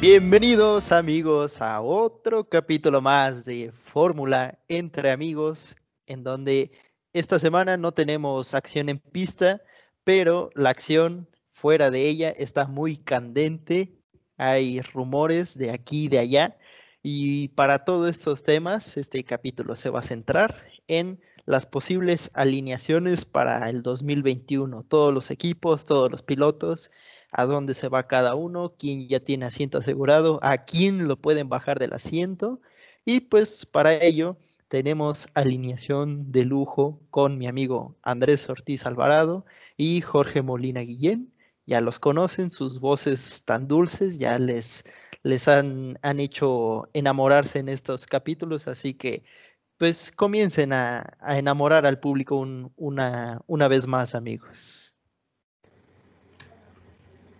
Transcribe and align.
Bienvenidos 0.00 0.92
amigos 0.92 1.60
a 1.60 1.82
otro 1.82 2.48
capítulo 2.48 3.02
más 3.02 3.44
de 3.44 3.70
Fórmula 3.70 4.58
entre 4.66 5.10
amigos, 5.10 5.76
en 6.06 6.24
donde 6.24 6.70
esta 7.12 7.38
semana 7.38 7.76
no 7.76 7.92
tenemos 7.92 8.54
acción 8.54 8.88
en 8.88 8.98
pista, 8.98 9.60
pero 10.02 10.48
la 10.54 10.70
acción 10.70 11.28
fuera 11.52 11.90
de 11.90 12.08
ella 12.08 12.30
está 12.30 12.66
muy 12.66 12.96
candente. 12.96 13.92
Hay 14.38 14.80
rumores 14.80 15.58
de 15.58 15.70
aquí 15.70 16.04
y 16.04 16.08
de 16.08 16.18
allá. 16.20 16.56
Y 17.02 17.48
para 17.48 17.84
todos 17.84 18.08
estos 18.08 18.42
temas, 18.42 18.96
este 18.96 19.22
capítulo 19.22 19.76
se 19.76 19.90
va 19.90 20.00
a 20.00 20.02
centrar 20.02 20.64
en 20.88 21.20
las 21.44 21.66
posibles 21.66 22.30
alineaciones 22.32 23.26
para 23.26 23.68
el 23.68 23.82
2021. 23.82 24.82
Todos 24.84 25.12
los 25.12 25.30
equipos, 25.30 25.84
todos 25.84 26.10
los 26.10 26.22
pilotos, 26.22 26.90
a 27.30 27.46
dónde 27.46 27.74
se 27.74 27.88
va 27.88 28.06
cada 28.06 28.34
uno, 28.34 28.74
quién 28.78 29.08
ya 29.08 29.20
tiene 29.20 29.46
asiento 29.46 29.78
asegurado, 29.78 30.40
a 30.42 30.64
quién 30.64 31.08
lo 31.08 31.16
pueden 31.16 31.48
bajar 31.48 31.78
del 31.78 31.92
asiento. 31.92 32.60
Y 33.04 33.20
pues 33.20 33.66
para 33.66 33.94
ello 33.94 34.36
tenemos 34.68 35.28
alineación 35.34 36.30
de 36.32 36.44
lujo 36.44 37.00
con 37.10 37.38
mi 37.38 37.46
amigo 37.46 37.96
Andrés 38.02 38.48
Ortiz 38.48 38.86
Alvarado 38.86 39.44
y 39.76 40.00
Jorge 40.00 40.42
Molina 40.42 40.80
Guillén. 40.80 41.32
Ya 41.66 41.80
los 41.80 41.98
conocen, 41.98 42.50
sus 42.50 42.80
voces 42.80 43.44
tan 43.44 43.68
dulces 43.68 44.18
ya 44.18 44.38
les, 44.38 44.84
les 45.22 45.48
han, 45.48 45.98
han 46.02 46.20
hecho 46.20 46.88
enamorarse 46.94 47.58
en 47.58 47.68
estos 47.68 48.06
capítulos, 48.06 48.68
así 48.68 48.94
que 48.94 49.24
pues 49.80 50.12
comiencen 50.12 50.74
a, 50.74 51.16
enamorar 51.26 51.86
al 51.86 52.00
público 52.00 52.36
una, 52.76 53.40
una 53.46 53.66
vez 53.66 53.86
más, 53.86 54.14
amigos. 54.14 54.89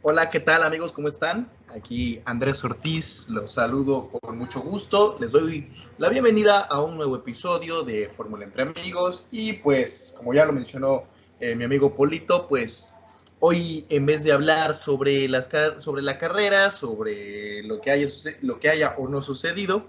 Hola, 0.02 0.30
¿qué 0.30 0.40
tal 0.40 0.62
amigos? 0.62 0.92
¿Cómo 0.92 1.08
están? 1.08 1.50
Aquí 1.68 2.22
Andrés 2.24 2.64
Ortiz, 2.64 3.28
los 3.28 3.52
saludo 3.52 4.08
con 4.08 4.38
mucho 4.38 4.62
gusto. 4.62 5.18
Les 5.20 5.32
doy 5.32 5.70
la 5.98 6.08
bienvenida 6.08 6.60
a 6.60 6.80
un 6.80 6.96
nuevo 6.96 7.16
episodio 7.16 7.82
de 7.82 8.08
Fórmula 8.08 8.46
entre 8.46 8.62
Amigos. 8.62 9.28
Y 9.30 9.52
pues, 9.52 10.14
como 10.16 10.32
ya 10.32 10.46
lo 10.46 10.54
mencionó 10.54 11.02
eh, 11.38 11.54
mi 11.54 11.64
amigo 11.64 11.94
Polito, 11.94 12.48
pues 12.48 12.94
hoy 13.40 13.84
en 13.90 14.06
vez 14.06 14.24
de 14.24 14.32
hablar 14.32 14.74
sobre, 14.74 15.28
las, 15.28 15.50
sobre 15.80 16.00
la 16.00 16.16
carrera, 16.16 16.70
sobre 16.70 17.62
lo 17.64 17.82
que, 17.82 17.90
haya, 17.90 18.06
lo 18.40 18.58
que 18.58 18.70
haya 18.70 18.94
o 18.96 19.06
no 19.06 19.20
sucedido, 19.20 19.86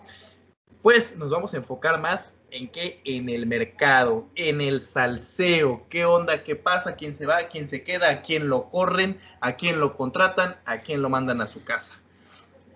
pues 0.81 1.15
nos 1.15 1.29
vamos 1.29 1.53
a 1.53 1.57
enfocar 1.57 2.01
más 2.01 2.37
en 2.51 2.69
qué, 2.69 3.01
en 3.05 3.29
el 3.29 3.47
mercado, 3.47 4.27
en 4.35 4.61
el 4.61 4.81
salseo, 4.81 5.83
qué 5.89 6.05
onda, 6.05 6.43
qué 6.43 6.55
pasa, 6.55 6.95
quién 6.95 7.13
se 7.13 7.25
va, 7.25 7.47
quién 7.47 7.67
se 7.67 7.83
queda, 7.83 8.09
a 8.09 8.21
quién 8.21 8.49
lo 8.49 8.69
corren, 8.69 9.19
a 9.39 9.55
quién 9.55 9.79
lo 9.79 9.95
contratan, 9.95 10.57
a 10.65 10.79
quién 10.79 11.01
lo 11.01 11.09
mandan 11.09 11.41
a 11.41 11.47
su 11.47 11.63
casa. 11.63 11.93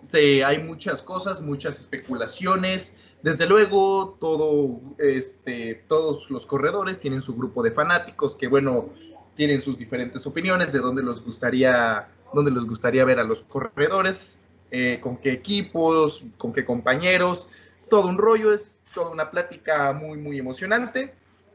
Este, 0.01 0.45
hay 0.45 0.59
muchas 0.63 1.01
cosas, 1.01 1.41
muchas 1.41 1.77
especulaciones. 1.77 2.99
Desde 3.21 3.47
luego, 3.47 4.17
todo, 4.19 4.79
este, 4.97 5.83
todos 5.87 6.29
los 6.31 6.45
corredores 6.45 6.99
tienen 6.99 7.21
su 7.21 7.35
grupo 7.35 7.61
de 7.61 7.71
fanáticos 7.71 8.35
que, 8.35 8.47
bueno, 8.47 8.89
tienen 9.35 9.59
sus 9.59 9.77
diferentes 9.77 10.25
opiniones 10.25 10.71
de 10.71 10.79
dónde 10.79 11.03
les 11.03 11.21
gustaría, 11.21 12.07
dónde 12.33 12.51
les 12.51 12.63
gustaría 12.63 13.03
ver 13.03 13.19
a 13.19 13.23
los 13.23 13.41
corredores, 13.41 14.41
eh, 14.71 14.99
con 15.01 15.17
qué 15.17 15.33
equipos, 15.33 16.23
con 16.37 16.53
qué 16.53 16.63
compañeros. 16.63 17.49
Es 17.77 17.89
todo 17.89 18.07
un 18.07 18.17
rollo, 18.17 18.53
es 18.53 18.74
toda 18.95 19.11
una 19.11 19.29
plática 19.29 19.93
muy, 19.93 20.17
muy 20.17 20.39
emocionante. 20.39 21.13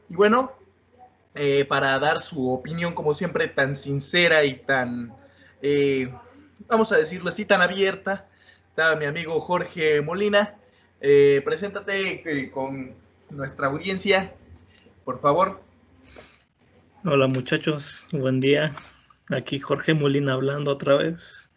Y 0.09 0.15
bueno, 0.15 0.53
eh, 1.35 1.65
para 1.65 1.99
dar 1.99 2.21
su 2.21 2.49
opinión, 2.49 2.93
como 2.93 3.13
siempre, 3.13 3.47
tan 3.47 3.75
sincera 3.75 4.45
y 4.45 4.59
tan, 4.59 5.13
eh, 5.61 6.13
vamos 6.67 6.91
a 6.93 6.97
decirlo 6.97 7.29
así, 7.29 7.43
tan 7.43 7.61
abierta, 7.61 8.29
está 8.69 8.95
mi 8.95 9.05
amigo 9.05 9.41
Jorge 9.41 10.01
Molina. 10.01 10.55
Eh, 11.01 11.41
preséntate 11.43 12.51
con 12.51 12.93
nuestra 13.29 13.67
audiencia, 13.67 14.33
por 15.03 15.19
favor. 15.19 15.61
Hola 17.03 17.25
muchachos, 17.27 18.05
buen 18.11 18.39
día. 18.39 18.75
Aquí 19.29 19.59
Jorge 19.59 19.95
Molina 19.95 20.33
hablando 20.33 20.71
otra 20.71 20.95
vez. 20.95 21.49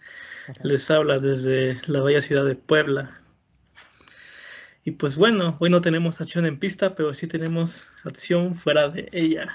Les 0.63 0.91
habla 0.91 1.19
desde 1.19 1.79
la 1.87 2.03
bella 2.03 2.21
ciudad 2.21 2.45
de 2.45 2.55
Puebla, 2.55 3.21
y 4.85 4.93
pues 4.93 5.17
bueno, 5.17 5.57
hoy 5.61 5.71
no 5.71 5.81
tenemos 5.81 6.21
acción 6.21 6.45
en 6.45 6.59
pista, 6.59 6.95
pero 6.95 7.15
sí 7.15 7.27
tenemos 7.27 7.89
acción 8.05 8.55
fuera 8.55 8.89
de 8.89 9.09
ella. 9.13 9.49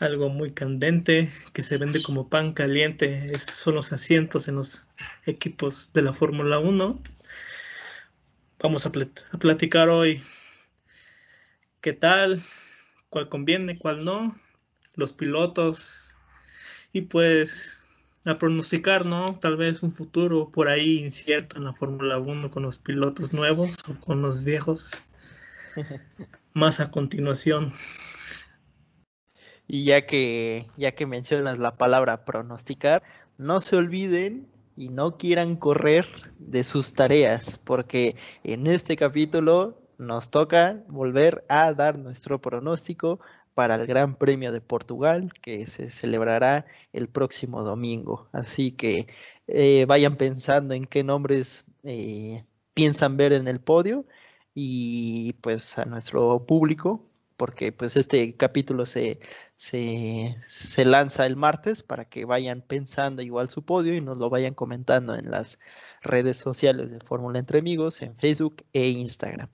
Algo 0.00 0.28
muy 0.28 0.52
candente 0.52 1.30
que 1.52 1.62
se 1.62 1.78
vende 1.78 2.02
como 2.02 2.28
pan 2.28 2.52
caliente 2.52 3.38
son 3.38 3.76
los 3.76 3.92
asientos 3.92 4.48
en 4.48 4.56
los 4.56 4.86
equipos 5.24 5.92
de 5.92 6.02
la 6.02 6.12
Fórmula 6.12 6.58
1. 6.58 7.00
Vamos 8.60 8.86
a, 8.86 8.88
a 8.88 9.38
platicar 9.38 9.88
hoy 9.88 10.22
qué 11.80 11.92
tal, 11.92 12.42
cuál 13.10 13.28
conviene, 13.28 13.78
cuál 13.78 14.04
no, 14.04 14.36
los 14.96 15.12
pilotos 15.12 16.16
y 16.92 17.02
pues 17.02 17.84
a 18.28 18.38
pronosticar, 18.38 19.06
¿no? 19.06 19.38
Tal 19.38 19.56
vez 19.56 19.82
un 19.82 19.90
futuro 19.90 20.50
por 20.50 20.68
ahí 20.68 20.98
incierto 20.98 21.56
en 21.56 21.64
la 21.64 21.72
Fórmula 21.72 22.18
1 22.18 22.50
con 22.50 22.62
los 22.62 22.78
pilotos 22.78 23.32
nuevos 23.32 23.76
o 23.88 24.00
con 24.00 24.22
los 24.22 24.44
viejos. 24.44 24.92
Más 26.54 26.80
a 26.80 26.90
continuación. 26.90 27.72
Y 29.66 29.84
ya 29.84 30.06
que, 30.06 30.66
ya 30.76 30.92
que 30.92 31.06
mencionas 31.06 31.58
la 31.58 31.76
palabra 31.76 32.24
pronosticar, 32.24 33.02
no 33.36 33.60
se 33.60 33.76
olviden 33.76 34.48
y 34.76 34.88
no 34.88 35.18
quieran 35.18 35.56
correr 35.56 36.06
de 36.38 36.64
sus 36.64 36.94
tareas, 36.94 37.58
porque 37.64 38.16
en 38.44 38.66
este 38.66 38.96
capítulo 38.96 39.82
nos 39.98 40.30
toca 40.30 40.82
volver 40.88 41.44
a 41.48 41.74
dar 41.74 41.98
nuestro 41.98 42.40
pronóstico 42.40 43.20
para 43.58 43.74
el 43.74 43.88
Gran 43.88 44.14
Premio 44.14 44.52
de 44.52 44.60
Portugal 44.60 45.32
que 45.42 45.66
se 45.66 45.90
celebrará 45.90 46.64
el 46.92 47.08
próximo 47.08 47.64
domingo. 47.64 48.28
Así 48.30 48.70
que 48.70 49.08
eh, 49.48 49.84
vayan 49.88 50.16
pensando 50.16 50.74
en 50.74 50.84
qué 50.84 51.02
nombres 51.02 51.64
eh, 51.82 52.44
piensan 52.72 53.16
ver 53.16 53.32
en 53.32 53.48
el 53.48 53.60
podio 53.60 54.06
y 54.54 55.32
pues 55.40 55.76
a 55.76 55.86
nuestro 55.86 56.46
público, 56.46 57.04
porque 57.36 57.72
pues 57.72 57.96
este 57.96 58.36
capítulo 58.36 58.86
se, 58.86 59.18
se, 59.56 60.36
se 60.46 60.84
lanza 60.84 61.26
el 61.26 61.34
martes 61.34 61.82
para 61.82 62.04
que 62.04 62.24
vayan 62.26 62.62
pensando 62.62 63.22
igual 63.22 63.48
su 63.48 63.64
podio 63.64 63.96
y 63.96 64.00
nos 64.00 64.18
lo 64.18 64.30
vayan 64.30 64.54
comentando 64.54 65.16
en 65.16 65.32
las 65.32 65.58
redes 66.00 66.36
sociales 66.36 66.92
de 66.92 67.00
Fórmula 67.00 67.40
Entre 67.40 67.58
Amigos, 67.58 68.02
en 68.02 68.16
Facebook 68.16 68.64
e 68.72 68.88
Instagram. 68.88 69.48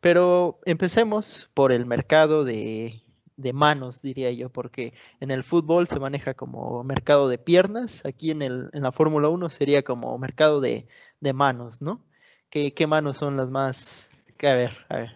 Pero 0.00 0.60
empecemos 0.64 1.50
por 1.54 1.72
el 1.72 1.86
mercado 1.86 2.44
de 2.44 3.01
de 3.42 3.52
manos, 3.52 4.02
diría 4.02 4.30
yo, 4.32 4.48
porque 4.48 4.94
en 5.20 5.30
el 5.30 5.44
fútbol 5.44 5.86
se 5.86 6.00
maneja 6.00 6.34
como 6.34 6.82
mercado 6.84 7.28
de 7.28 7.38
piernas, 7.38 8.02
aquí 8.04 8.30
en, 8.30 8.42
el, 8.42 8.70
en 8.72 8.82
la 8.82 8.92
Fórmula 8.92 9.28
1 9.28 9.50
sería 9.50 9.82
como 9.82 10.16
mercado 10.18 10.60
de, 10.60 10.86
manos, 11.34 11.82
¿no? 11.82 12.04
¿Qué, 12.50 12.74
¿Qué, 12.74 12.86
manos 12.86 13.16
son 13.16 13.36
las 13.36 13.50
más... 13.50 14.10
Que, 14.36 14.48
a 14.48 14.54
ver, 14.54 14.72
a 14.88 14.96
ver, 14.96 15.10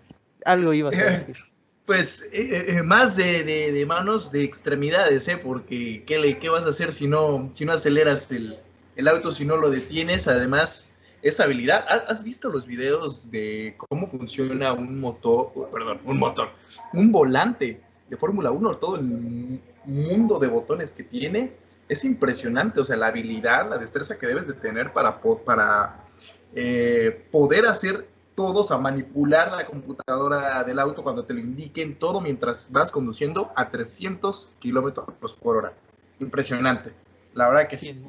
algo 0.44 0.72
ibas 0.72 0.96
a 0.96 1.04
decir. 1.04 1.36
Pues 1.86 2.28
eh, 2.32 2.66
eh, 2.68 2.82
más 2.82 3.16
de, 3.16 3.44
de, 3.44 3.86
manos 3.86 4.32
de 4.32 4.42
extremidades, 4.42 5.28
¿eh? 5.28 5.36
Porque 5.36 6.02
¿qué, 6.04 6.18
le, 6.18 6.38
qué 6.38 6.48
vas 6.48 6.66
a 6.66 6.70
hacer 6.70 6.90
si 6.90 7.06
no, 7.06 7.50
si 7.52 7.64
no 7.64 7.72
aceleras 7.72 8.30
el, 8.32 8.58
el 8.96 9.08
auto, 9.08 9.30
si 9.30 9.44
no 9.44 9.56
lo 9.56 9.70
detienes? 9.70 10.26
Además, 10.26 10.96
esa 11.22 11.44
habilidad. 11.44 11.84
¿Has 12.08 12.22
visto 12.22 12.48
los 12.48 12.66
videos 12.66 13.30
de 13.30 13.74
cómo 13.76 14.06
funciona 14.06 14.72
un 14.72 15.00
motor, 15.00 15.52
perdón, 15.72 16.00
un 16.04 16.18
motor, 16.18 16.50
un 16.92 17.12
volante 17.12 17.80
de 18.08 18.16
Fórmula 18.16 18.50
1, 18.50 18.74
todo 18.74 18.96
el 18.96 19.60
mundo 19.84 20.38
de 20.38 20.46
botones 20.46 20.92
que 20.92 21.02
tiene, 21.02 21.52
es 21.88 22.04
impresionante, 22.04 22.80
o 22.80 22.84
sea, 22.84 22.96
la 22.96 23.08
habilidad, 23.08 23.68
la 23.68 23.78
destreza 23.78 24.18
que 24.18 24.26
debes 24.26 24.46
de 24.46 24.54
tener 24.54 24.92
para, 24.92 25.20
para 25.20 26.04
eh, 26.54 27.26
poder 27.30 27.66
hacer 27.66 28.08
todo, 28.34 28.64
o 28.64 28.66
sea, 28.66 28.76
manipular 28.76 29.52
la 29.52 29.66
computadora 29.66 30.62
del 30.64 30.78
auto 30.78 31.02
cuando 31.02 31.24
te 31.24 31.34
lo 31.34 31.40
indiquen, 31.40 31.98
todo 31.98 32.20
mientras 32.20 32.70
vas 32.70 32.90
conduciendo 32.90 33.50
a 33.56 33.70
300 33.70 34.52
kilómetros 34.58 35.34
por 35.34 35.56
hora. 35.56 35.72
Impresionante, 36.18 36.92
la 37.34 37.48
verdad 37.48 37.68
que 37.68 37.76
sí. 37.76 38.02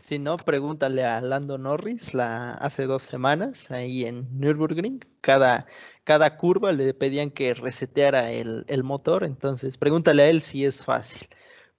Si 0.00 0.18
no, 0.18 0.36
pregúntale 0.38 1.04
a 1.04 1.20
Lando 1.20 1.58
Norris 1.58 2.14
hace 2.14 2.86
dos 2.86 3.02
semanas 3.02 3.70
ahí 3.70 4.04
en 4.06 4.26
Nürburgring. 4.40 5.00
Cada, 5.20 5.66
cada 6.04 6.36
curva 6.36 6.72
le 6.72 6.94
pedían 6.94 7.30
que 7.30 7.54
reseteara 7.54 8.32
el, 8.32 8.64
el 8.68 8.82
motor, 8.82 9.24
entonces 9.24 9.78
pregúntale 9.78 10.22
a 10.22 10.30
él 10.30 10.40
si 10.40 10.64
es 10.64 10.84
fácil. 10.84 11.28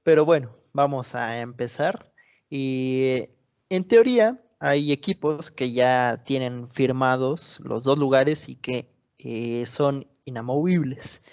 Pero 0.04 0.24
bueno, 0.24 0.56
vamos 0.72 1.16
a 1.16 1.40
empezar. 1.40 2.12
Y 2.50 3.30
en 3.70 3.88
teoría 3.88 4.40
hay 4.60 4.92
equipos 4.92 5.52
que 5.52 5.72
ya 5.74 6.22
tienen 6.24 6.70
firmados 6.70 7.60
los 7.64 7.84
dos 7.84 7.98
lugares 7.98 8.48
y 8.50 8.56
que 8.56 8.88
eh, 9.18 9.66
son 9.66 10.08
inamovibles. 10.26 11.24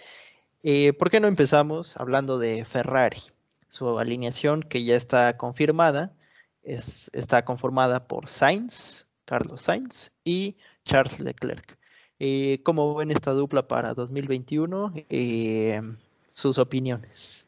Eh, 0.62 0.94
¿Por 0.94 1.11
qué 1.11 1.20
no 1.20 1.29
empezamos 1.29 1.96
hablando 1.96 2.38
de 2.38 2.64
Ferrari? 2.64 3.20
Su 3.69 3.99
alineación 3.99 4.62
que 4.62 4.82
ya 4.84 4.96
está 4.96 5.37
confirmada 5.37 6.18
es, 6.69 7.11
está 7.15 7.44
conformada 7.44 8.06
por 8.06 8.29
Sainz, 8.29 9.06
Carlos 9.25 9.62
Sainz 9.62 10.11
y 10.25 10.56
Charles 10.85 11.19
Leclerc. 11.20 11.79
Eh, 12.19 12.61
¿Cómo 12.65 12.94
ven 12.94 13.11
esta 13.11 13.32
dupla 13.32 13.67
para 13.67 13.94
2021? 13.94 14.93
Eh, 15.09 15.81
sus 16.26 16.59
opiniones. 16.59 17.47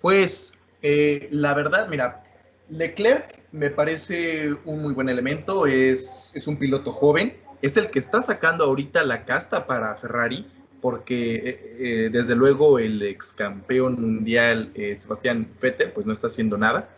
Pues 0.00 0.58
eh, 0.82 1.28
la 1.30 1.54
verdad, 1.54 1.88
mira, 1.88 2.24
Leclerc 2.68 3.40
me 3.52 3.70
parece 3.70 4.52
un 4.64 4.82
muy 4.82 4.92
buen 4.92 5.08
elemento, 5.08 5.66
es, 5.66 6.32
es 6.34 6.46
un 6.46 6.58
piloto 6.58 6.90
joven, 6.90 7.36
es 7.62 7.76
el 7.76 7.90
que 7.90 8.00
está 8.00 8.20
sacando 8.22 8.64
ahorita 8.64 9.04
la 9.04 9.24
casta 9.24 9.66
para 9.66 9.94
Ferrari, 9.96 10.50
porque 10.82 12.10
desde 12.12 12.34
luego 12.34 12.78
el 12.78 13.02
ex 13.02 13.32
campeón 13.32 13.94
mundial 14.00 14.72
Sebastián 14.94 15.48
Vettel 15.60 15.92
pues 15.92 16.04
no 16.04 16.12
está 16.12 16.26
haciendo 16.26 16.58
nada. 16.58 16.90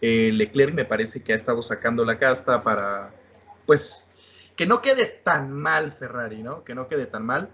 Leclerc 0.00 0.72
me 0.72 0.86
parece 0.86 1.22
que 1.22 1.34
ha 1.34 1.36
estado 1.36 1.60
sacando 1.60 2.04
la 2.04 2.18
casta 2.18 2.62
para 2.62 3.10
pues 3.66 4.08
que 4.56 4.66
no 4.66 4.80
quede 4.80 5.06
tan 5.06 5.52
mal 5.52 5.92
Ferrari, 5.92 6.42
¿no? 6.42 6.64
Que 6.64 6.74
no 6.74 6.88
quede 6.88 7.06
tan 7.06 7.24
mal. 7.26 7.50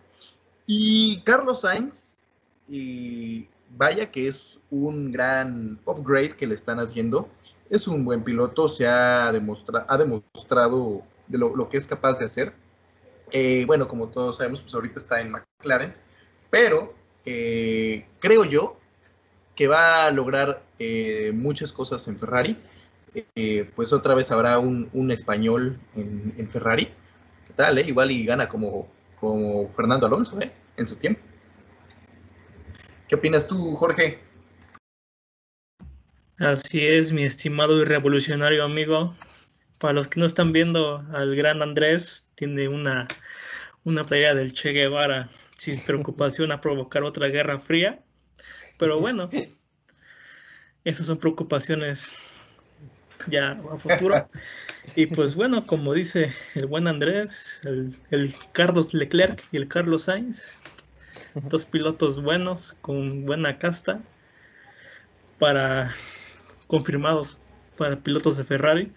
Y 0.67 1.23
Carlos 1.23 1.62
Sainz, 1.62 2.17
y 2.69 3.49
vaya 3.76 4.11
que 4.11 4.29
es 4.29 4.61
un 4.70 5.12
gran 5.12 5.79
upgrade 5.85 6.37
que 6.37 6.46
le 6.46 6.55
están 6.55 6.79
haciendo. 6.81 7.29
Es 7.70 7.88
un 7.88 8.05
buen 8.05 8.23
piloto, 8.25 8.69
se 8.69 8.87
ha, 8.87 9.31
demostra 9.32 9.87
ha 9.88 9.96
demostrado 9.96 11.02
de 11.26 11.38
lo, 11.38 11.69
que 11.69 11.76
es 11.76 11.87
capaz 11.87 12.19
de 12.19 12.26
hacer. 12.26 12.52
Eh, 13.32 13.64
bueno, 13.66 13.88
como 13.88 14.08
todos 14.08 14.36
sabemos, 14.36 14.62
pues 14.62 14.75
ahorita 14.75 14.98
está 14.98 15.20
en 15.20 15.30
McLaren, 15.30 15.94
pero 16.50 16.94
eh, 17.25 18.06
creo 18.20 18.44
yo 18.44 18.76
que 19.54 19.69
va 19.69 20.04
a 20.04 20.10
lograr 20.10 20.62
eh, 20.78 21.32
muchas 21.34 21.72
cosas 21.72 22.06
en 22.08 22.19
Ferrari 22.19 22.56
pues 23.75 23.92
otra 23.92 24.14
vez 24.14 24.30
habrá 24.30 24.58
un, 24.58 25.10
español 25.10 25.78
en, 25.96 26.48
Ferrari. 26.48 26.86
¿Qué 27.46 27.52
tal? 27.54 27.78
Igual 27.78 28.10
y 28.10 28.25
gana 28.25 28.48
como, 28.48 28.88
como 29.20 29.72
Fernando 29.75 30.06
Alonso 30.06 30.38
en 30.76 30.86
su 30.86 30.96
tiempo. 30.96 31.20
¿Qué 33.08 33.14
opinas 33.14 33.46
tú, 33.46 33.75
Jorge? 33.75 34.19
Así 36.38 36.86
es, 36.86 37.12
mi 37.12 37.25
estimado 37.25 37.80
y 37.80 37.84
revolucionario 37.84 38.64
amigo. 38.64 39.14
Para 39.78 39.94
los 39.94 40.08
que 40.08 40.20
no 40.20 40.26
están 40.26 40.52
viendo, 40.52 41.04
al 41.12 41.34
gran 41.36 41.62
Andrés 41.62 42.30
tiene 42.34 42.69
una, 42.69 43.06
una 43.84 44.04
playera 44.04 44.34
del 44.34 44.52
Che 44.52 44.72
Guevara 44.72 45.30
sin 45.56 45.80
preocupación 45.84 46.52
a 46.52 46.60
provocar 46.60 47.04
otra 47.04 47.28
guerra 47.28 47.58
fría. 47.58 48.00
Pero 48.78 49.00
bueno, 49.00 49.28
esas 50.84 51.06
son 51.06 51.19
preocupaciones 51.19 52.16
ya 53.26 53.52
a 53.52 53.78
futuro. 53.78 54.28
Y 54.94 55.06
pues 55.06 55.34
bueno, 55.34 55.66
como 55.66 55.92
dice 55.92 56.32
el 56.54 56.66
buen 56.66 56.86
Andrés, 56.86 57.60
el, 57.64 58.34
Carlos 58.52 58.94
Leclerc 58.94 59.44
y 59.52 59.58
el 59.58 59.69
Carlos 59.69 60.04
Sainz, 60.04 60.62
dos 61.34 61.66
pilotos 61.66 62.22
buenos 62.22 62.76
con 62.80 63.26
buena 63.26 63.58
casta 63.58 64.00
para 65.38 65.94
confirmados 66.66 67.38
para 67.76 67.96
pilotos 67.96 68.36
de 68.36 68.44
Ferrari. 68.44 68.92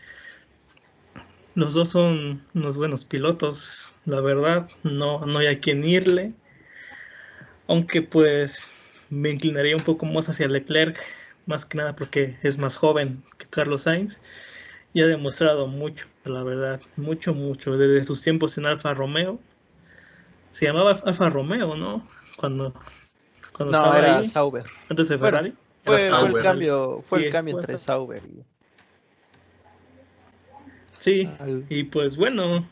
Los 1.56 1.74
dos 1.74 1.90
son 1.90 2.42
unos 2.54 2.78
buenos 2.78 3.06
pilotos, 3.06 3.96
la 4.06 4.22
verdad, 4.22 4.70
no, 4.84 5.26
no 5.26 5.40
hay 5.40 5.48
a 5.48 5.60
quien 5.60 5.84
irle. 5.84 6.34
Aunque 7.68 8.02
pues 8.02 8.72
me 9.10 9.30
inclinaría 9.30 9.76
un 9.76 9.84
poco 9.84 10.06
más 10.06 10.30
hacia 10.30 10.48
Leclerc 10.48 10.98
más 11.46 11.66
que 11.66 11.78
nada 11.78 11.96
porque 11.96 12.38
es 12.44 12.58
más 12.58 12.78
joven 12.78 13.24
que 13.38 13.46
Carlos 13.48 13.84
Sainz 13.84 14.22
y 14.94 15.02
ha 15.02 15.06
demostrado 15.06 15.68
mucho, 15.68 16.08
la 16.26 16.44
verdad, 16.44 16.82
mucho, 16.98 17.34
mucho, 17.34 17.78
desde 17.78 18.06
sus 18.06 18.22
tiempos 18.22 18.58
en 18.58 18.66
Alfa 18.66 18.94
Romeo. 18.94 19.40
Se 20.50 20.66
llamaba 20.66 21.00
Alfa 21.06 21.30
Romeo, 21.30 21.76
¿no? 21.76 22.08
Cuando, 22.38 22.74
cuando 23.54 23.78
no, 23.78 23.98
era 23.98 24.24
Sauber. 24.26 24.66
Antes 24.90 25.08
de 25.08 25.18
Ferrari. 25.18 25.54
fue, 25.84 26.08
el 26.08 26.42
cambio, 26.42 27.00
fue 27.04 27.26
el 27.26 27.32
cambio 27.32 27.60
entre 27.60 27.78
Sauber 27.78 28.24
y... 28.26 28.44
Sí, 31.02 31.28
y 31.68 31.84
pues 31.86 32.16
bueno, 32.16 32.64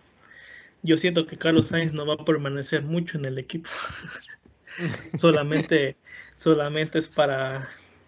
yo 0.84 0.98
siento 0.98 1.26
que 1.26 1.36
Carlos 1.36 1.70
Sainz 1.70 1.94
no 1.94 2.06
va 2.06 2.14
a 2.14 2.26
permanecer 2.26 2.84
mucho 2.84 3.18
en 3.18 3.26
el 3.26 3.40
equipo. 3.40 3.70
solamente, 5.18 5.98
solamente 6.36 7.00
es 7.00 7.08
para 7.08 7.68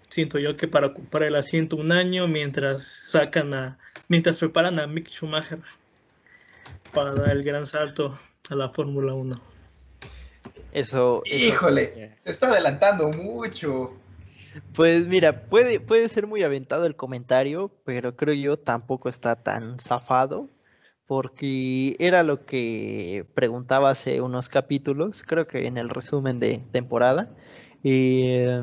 siento 0.09 0.37
yo 0.37 0.55
que 0.57 0.67
para 0.67 0.87
ocupar 0.87 1.23
el 1.23 1.35
asiento 1.35 1.77
un 1.77 1.91
año 1.91 2.27
mientras 2.27 2.83
sacan 2.83 3.53
a, 3.53 3.79
mientras 4.09 4.37
preparan 4.37 4.77
a 4.77 4.85
Mick 4.85 5.09
Schumacher 5.09 5.59
para 6.93 7.15
dar 7.15 7.31
el 7.31 7.43
gran 7.43 7.65
salto 7.65 8.19
a 8.49 8.55
la 8.55 8.69
Fórmula 8.69 9.13
1. 9.13 9.41
Eso, 10.71 11.23
Híjole, 11.25 12.17
se 12.23 12.29
está 12.29 12.49
adelantando 12.49 13.09
mucho. 13.09 13.97
Pues 14.73 15.07
mira, 15.07 15.45
puede, 15.45 15.79
puede 15.79 16.09
ser 16.09 16.27
muy 16.27 16.43
aventado 16.43 16.85
el 16.85 16.95
comentario, 16.95 17.71
pero 17.85 18.15
creo 18.15 18.33
yo 18.33 18.57
tampoco 18.57 19.09
está 19.09 19.35
tan 19.35 19.79
zafado, 19.79 20.49
porque 21.05 21.95
era 21.99 22.23
lo 22.23 22.45
que 22.45 23.25
preguntaba 23.33 23.89
hace 23.89 24.21
unos 24.21 24.49
capítulos, 24.49 25.23
creo 25.25 25.47
que 25.47 25.67
en 25.67 25.77
el 25.77 25.89
resumen 25.89 26.39
de 26.39 26.61
temporada. 26.71 27.29
Eh, 27.83 28.61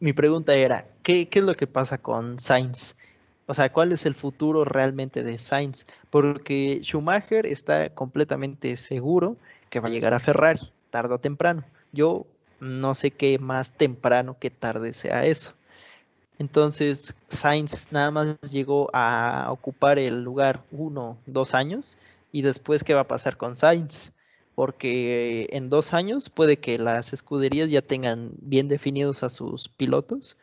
mi 0.00 0.12
pregunta 0.12 0.54
era, 0.54 0.86
¿qué, 1.02 1.28
es 1.30 1.42
lo 1.42 1.54
que 1.54 1.66
pasa 1.66 1.98
con 1.98 2.38
Sainz? 2.38 2.96
O 3.46 3.54
sea, 3.54 3.72
¿cuál 3.72 3.92
es 3.92 4.06
el 4.06 4.14
futuro 4.14 4.64
realmente 4.64 5.22
de 5.22 5.38
Sainz? 5.38 5.86
Porque 6.10 6.80
Schumacher 6.82 7.46
está 7.46 7.90
completamente 7.90 8.76
seguro 8.76 9.36
que 9.70 9.80
va 9.80 9.88
a 9.88 9.92
llegar 9.92 10.14
a 10.14 10.20
Ferrari, 10.20 10.72
tarde 10.90 11.14
o 11.14 11.20
temprano. 11.20 11.64
Yo 11.92 12.26
no 12.60 12.94
sé 12.94 13.10
qué 13.10 13.38
más 13.38 13.72
temprano 13.72 14.36
que 14.38 14.50
tarde 14.50 14.94
sea 14.94 15.24
eso. 15.26 15.54
Entonces, 16.38 17.14
Sainz 17.28 17.88
nada 17.92 18.10
más 18.10 18.36
llegó 18.50 18.90
a 18.92 19.48
ocupar 19.50 19.98
el 19.98 20.22
lugar 20.22 20.64
uno, 20.72 21.18
dos 21.26 21.54
años. 21.54 21.96
Y 22.32 22.42
después, 22.42 22.82
¿qué 22.82 22.94
va 22.94 23.02
a 23.02 23.08
pasar 23.08 23.36
con 23.36 23.56
Sainz? 23.56 24.12
porque 24.54 25.48
en 25.50 25.68
dos 25.68 25.94
años 25.94 26.30
puede 26.30 26.58
que 26.58 26.78
las 26.78 27.12
escuderías 27.12 27.70
ya 27.70 27.82
tengan 27.82 28.32
bien 28.40 28.68
definidos 28.68 29.22
a 29.22 29.30
sus 29.30 29.68
pilotos. 29.68 30.38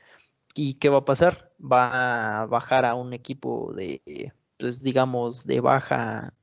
¿Y 0.53 0.75
qué 0.75 0.89
va 0.89 0.99
a 0.99 1.05
pasar? 1.05 1.51
Va 1.61 2.41
a 2.41 2.45
bajar 2.45 2.85
a 2.85 2.95
un 2.95 3.13
equipo 3.13 3.73
de, 3.73 4.33
pues 4.57 4.83
digamos, 4.83 5.45
de 5.45 5.61
baja 5.61 6.33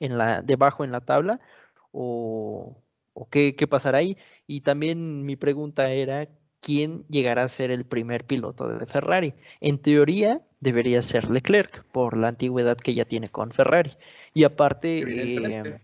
en 0.00 0.18
la, 0.18 0.42
de 0.42 0.56
bajo 0.56 0.84
en 0.84 0.92
la 0.92 1.00
tabla, 1.00 1.40
o, 1.92 2.76
qué, 3.26 3.56
qué 3.56 3.66
pasará 3.66 3.98
ahí. 3.98 4.16
Y 4.46 4.60
también 4.60 5.24
mi 5.24 5.36
pregunta 5.36 5.90
era, 5.90 6.28
¿quién 6.60 7.04
llegará 7.08 7.44
a 7.44 7.48
ser 7.48 7.70
el 7.70 7.84
primer 7.84 8.24
piloto 8.24 8.68
de 8.68 8.86
Ferrari? 8.86 9.34
En 9.60 9.78
teoría 9.78 10.42
debería 10.60 11.02
ser 11.02 11.30
Leclerc, 11.30 11.84
por 11.92 12.16
la 12.16 12.28
antigüedad 12.28 12.76
que 12.76 12.94
ya 12.94 13.04
tiene 13.04 13.28
con 13.28 13.52
Ferrari. 13.52 13.92
Y 14.34 14.44
aparte, 14.44 15.80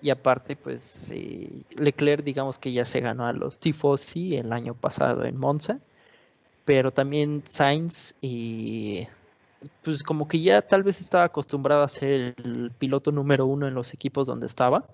y 0.00 0.10
aparte, 0.10 0.56
pues 0.56 1.10
eh, 1.12 1.62
Leclerc, 1.78 2.22
digamos 2.22 2.58
que 2.58 2.72
ya 2.72 2.84
se 2.84 3.00
ganó 3.00 3.26
a 3.26 3.32
los 3.32 3.58
Tifosi 3.58 4.36
el 4.36 4.52
año 4.52 4.74
pasado 4.74 5.24
en 5.24 5.36
Monza, 5.36 5.80
pero 6.64 6.92
también 6.92 7.42
Sainz, 7.46 8.14
y 8.20 9.06
pues 9.82 10.02
como 10.02 10.28
que 10.28 10.40
ya 10.40 10.60
tal 10.62 10.82
vez 10.82 11.00
estaba 11.00 11.24
acostumbrado 11.24 11.82
a 11.82 11.88
ser 11.88 12.34
el 12.36 12.70
piloto 12.78 13.12
número 13.12 13.46
uno 13.46 13.66
en 13.66 13.74
los 13.74 13.94
equipos 13.94 14.26
donde 14.26 14.46
estaba 14.46 14.86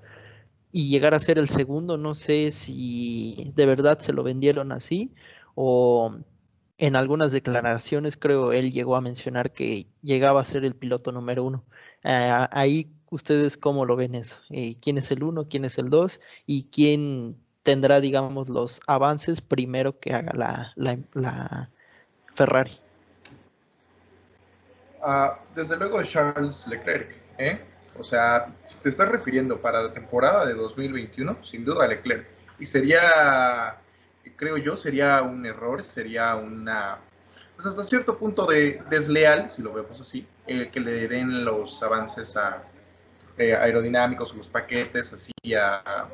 y 0.73 0.89
llegar 0.89 1.15
a 1.15 1.19
ser 1.19 1.39
el 1.39 1.49
segundo, 1.49 1.97
no 1.97 2.15
sé 2.15 2.51
si 2.51 3.53
de 3.55 3.67
verdad 3.67 3.99
se 3.99 4.13
lo 4.13 4.23
vendieron 4.23 4.73
así 4.73 5.13
o 5.55 6.17
en 6.79 6.97
algunas 6.97 7.33
declaraciones 7.33 8.17
creo 8.17 8.53
él 8.53 8.73
llegó 8.73 8.97
a 8.97 9.01
mencionar 9.01 9.53
que 9.53 9.87
llegaba 10.03 10.41
a 10.41 10.45
ser 10.45 10.65
el 10.65 10.75
piloto 10.75 11.13
número 11.13 11.45
uno. 11.45 11.65
Eh, 12.05 12.47
ahí 12.53 12.91
¿Ustedes 13.11 13.57
cómo 13.57 13.85
lo 13.87 13.97
ven 13.97 14.15
eso? 14.15 14.37
Eh, 14.51 14.77
¿Quién 14.81 14.97
es 14.97 15.11
el 15.11 15.25
uno? 15.25 15.49
¿Quién 15.49 15.65
es 15.65 15.79
el 15.79 15.91
dos? 15.91 16.21
¿Y 16.47 16.69
quién 16.71 17.37
tendrá, 17.65 18.01
digamos, 18.01 18.49
los 18.49 18.81
avances 18.87 19.41
primero 19.41 19.99
que 19.99 20.15
haga 20.15 20.33
la, 20.77 21.71
Ferrari? 22.33 22.71
Ah, 25.03 25.41
desde 25.57 25.77
luego 25.77 26.01
Charles 26.05 26.69
Leclerc, 26.69 27.17
¿eh? 27.39 27.61
O 28.01 28.03
sea, 28.03 28.55
si 28.65 28.79
te 28.79 28.89
estás 28.89 29.09
refiriendo 29.09 29.61
para 29.61 29.83
la 29.83 29.93
temporada 29.93 30.47
de 30.47 30.55
2021, 30.55 31.45
sin 31.45 31.65
duda 31.65 31.87
Leclerc. 31.87 32.27
Y 32.59 32.67
sería, 32.67 33.77
creo 34.37 34.57
yo, 34.57 34.77
sería 34.77 35.23
un 35.23 35.45
error, 35.47 35.85
sería 35.85 36.35
una, 36.35 36.99
pues 37.55 37.67
hasta 37.67 37.85
cierto 37.85 38.19
punto 38.19 38.47
de 38.47 38.83
desleal, 38.89 39.51
si 39.51 39.63
lo 39.63 39.73
vemos 39.73 40.01
así, 40.01 40.27
el 40.47 40.71
que 40.71 40.81
le 40.81 41.09
den 41.09 41.45
los 41.45 41.83
avances 41.83 42.37
a, 42.37 42.63
eh, 43.37 43.55
aerodinámicos 43.55 44.35
los 44.35 44.49
paquetes 44.49 45.13
así 45.13 45.33
a, 45.55 46.09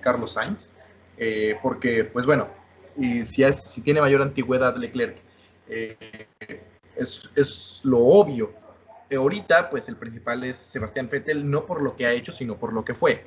Carlos 0.00 0.34
Sainz, 0.34 0.74
eh, 1.16 1.58
porque 1.60 2.04
pues 2.04 2.24
bueno, 2.24 2.48
y 2.96 3.24
si, 3.24 3.42
es, 3.42 3.64
si 3.64 3.80
tiene 3.80 4.00
mayor 4.00 4.22
antigüedad 4.22 4.76
Leclerc 4.76 5.16
eh, 5.68 6.26
es, 6.96 7.80
lo 7.82 7.98
obvio. 7.98 8.52
Ahorita, 9.16 9.70
pues 9.70 9.88
el 9.88 9.96
principal 9.96 10.44
es 10.44 10.56
Sebastián 10.56 11.08
Vettel, 11.10 11.48
no 11.48 11.66
por 11.66 11.82
lo 11.82 11.96
que 11.96 12.06
ha 12.06 12.12
hecho, 12.12 12.32
sino 12.32 12.56
por 12.56 12.72
lo 12.72 12.84
que 12.84 12.94
fue. 12.94 13.24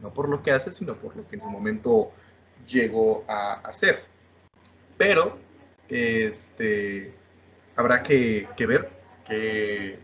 No 0.00 0.12
por 0.12 0.28
lo 0.28 0.42
que 0.42 0.50
hace, 0.50 0.70
sino 0.70 0.94
por 0.94 1.16
lo 1.16 1.26
que 1.28 1.36
en 1.36 1.42
su 1.42 1.48
momento 1.48 2.10
llegó 2.66 3.24
a 3.28 3.54
hacer. 3.64 4.04
Pero 4.96 5.38
este, 5.88 7.12
habrá 7.76 8.02
que, 8.02 8.48
ver 8.58 8.90
qué, 9.26 9.98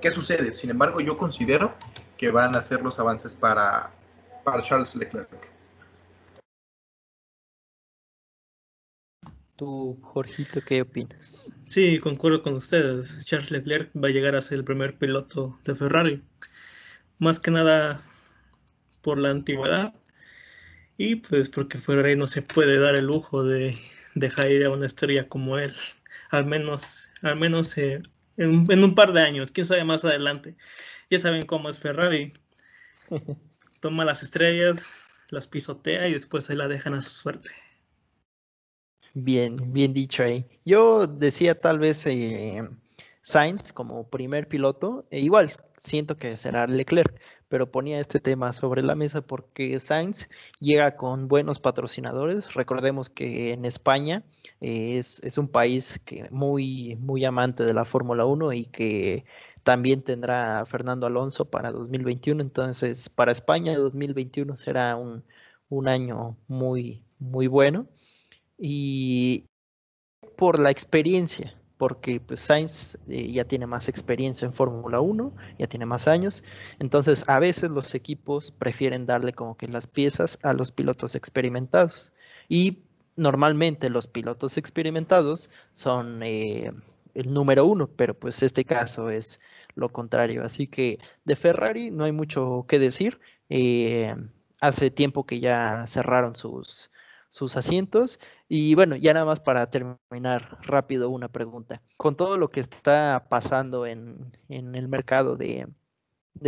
qué 0.00 0.10
sucede. 0.10 0.52
Sin 0.52 0.70
embargo, 0.70 1.00
yo 1.00 1.16
considero 1.16 1.74
que 2.16 2.30
van 2.30 2.54
a 2.54 2.62
ser 2.62 2.82
los 2.82 2.98
avances 3.00 3.34
para, 3.34 3.90
para 4.44 4.62
Charles 4.62 4.94
Leclerc. 4.94 5.51
¿Tú, 9.56 9.98
Jorgito, 10.02 10.60
qué 10.60 10.82
opinas? 10.82 11.52
Sí, 11.66 11.98
concuerdo 11.98 12.42
con 12.42 12.54
ustedes. 12.54 13.24
Charles 13.24 13.50
Leclerc 13.50 13.90
va 13.96 14.08
a 14.08 14.10
llegar 14.10 14.34
a 14.34 14.42
ser 14.42 14.58
el 14.58 14.64
primer 14.64 14.96
piloto 14.96 15.58
de 15.64 15.74
Ferrari. 15.74 16.22
Más 17.18 17.38
que 17.38 17.50
nada 17.50 18.02
por 19.02 19.18
la 19.18 19.30
antigüedad 19.30 19.94
y 20.96 21.16
pues 21.16 21.48
porque 21.48 21.78
Ferrari 21.78 22.16
no 22.16 22.26
se 22.26 22.42
puede 22.42 22.78
dar 22.78 22.96
el 22.96 23.06
lujo 23.06 23.42
de 23.44 23.76
dejar 24.14 24.50
ir 24.50 24.66
a 24.66 24.70
una 24.70 24.86
estrella 24.86 25.28
como 25.28 25.58
él. 25.58 25.74
Al 26.30 26.46
menos, 26.46 27.08
al 27.22 27.36
menos 27.36 27.76
eh, 27.78 28.02
en, 28.36 28.70
en, 28.70 28.84
un 28.84 28.94
par 28.94 29.12
de 29.12 29.20
años, 29.20 29.50
quién 29.52 29.66
sabe 29.66 29.84
más 29.84 30.04
adelante. 30.04 30.56
Ya 31.10 31.18
saben 31.18 31.44
cómo 31.44 31.68
es 31.68 31.78
Ferrari. 31.78 32.32
Toma 33.80 34.04
las 34.04 34.22
estrellas, 34.22 35.08
las 35.28 35.48
pisotea 35.48 36.08
y 36.08 36.12
después 36.12 36.44
se 36.44 36.54
la 36.54 36.68
dejan 36.68 36.94
a 36.94 37.02
su 37.02 37.10
suerte. 37.10 37.50
Bien, 39.14 39.56
bien 39.72 39.92
dicho 39.92 40.22
ahí. 40.22 40.46
Yo 40.64 41.06
decía 41.06 41.60
tal 41.60 41.78
vez 41.78 42.06
eh, 42.06 42.62
Sainz 43.20 43.72
como 43.72 44.08
primer 44.08 44.48
piloto, 44.48 45.06
e 45.10 45.20
igual 45.20 45.52
siento 45.76 46.16
que 46.16 46.36
será 46.38 46.66
Leclerc, 46.66 47.20
pero 47.48 47.70
ponía 47.70 48.00
este 48.00 48.20
tema 48.20 48.54
sobre 48.54 48.82
la 48.82 48.94
mesa 48.94 49.20
porque 49.20 49.78
Sainz 49.80 50.28
llega 50.60 50.96
con 50.96 51.28
buenos 51.28 51.60
patrocinadores. 51.60 52.54
Recordemos 52.54 53.10
que 53.10 53.52
en 53.52 53.66
España 53.66 54.24
eh, 54.62 54.98
es, 54.98 55.20
es, 55.24 55.36
un 55.36 55.48
país 55.48 56.00
que 56.04 56.28
muy, 56.30 56.96
muy 56.96 57.24
amante 57.26 57.64
de 57.64 57.74
la 57.74 57.84
Fórmula 57.84 58.24
1 58.24 58.52
y 58.54 58.64
que 58.66 59.26
también 59.62 60.02
tendrá 60.02 60.64
Fernando 60.66 61.06
Alonso 61.06 61.44
para 61.50 61.70
2021. 61.72 62.40
Entonces, 62.40 63.10
para 63.10 63.32
España 63.32 63.76
2021 63.76 64.56
será 64.56 64.96
un, 64.96 65.22
un 65.68 65.88
año 65.88 66.36
muy, 66.48 67.04
muy 67.18 67.46
bueno 67.46 67.86
y 68.58 69.44
por 70.36 70.58
la 70.58 70.70
experiencia, 70.70 71.54
porque 71.76 72.20
pues 72.20 72.40
Sainz 72.40 72.96
eh, 73.08 73.32
ya 73.32 73.44
tiene 73.44 73.66
más 73.66 73.88
experiencia 73.88 74.46
en 74.46 74.52
Fórmula 74.52 75.00
1, 75.00 75.32
ya 75.58 75.66
tiene 75.66 75.86
más 75.86 76.06
años, 76.06 76.44
entonces 76.78 77.28
a 77.28 77.38
veces 77.38 77.70
los 77.70 77.94
equipos 77.94 78.52
prefieren 78.52 79.06
darle 79.06 79.32
como 79.32 79.56
que 79.56 79.66
las 79.68 79.86
piezas 79.86 80.38
a 80.42 80.52
los 80.52 80.72
pilotos 80.72 81.14
experimentados. 81.14 82.12
Y 82.48 82.78
normalmente 83.16 83.90
los 83.90 84.06
pilotos 84.06 84.56
experimentados 84.56 85.50
son 85.72 86.22
eh, 86.22 86.70
el 87.14 87.34
número 87.34 87.66
uno, 87.66 87.88
pero 87.88 88.14
pues 88.14 88.42
este 88.42 88.64
caso 88.64 89.10
es 89.10 89.40
lo 89.74 89.90
contrario, 89.90 90.44
así 90.44 90.66
que 90.66 90.98
de 91.24 91.36
Ferrari 91.36 91.90
no 91.90 92.04
hay 92.04 92.12
mucho 92.12 92.64
que 92.68 92.78
decir, 92.78 93.20
eh, 93.48 94.14
hace 94.60 94.90
tiempo 94.90 95.26
que 95.26 95.40
ya 95.40 95.84
cerraron 95.86 96.36
sus 96.36 96.90
sus 97.32 97.56
asientos. 97.56 98.20
Y 98.54 98.74
bueno, 98.74 98.96
ya 98.96 99.14
nada 99.14 99.24
más 99.24 99.40
para 99.40 99.70
terminar 99.70 100.58
rápido 100.60 101.08
una 101.08 101.28
pregunta. 101.28 101.80
Con 101.96 102.16
todo 102.16 102.36
lo 102.36 102.50
que 102.50 102.60
está 102.60 103.24
pasando 103.30 103.86
en, 103.86 104.36
el 104.50 104.88
mercado 104.88 105.38
de, 105.38 105.68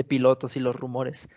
pilotos 0.06 0.54
y 0.54 0.60
los 0.60 0.76
rumores, 0.76 1.30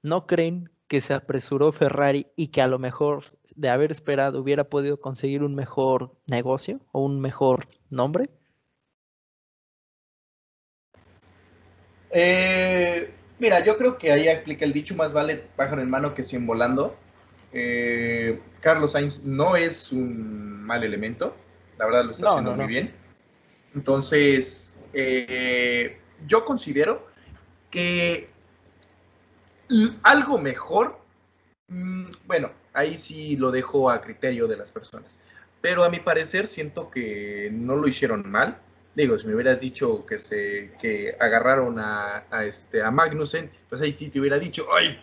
¿no 0.00 0.26
creen 0.26 0.70
que 0.88 1.02
se 1.02 1.12
apresuró 1.12 1.72
Ferrari 1.72 2.26
y 2.36 2.48
que 2.48 2.62
a 2.62 2.68
lo 2.68 2.78
mejor 2.78 3.36
de 3.54 3.68
haber 3.68 3.92
esperado 3.92 4.40
hubiera 4.40 4.64
podido 4.64 4.98
conseguir 4.98 5.42
un 5.42 5.54
mejor 5.54 6.16
negocio 6.26 6.80
o 6.92 7.04
un 7.04 7.20
mejor 7.20 7.66
nombre? 7.90 8.30
Eh, 12.08 13.12
mira, 13.38 13.62
yo 13.62 13.76
creo 13.76 13.98
que 13.98 14.10
ahí 14.10 14.26
explica 14.26 14.64
el 14.64 14.72
dicho, 14.72 14.94
más 14.96 15.12
vale 15.12 15.44
pájaro 15.54 15.82
en 15.82 15.90
mano 15.90 16.14
que 16.14 16.22
cien 16.22 16.46
volando. 16.46 16.96
Eh, 17.56 18.40
Carlos 18.60 18.92
Sainz 18.92 19.22
no 19.22 19.54
es 19.54 19.92
un 19.92 20.64
mal 20.64 20.82
elemento, 20.82 21.36
la 21.78 21.86
verdad 21.86 22.04
lo 22.04 22.10
está 22.10 22.30
haciendo 22.30 22.56
muy 22.56 22.66
bien. 22.66 22.92
Entonces, 23.76 24.80
eh, 24.92 25.98
yo 26.26 26.44
considero 26.44 27.06
que 27.70 28.28
algo 30.02 30.38
mejor, 30.38 30.98
mm, 31.68 32.06
bueno, 32.26 32.50
ahí 32.72 32.96
sí 32.96 33.36
lo 33.36 33.52
dejo 33.52 33.88
a 33.88 34.00
criterio 34.00 34.48
de 34.48 34.56
las 34.56 34.72
personas, 34.72 35.20
pero 35.60 35.84
a 35.84 35.88
mi 35.88 36.00
parecer 36.00 36.48
siento 36.48 36.90
que 36.90 37.50
no 37.52 37.76
lo 37.76 37.86
hicieron 37.86 38.28
mal. 38.28 38.58
Digo, 38.96 39.16
si 39.16 39.26
me 39.28 39.34
hubieras 39.34 39.60
dicho 39.60 40.04
que 40.06 40.18
se 40.18 40.72
que 40.80 41.16
agarraron 41.20 41.78
a, 41.78 42.24
a 42.30 42.44
este 42.44 42.82
a 42.82 42.90
Magnussen, 42.90 43.50
pues 43.68 43.80
ahí 43.80 43.92
sí 43.92 44.08
te 44.08 44.18
hubiera 44.18 44.38
dicho, 44.38 44.66
ay, 44.74 44.98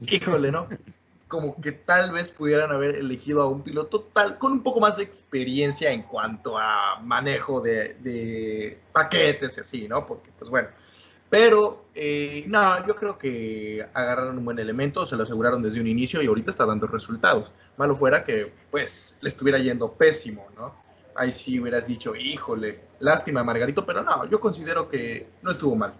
híjole, 0.00 0.50
¿no? 0.50 0.68
como 1.32 1.58
que 1.62 1.72
tal 1.72 2.12
vez 2.12 2.30
pudieran 2.30 2.70
haber 2.72 2.96
elegido 2.96 3.40
a 3.40 3.48
un 3.48 3.62
piloto 3.62 4.02
tal 4.12 4.36
con 4.36 4.52
un 4.52 4.62
poco 4.62 4.80
más 4.80 4.98
de 4.98 5.04
experiencia 5.04 5.90
en 5.90 6.02
cuanto 6.02 6.58
a 6.58 7.00
manejo 7.00 7.62
de, 7.62 8.78
paquetes 8.92 9.56
y 9.56 9.60
así, 9.62 9.88
¿no? 9.88 10.06
Porque, 10.06 10.28
pues 10.38 10.50
bueno. 10.50 10.68
Pero, 11.30 11.86
eh, 11.94 12.44
no, 12.48 12.86
yo 12.86 12.94
creo 12.96 13.16
que 13.16 13.82
agarraron 13.94 14.36
un 14.36 14.44
buen 14.44 14.58
elemento, 14.58 15.06
se 15.06 15.16
lo 15.16 15.22
aseguraron 15.22 15.62
desde 15.62 15.80
un 15.80 15.86
inicio 15.86 16.20
y 16.20 16.26
ahorita 16.26 16.50
está 16.50 16.66
dando 16.66 16.86
resultados. 16.86 17.50
Malo 17.78 17.96
fuera 17.96 18.24
que, 18.24 18.52
pues, 18.70 19.18
le 19.22 19.30
estuviera 19.30 19.58
yendo 19.58 19.90
pésimo, 19.90 20.46
¿no? 20.54 20.74
Ahí 21.14 21.32
sí 21.32 21.58
hubieras 21.58 21.86
dicho, 21.86 22.14
híjole, 22.14 22.78
lástima, 22.98 23.42
Margarito, 23.42 23.86
pero 23.86 24.02
no, 24.02 24.28
yo 24.28 24.38
considero 24.38 24.86
que 24.86 25.30
no 25.42 25.52
estuvo 25.52 25.74
mal. 25.74 25.94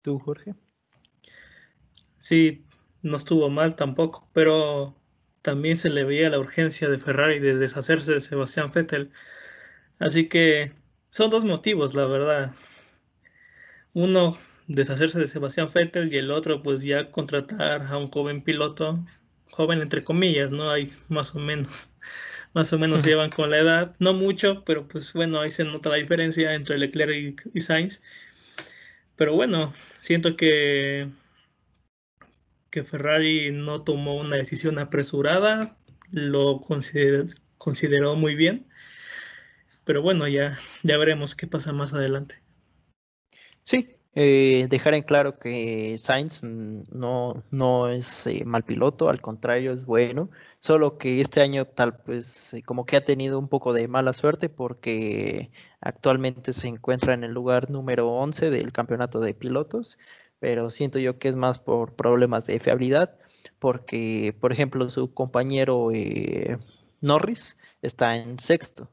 ¿Tú, 0.00 0.20
Jorge? 0.20 0.54
Sí, 2.20 2.64
no 3.02 3.16
estuvo 3.16 3.50
mal 3.50 3.76
tampoco, 3.76 4.28
pero 4.32 4.94
también 5.42 5.76
se 5.76 5.90
le 5.90 6.04
veía 6.04 6.30
la 6.30 6.38
urgencia 6.38 6.88
de 6.88 6.98
Ferrari 6.98 7.40
de 7.40 7.56
deshacerse 7.56 8.14
de 8.14 8.20
Sebastián 8.20 8.70
Vettel. 8.72 9.10
Así 9.98 10.28
que 10.28 10.72
son 11.10 11.30
dos 11.30 11.44
motivos, 11.44 11.94
la 11.94 12.06
verdad. 12.06 12.54
Uno, 13.92 14.38
deshacerse 14.68 15.18
de 15.18 15.28
Sebastián 15.28 15.68
Vettel 15.74 16.12
y 16.12 16.16
el 16.16 16.30
otro, 16.30 16.62
pues 16.62 16.82
ya 16.82 17.10
contratar 17.10 17.82
a 17.82 17.98
un 17.98 18.08
joven 18.10 18.42
piloto, 18.42 19.04
joven 19.50 19.82
entre 19.82 20.04
comillas, 20.04 20.50
¿no? 20.50 20.70
Hay 20.70 20.92
más 21.08 21.34
o 21.34 21.38
menos, 21.40 21.90
más 22.54 22.72
o 22.72 22.78
menos 22.78 23.02
llevan 23.04 23.30
con 23.30 23.50
la 23.50 23.58
edad, 23.58 23.96
no 23.98 24.14
mucho, 24.14 24.64
pero 24.64 24.88
pues 24.88 25.12
bueno, 25.12 25.40
ahí 25.40 25.50
se 25.50 25.64
nota 25.64 25.90
la 25.90 25.96
diferencia 25.96 26.54
entre 26.54 26.78
Leclerc 26.78 27.48
y 27.52 27.60
Sainz. 27.60 28.00
Pero 29.16 29.34
bueno, 29.34 29.72
siento 29.94 30.36
que 30.36 31.08
que 32.72 32.82
Ferrari 32.82 33.52
no 33.52 33.82
tomó 33.82 34.16
una 34.16 34.36
decisión 34.36 34.78
apresurada, 34.78 35.76
lo 36.10 36.60
consideró, 37.58 38.16
muy 38.16 38.34
bien, 38.34 38.66
pero 39.84 40.02
bueno, 40.02 40.26
ya, 40.26 40.58
ya 40.82 40.96
veremos 40.96 41.36
qué 41.36 41.46
pasa 41.46 41.72
más 41.72 41.92
adelante. 41.92 42.40
Sí, 43.62 43.96
eh, 44.14 44.66
dejar 44.70 44.94
en 44.94 45.02
claro 45.02 45.34
que 45.34 45.96
Sainz 45.98 46.42
no, 46.42 47.44
no 47.50 47.88
es 47.90 48.26
eh, 48.26 48.42
mal 48.46 48.64
piloto, 48.64 49.10
al 49.10 49.20
contrario 49.20 49.72
es 49.72 49.84
bueno, 49.84 50.30
solo 50.58 50.96
que 50.96 51.20
este 51.20 51.42
año 51.42 51.66
tal 51.66 51.98
pues 51.98 52.54
como 52.64 52.86
que 52.86 52.96
ha 52.96 53.04
tenido 53.04 53.38
un 53.38 53.48
poco 53.48 53.74
de 53.74 53.86
mala 53.86 54.14
suerte 54.14 54.48
porque 54.48 55.50
actualmente 55.80 56.54
se 56.54 56.68
encuentra 56.68 57.12
en 57.12 57.22
el 57.22 57.32
lugar 57.32 57.70
número 57.70 58.08
11 58.10 58.48
del 58.48 58.72
campeonato 58.72 59.20
de 59.20 59.34
pilotos 59.34 59.98
pero 60.42 60.70
siento 60.70 60.98
yo 60.98 61.20
que 61.20 61.28
es 61.28 61.36
más 61.36 61.60
por 61.60 61.94
problemas 61.94 62.46
de 62.46 62.58
fiabilidad, 62.58 63.16
porque, 63.60 64.36
por 64.40 64.52
ejemplo, 64.52 64.90
su 64.90 65.14
compañero 65.14 65.92
eh, 65.92 66.58
Norris 67.00 67.56
está 67.80 68.16
en 68.16 68.40
sexto. 68.40 68.90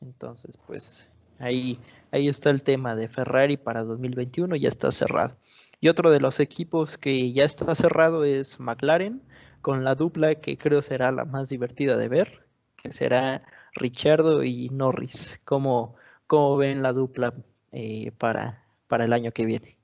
Entonces, 0.00 0.56
pues 0.66 1.10
ahí, 1.38 1.78
ahí 2.10 2.26
está 2.26 2.48
el 2.48 2.62
tema 2.62 2.96
de 2.96 3.08
Ferrari 3.08 3.58
para 3.58 3.84
2021, 3.84 4.56
ya 4.56 4.70
está 4.70 4.90
cerrado. 4.90 5.36
Y 5.78 5.90
otro 5.90 6.10
de 6.10 6.20
los 6.20 6.40
equipos 6.40 6.96
que 6.96 7.34
ya 7.34 7.44
está 7.44 7.74
cerrado 7.74 8.24
es 8.24 8.58
McLaren, 8.58 9.20
con 9.60 9.84
la 9.84 9.94
dupla 9.94 10.36
que 10.36 10.56
creo 10.56 10.80
será 10.80 11.12
la 11.12 11.26
más 11.26 11.50
divertida 11.50 11.98
de 11.98 12.08
ver, 12.08 12.46
que 12.82 12.94
será 12.94 13.42
Richardo 13.74 14.42
y 14.42 14.70
Norris. 14.70 15.38
¿Cómo, 15.44 15.96
cómo 16.26 16.56
ven 16.56 16.80
la 16.80 16.94
dupla 16.94 17.34
eh, 17.72 18.10
para, 18.12 18.64
para 18.86 19.04
el 19.04 19.12
año 19.12 19.32
que 19.32 19.44
viene? 19.44 19.77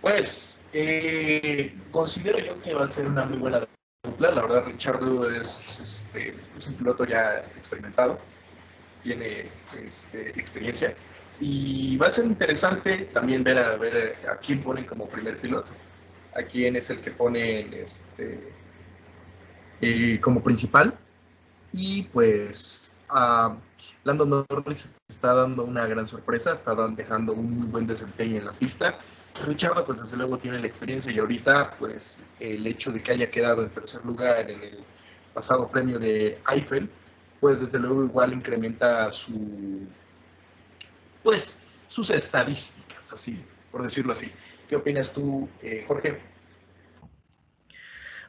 Pues 0.00 0.64
eh, 0.72 1.74
considero 1.90 2.38
yo 2.38 2.60
que 2.62 2.72
va 2.72 2.84
a 2.84 2.88
ser 2.88 3.06
una 3.06 3.24
muy 3.26 3.38
buena 3.38 3.66
dupla. 4.02 4.30
La 4.30 4.42
verdad, 4.42 4.64
Richardo 4.66 5.30
es, 5.30 5.62
este, 5.80 6.34
es 6.56 6.66
un 6.68 6.74
piloto 6.74 7.04
ya 7.04 7.38
experimentado, 7.56 8.18
tiene 9.02 9.48
este, 9.84 10.30
experiencia. 10.30 10.94
Y 11.38 11.96
va 11.96 12.08
a 12.08 12.10
ser 12.10 12.26
interesante 12.26 13.08
también 13.12 13.44
ver 13.44 13.58
a, 13.58 13.76
ver 13.76 14.16
a 14.30 14.36
quién 14.36 14.62
ponen 14.62 14.84
como 14.84 15.08
primer 15.08 15.38
piloto, 15.38 15.70
a 16.34 16.42
quién 16.42 16.76
es 16.76 16.88
el 16.90 17.00
que 17.00 17.10
ponen 17.10 17.72
este, 17.74 18.52
eh, 19.82 20.18
como 20.20 20.42
principal. 20.42 20.94
Y 21.72 22.04
pues 22.04 22.96
a 23.10 23.54
Lando 24.04 24.24
Norris 24.24 24.90
está 25.08 25.34
dando 25.34 25.64
una 25.64 25.86
gran 25.86 26.08
sorpresa, 26.08 26.54
está 26.54 26.74
dejando 26.88 27.34
un 27.34 27.58
muy 27.58 27.66
buen 27.68 27.86
desempeño 27.86 28.38
en 28.38 28.46
la 28.46 28.52
pista. 28.52 28.98
Richard, 29.46 29.84
pues 29.84 30.02
desde 30.02 30.16
luego 30.16 30.38
tiene 30.38 30.58
la 30.58 30.66
experiencia 30.66 31.12
y 31.12 31.18
ahorita, 31.18 31.76
pues 31.78 32.22
el 32.40 32.66
hecho 32.66 32.92
de 32.92 33.02
que 33.02 33.12
haya 33.12 33.30
quedado 33.30 33.62
en 33.62 33.70
tercer 33.70 34.04
lugar 34.04 34.50
en 34.50 34.62
el 34.62 34.78
pasado 35.32 35.68
premio 35.68 35.98
de 35.98 36.38
Eiffel, 36.50 36.90
pues 37.40 37.60
desde 37.60 37.78
luego 37.78 38.04
igual 38.04 38.32
incrementa 38.32 39.10
su, 39.12 39.86
pues 41.22 41.58
sus 41.88 42.10
estadísticas, 42.10 43.12
así, 43.12 43.42
por 43.70 43.82
decirlo 43.82 44.12
así. 44.12 44.30
¿Qué 44.68 44.76
opinas 44.76 45.12
tú, 45.12 45.48
eh, 45.62 45.84
Jorge? 45.88 46.18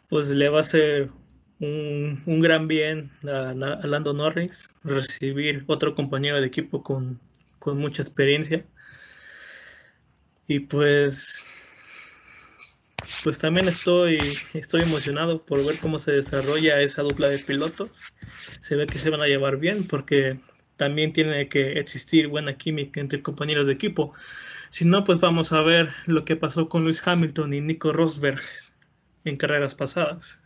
Pues 0.09 0.29
le 0.29 0.49
va 0.49 0.61
a 0.61 0.63
ser 0.63 1.09
un, 1.59 2.23
un 2.25 2.39
gran 2.41 2.67
bien 2.67 3.11
a, 3.27 3.51
a, 3.51 3.87
Lando 3.87 4.13
Norris 4.13 4.69
recibir 4.83 5.63
otro 5.67 5.93
compañero 5.93 6.41
de 6.41 6.47
equipo 6.47 6.81
con, 6.81 7.19
con 7.59 7.77
mucha 7.77 8.01
experiencia. 8.01 8.65
Y 10.51 10.59
pues 10.59 11.45
pues 13.23 13.39
también 13.39 13.69
estoy, 13.69 14.17
estoy 14.53 14.81
emocionado 14.81 15.45
por 15.45 15.65
ver 15.65 15.77
cómo 15.81 15.97
se 15.97 16.11
desarrolla 16.11 16.81
esa 16.81 17.03
dupla 17.03 17.29
de 17.29 17.39
pilotos. 17.39 18.01
Se 18.59 18.75
ve 18.75 18.85
que 18.85 18.99
se 18.99 19.09
van 19.09 19.21
a 19.21 19.27
llevar 19.27 19.55
bien 19.57 19.87
porque 19.87 20.41
también 20.75 21.13
tiene 21.13 21.47
que 21.47 21.79
existir 21.79 22.27
buena 22.27 22.57
química 22.57 22.99
entre 22.99 23.23
compañeros 23.23 23.67
de 23.67 23.73
equipo. 23.73 24.13
Si 24.71 24.83
no, 24.83 25.05
pues 25.05 25.21
vamos 25.21 25.53
a 25.53 25.61
ver 25.61 25.87
lo 26.05 26.25
que 26.25 26.35
pasó 26.35 26.67
con 26.67 26.83
Luis 26.83 27.07
Hamilton 27.07 27.53
y 27.53 27.61
Nico 27.61 27.93
Rosberg 27.93 28.41
en 29.23 29.37
carreras 29.37 29.73
pasadas. 29.73 30.41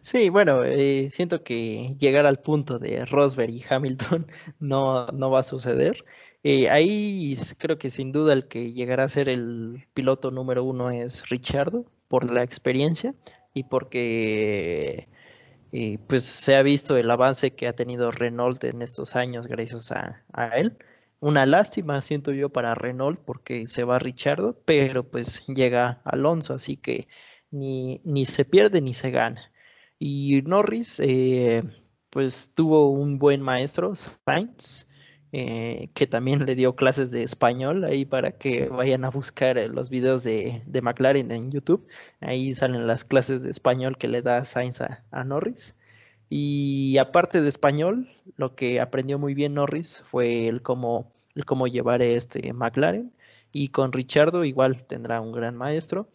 Sí, 0.00 0.30
bueno, 0.30 0.64
eh, 0.64 1.10
siento 1.10 1.44
que 1.44 1.96
llegar 1.98 2.24
al 2.24 2.40
punto 2.40 2.78
de 2.78 3.04
Rosberg 3.04 3.50
y 3.50 3.64
Hamilton 3.68 4.26
no, 4.58 5.06
no 5.08 5.30
va 5.30 5.40
a 5.40 5.42
suceder. 5.42 6.02
Eh, 6.50 6.70
ahí 6.70 7.36
creo 7.58 7.76
que 7.76 7.90
sin 7.90 8.10
duda 8.10 8.32
el 8.32 8.48
que 8.48 8.72
llegará 8.72 9.04
a 9.04 9.08
ser 9.10 9.28
el 9.28 9.86
piloto 9.92 10.30
número 10.30 10.64
uno 10.64 10.90
es 10.90 11.28
Richardo, 11.28 11.84
por 12.08 12.32
la 12.32 12.42
experiencia 12.42 13.14
y 13.52 13.64
porque 13.64 15.08
eh, 15.72 15.98
pues 16.06 16.24
se 16.24 16.56
ha 16.56 16.62
visto 16.62 16.96
el 16.96 17.10
avance 17.10 17.54
que 17.54 17.68
ha 17.68 17.74
tenido 17.74 18.10
Renault 18.12 18.64
en 18.64 18.80
estos 18.80 19.14
años 19.14 19.46
gracias 19.46 19.92
a, 19.92 20.24
él. 20.56 20.78
Una 21.20 21.44
lástima, 21.44 22.00
siento 22.00 22.32
yo, 22.32 22.48
para 22.50 22.74
Renault 22.74 23.20
porque 23.26 23.66
se 23.66 23.84
va 23.84 23.98
Richardo, 23.98 24.58
pero 24.64 25.04
pues 25.04 25.44
llega 25.48 26.00
Alonso, 26.04 26.54
así 26.54 26.78
que 26.78 27.08
ni, 27.50 28.00
ni 28.04 28.24
se 28.24 28.46
pierde 28.46 28.80
ni 28.80 28.94
se 28.94 29.10
gana. 29.10 29.52
Y 29.98 30.40
Norris, 30.46 30.98
eh, 31.00 31.62
pues 32.08 32.54
tuvo 32.54 32.90
un 32.90 33.18
buen 33.18 33.42
maestro, 33.42 33.92
Sainz, 33.94 34.87
eh, 35.32 35.90
que 35.92 36.06
también 36.06 36.46
le 36.46 36.54
dio 36.54 36.74
clases 36.74 37.10
de 37.10 37.22
español 37.22 37.84
ahí 37.84 38.06
para 38.06 38.32
que 38.32 38.68
vayan 38.68 39.04
a 39.04 39.10
buscar 39.10 39.58
eh, 39.58 39.68
los 39.68 39.90
videos 39.90 40.24
de, 40.24 40.62
de, 40.66 40.82
McLaren 40.82 41.30
en 41.30 41.50
YouTube. 41.50 41.86
Ahí 42.20 42.54
salen 42.54 42.86
las 42.86 43.04
clases 43.04 43.42
de 43.42 43.50
español 43.50 43.98
que 43.98 44.08
le 44.08 44.22
da 44.22 44.44
Sainz 44.46 44.80
a, 44.80 45.24
Norris. 45.24 45.76
Y 46.30 46.96
aparte 46.98 47.42
de 47.42 47.48
español, 47.48 48.08
lo 48.36 48.54
que 48.54 48.80
aprendió 48.80 49.18
muy 49.18 49.34
bien 49.34 49.54
Norris 49.54 50.02
fue 50.06 50.48
el 50.48 50.62
cómo, 50.62 51.12
el 51.34 51.44
cómo 51.44 51.66
llevar 51.66 52.00
este 52.02 52.52
McLaren. 52.54 53.12
Y 53.52 53.68
con 53.68 53.92
Richardo 53.92 54.44
igual 54.44 54.86
tendrá 54.86 55.20
un 55.20 55.32
gran 55.32 55.56
maestro. 55.56 56.08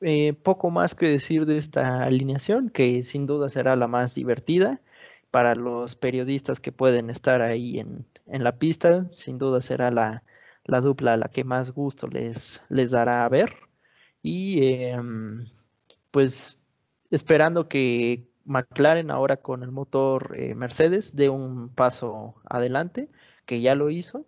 Eh, 0.00 0.32
poco 0.32 0.70
más 0.70 0.94
que 0.94 1.08
decir 1.08 1.46
de 1.46 1.58
esta 1.58 2.04
alineación, 2.04 2.70
que 2.70 3.04
sin 3.04 3.26
duda 3.26 3.50
será 3.50 3.76
la 3.76 3.88
más 3.88 4.14
divertida 4.14 4.80
para 5.30 5.54
los 5.54 5.96
periodistas 5.96 6.60
que 6.60 6.72
pueden 6.72 7.10
estar 7.10 7.42
ahí 7.42 7.80
en, 7.80 8.06
en 8.30 8.44
la 8.44 8.58
pista, 8.58 9.10
sin 9.12 9.38
duda 9.38 9.60
será 9.60 9.90
la, 9.90 10.22
la, 10.64 10.80
dupla 10.80 11.16
la 11.16 11.28
que 11.28 11.44
más 11.44 11.72
gusto 11.72 12.06
les, 12.08 12.62
les 12.68 12.90
dará 12.90 13.24
a 13.24 13.28
ver. 13.28 13.54
Y 14.22 14.62
eh, 14.64 14.96
pues 16.10 16.60
esperando 17.10 17.68
que 17.68 18.28
McLaren 18.44 19.10
ahora 19.10 19.36
con 19.38 19.62
el 19.62 19.70
motor 19.70 20.34
eh, 20.36 20.54
Mercedes 20.54 21.14
dé 21.14 21.28
un 21.28 21.68
paso 21.68 22.34
adelante, 22.48 23.10
que 23.46 23.60
ya 23.60 23.74
lo 23.74 23.90
hizo, 23.90 24.26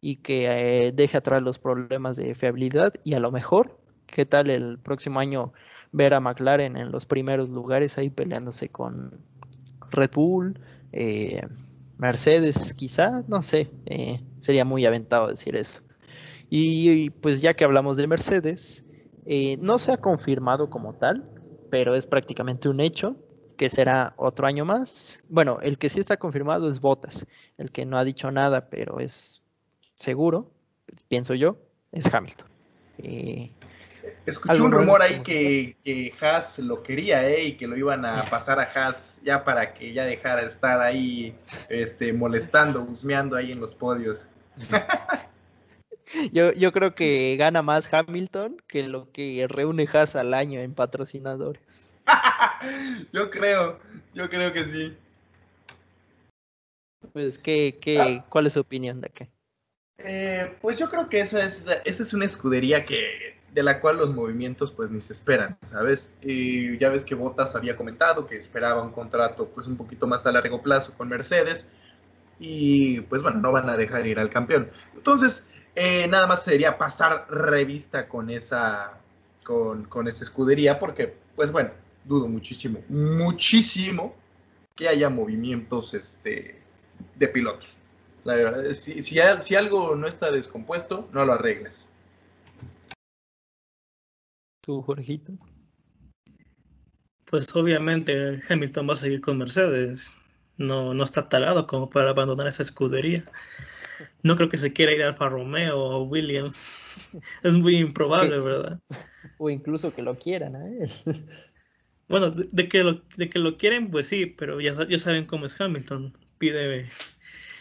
y 0.00 0.16
que 0.16 0.86
eh, 0.86 0.92
deje 0.92 1.16
atrás 1.16 1.42
los 1.42 1.58
problemas 1.58 2.16
de 2.16 2.34
fiabilidad 2.34 2.94
y 3.04 3.14
a 3.14 3.20
lo 3.20 3.30
mejor, 3.30 3.78
¿qué 4.06 4.26
tal 4.26 4.50
el 4.50 4.78
próximo 4.78 5.20
año 5.20 5.52
ver 5.92 6.12
a 6.14 6.20
McLaren 6.20 6.76
en 6.76 6.90
los 6.90 7.06
primeros 7.06 7.48
lugares 7.48 7.96
ahí 7.98 8.10
peleándose 8.10 8.68
con 8.68 9.20
Red 9.90 10.10
Bull? 10.12 10.58
Mercedes, 12.02 12.74
quizá, 12.74 13.22
no 13.28 13.42
sé, 13.42 13.70
eh, 13.86 14.20
sería 14.40 14.64
muy 14.64 14.84
aventado 14.84 15.28
decir 15.28 15.54
eso. 15.54 15.82
Y, 16.50 17.10
pues 17.10 17.40
ya 17.40 17.54
que 17.54 17.62
hablamos 17.62 17.96
de 17.96 18.08
Mercedes, 18.08 18.84
eh, 19.24 19.56
no 19.60 19.78
se 19.78 19.92
ha 19.92 19.98
confirmado 19.98 20.68
como 20.68 20.94
tal, 20.94 21.30
pero 21.70 21.94
es 21.94 22.08
prácticamente 22.08 22.68
un 22.68 22.80
hecho 22.80 23.14
que 23.56 23.70
será 23.70 24.14
otro 24.16 24.48
año 24.48 24.64
más. 24.64 25.22
Bueno, 25.28 25.60
el 25.62 25.78
que 25.78 25.88
sí 25.88 26.00
está 26.00 26.16
confirmado 26.16 26.68
es 26.68 26.80
Bottas, 26.80 27.24
el 27.56 27.70
que 27.70 27.86
no 27.86 27.96
ha 27.96 28.04
dicho 28.04 28.32
nada, 28.32 28.68
pero 28.68 28.98
es 28.98 29.40
seguro, 29.94 30.50
pienso 31.06 31.34
yo, 31.34 31.56
es 31.92 32.12
Hamilton. 32.12 32.48
Eh, 32.98 33.52
Escuché 34.24 34.60
un 34.60 34.70
rumor 34.70 35.02
ahí 35.02 35.22
que, 35.22 35.76
que 35.84 36.14
Haas 36.20 36.56
lo 36.58 36.82
quería, 36.82 37.28
¿eh? 37.28 37.44
Y 37.44 37.56
que 37.56 37.66
lo 37.66 37.76
iban 37.76 38.04
a 38.04 38.22
pasar 38.22 38.60
a 38.60 38.70
Haas 38.72 38.96
ya 39.24 39.44
para 39.44 39.74
que 39.74 39.92
ya 39.92 40.04
dejara 40.04 40.42
de 40.42 40.52
estar 40.52 40.80
ahí 40.80 41.34
este, 41.68 42.12
molestando, 42.12 42.82
husmeando 42.82 43.36
ahí 43.36 43.52
en 43.52 43.60
los 43.60 43.74
podios. 43.74 44.18
yo, 46.32 46.52
yo 46.52 46.72
creo 46.72 46.94
que 46.94 47.36
gana 47.36 47.62
más 47.62 47.92
Hamilton 47.92 48.56
que 48.68 48.86
lo 48.86 49.10
que 49.10 49.46
reúne 49.48 49.88
Haas 49.92 50.14
al 50.14 50.34
año 50.34 50.60
en 50.60 50.74
patrocinadores. 50.74 51.96
yo 53.12 53.30
creo, 53.30 53.80
yo 54.14 54.28
creo 54.28 54.52
que 54.52 54.64
sí. 54.66 54.96
Pues, 57.12 57.38
¿qué, 57.38 57.78
qué, 57.80 58.22
¿cuál 58.28 58.46
es 58.46 58.52
su 58.52 58.60
opinión 58.60 59.00
de 59.00 59.08
qué? 59.08 59.28
Eh, 59.98 60.56
pues 60.60 60.78
yo 60.78 60.88
creo 60.88 61.08
que 61.08 61.20
esa 61.20 61.44
es, 61.44 61.60
esa 61.84 62.02
es 62.02 62.12
una 62.12 62.26
escudería 62.26 62.84
que 62.84 63.36
de 63.52 63.62
la 63.62 63.80
cual 63.80 63.98
los 63.98 64.14
movimientos 64.14 64.72
pues 64.72 64.90
ni 64.90 65.00
se 65.00 65.12
esperan, 65.12 65.58
¿sabes? 65.62 66.14
Y 66.22 66.78
ya 66.78 66.88
ves 66.88 67.04
que 67.04 67.14
Bottas 67.14 67.54
había 67.54 67.76
comentado 67.76 68.26
que 68.26 68.38
esperaba 68.38 68.82
un 68.82 68.92
contrato 68.92 69.48
pues 69.48 69.66
un 69.66 69.76
poquito 69.76 70.06
más 70.06 70.26
a 70.26 70.32
largo 70.32 70.62
plazo 70.62 70.94
con 70.96 71.08
Mercedes 71.08 71.68
y 72.38 73.00
pues 73.02 73.22
bueno, 73.22 73.40
no 73.40 73.52
van 73.52 73.68
a 73.68 73.76
dejar 73.76 74.06
ir 74.06 74.18
al 74.18 74.30
campeón. 74.30 74.70
Entonces, 74.94 75.50
eh, 75.74 76.08
nada 76.08 76.26
más 76.26 76.44
sería 76.44 76.78
pasar 76.78 77.26
revista 77.28 78.08
con 78.08 78.30
esa, 78.30 78.98
con, 79.44 79.84
con 79.84 80.08
esa 80.08 80.24
escudería 80.24 80.78
porque 80.78 81.14
pues 81.36 81.52
bueno, 81.52 81.70
dudo 82.04 82.28
muchísimo, 82.28 82.80
muchísimo 82.88 84.14
que 84.74 84.88
haya 84.88 85.10
movimientos 85.10 85.92
este, 85.92 86.58
de 87.16 87.28
pilotos. 87.28 87.76
Si, 88.70 89.02
si, 89.02 89.20
si 89.40 89.54
algo 89.56 89.94
no 89.96 90.06
está 90.06 90.30
descompuesto, 90.30 91.08
no 91.12 91.24
lo 91.26 91.34
arregles. 91.34 91.88
¿Tú, 94.62 94.80
Jorgito? 94.80 95.32
Pues 97.24 97.54
obviamente 97.56 98.40
Hamilton 98.48 98.88
va 98.88 98.92
a 98.92 98.96
seguir 98.96 99.20
con 99.20 99.38
Mercedes. 99.38 100.14
No, 100.56 100.94
no 100.94 101.02
está 101.02 101.28
talado 101.28 101.66
como 101.66 101.90
para 101.90 102.10
abandonar 102.10 102.46
esa 102.46 102.62
escudería. 102.62 103.24
No 104.22 104.36
creo 104.36 104.48
que 104.48 104.56
se 104.56 104.72
quiera 104.72 104.92
ir 104.92 105.02
a 105.02 105.08
Alfa 105.08 105.28
Romeo 105.28 105.78
o 105.78 106.02
Williams. 106.04 106.76
Es 107.42 107.56
muy 107.56 107.76
improbable, 107.76 108.38
¿verdad? 108.38 108.78
O 109.38 109.50
incluso 109.50 109.92
que 109.92 110.02
lo 110.02 110.16
quieran 110.16 110.56
a 110.56 110.66
él. 110.66 110.90
Bueno, 112.08 112.30
de, 112.30 112.68
que, 112.68 112.82
lo, 112.82 113.00
de 113.16 113.30
que 113.30 113.38
lo 113.38 113.56
quieren, 113.56 113.90
pues 113.90 114.06
sí, 114.08 114.26
pero 114.26 114.60
ya, 114.60 114.74
ya 114.86 114.98
saben 114.98 115.24
cómo 115.24 115.46
es 115.46 115.58
Hamilton. 115.58 116.14
Pide, 116.36 116.86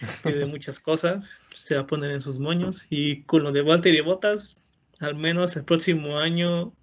pide 0.25 0.45
muchas 0.45 0.81
cosas, 0.81 1.41
se 1.53 1.75
va 1.75 1.81
a 1.81 1.87
poner 1.87 2.11
en 2.11 2.19
sus 2.19 2.37
moños. 2.37 2.85
Y 2.89 3.23
con 3.23 3.43
lo 3.43 3.53
de 3.53 3.61
Walter 3.61 3.93
y 3.93 4.01
Bottas, 4.01 4.57
al 4.99 5.15
menos 5.15 5.55
el 5.55 5.63
próximo 5.63 6.19
año 6.19 6.73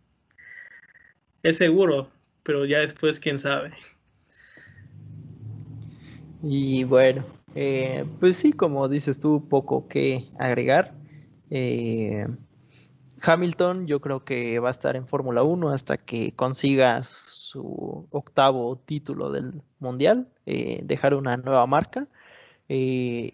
es 1.48 1.58
seguro, 1.58 2.08
pero 2.42 2.64
ya 2.64 2.80
después 2.80 3.20
quién 3.20 3.38
sabe. 3.38 3.70
Y 6.42 6.84
bueno, 6.84 7.24
eh, 7.54 8.04
pues 8.20 8.37
sí, 8.37 8.52
como 8.52 8.88
dices 8.88 9.18
tú, 9.18 9.48
poco 9.48 9.88
que 9.88 10.28
agregar. 10.38 10.94
Eh, 11.50 12.26
Hamilton 13.22 13.87
yo 13.87 14.00
creo 14.00 14.24
que 14.24 14.58
va 14.58 14.68
a 14.68 14.70
estar 14.70 14.94
en 14.94 15.06
Fórmula 15.06 15.42
1 15.42 15.70
hasta 15.70 15.96
que 15.96 16.32
consiga 16.32 17.02
su 17.02 18.06
octavo 18.11 18.76
título 18.84 19.32
del 19.32 19.62
mundial, 19.78 20.28
eh, 20.46 20.80
dejar 20.84 21.14
una 21.14 21.37
nueva 21.37 21.66
marca. 21.66 22.06
Eh, 22.68 23.32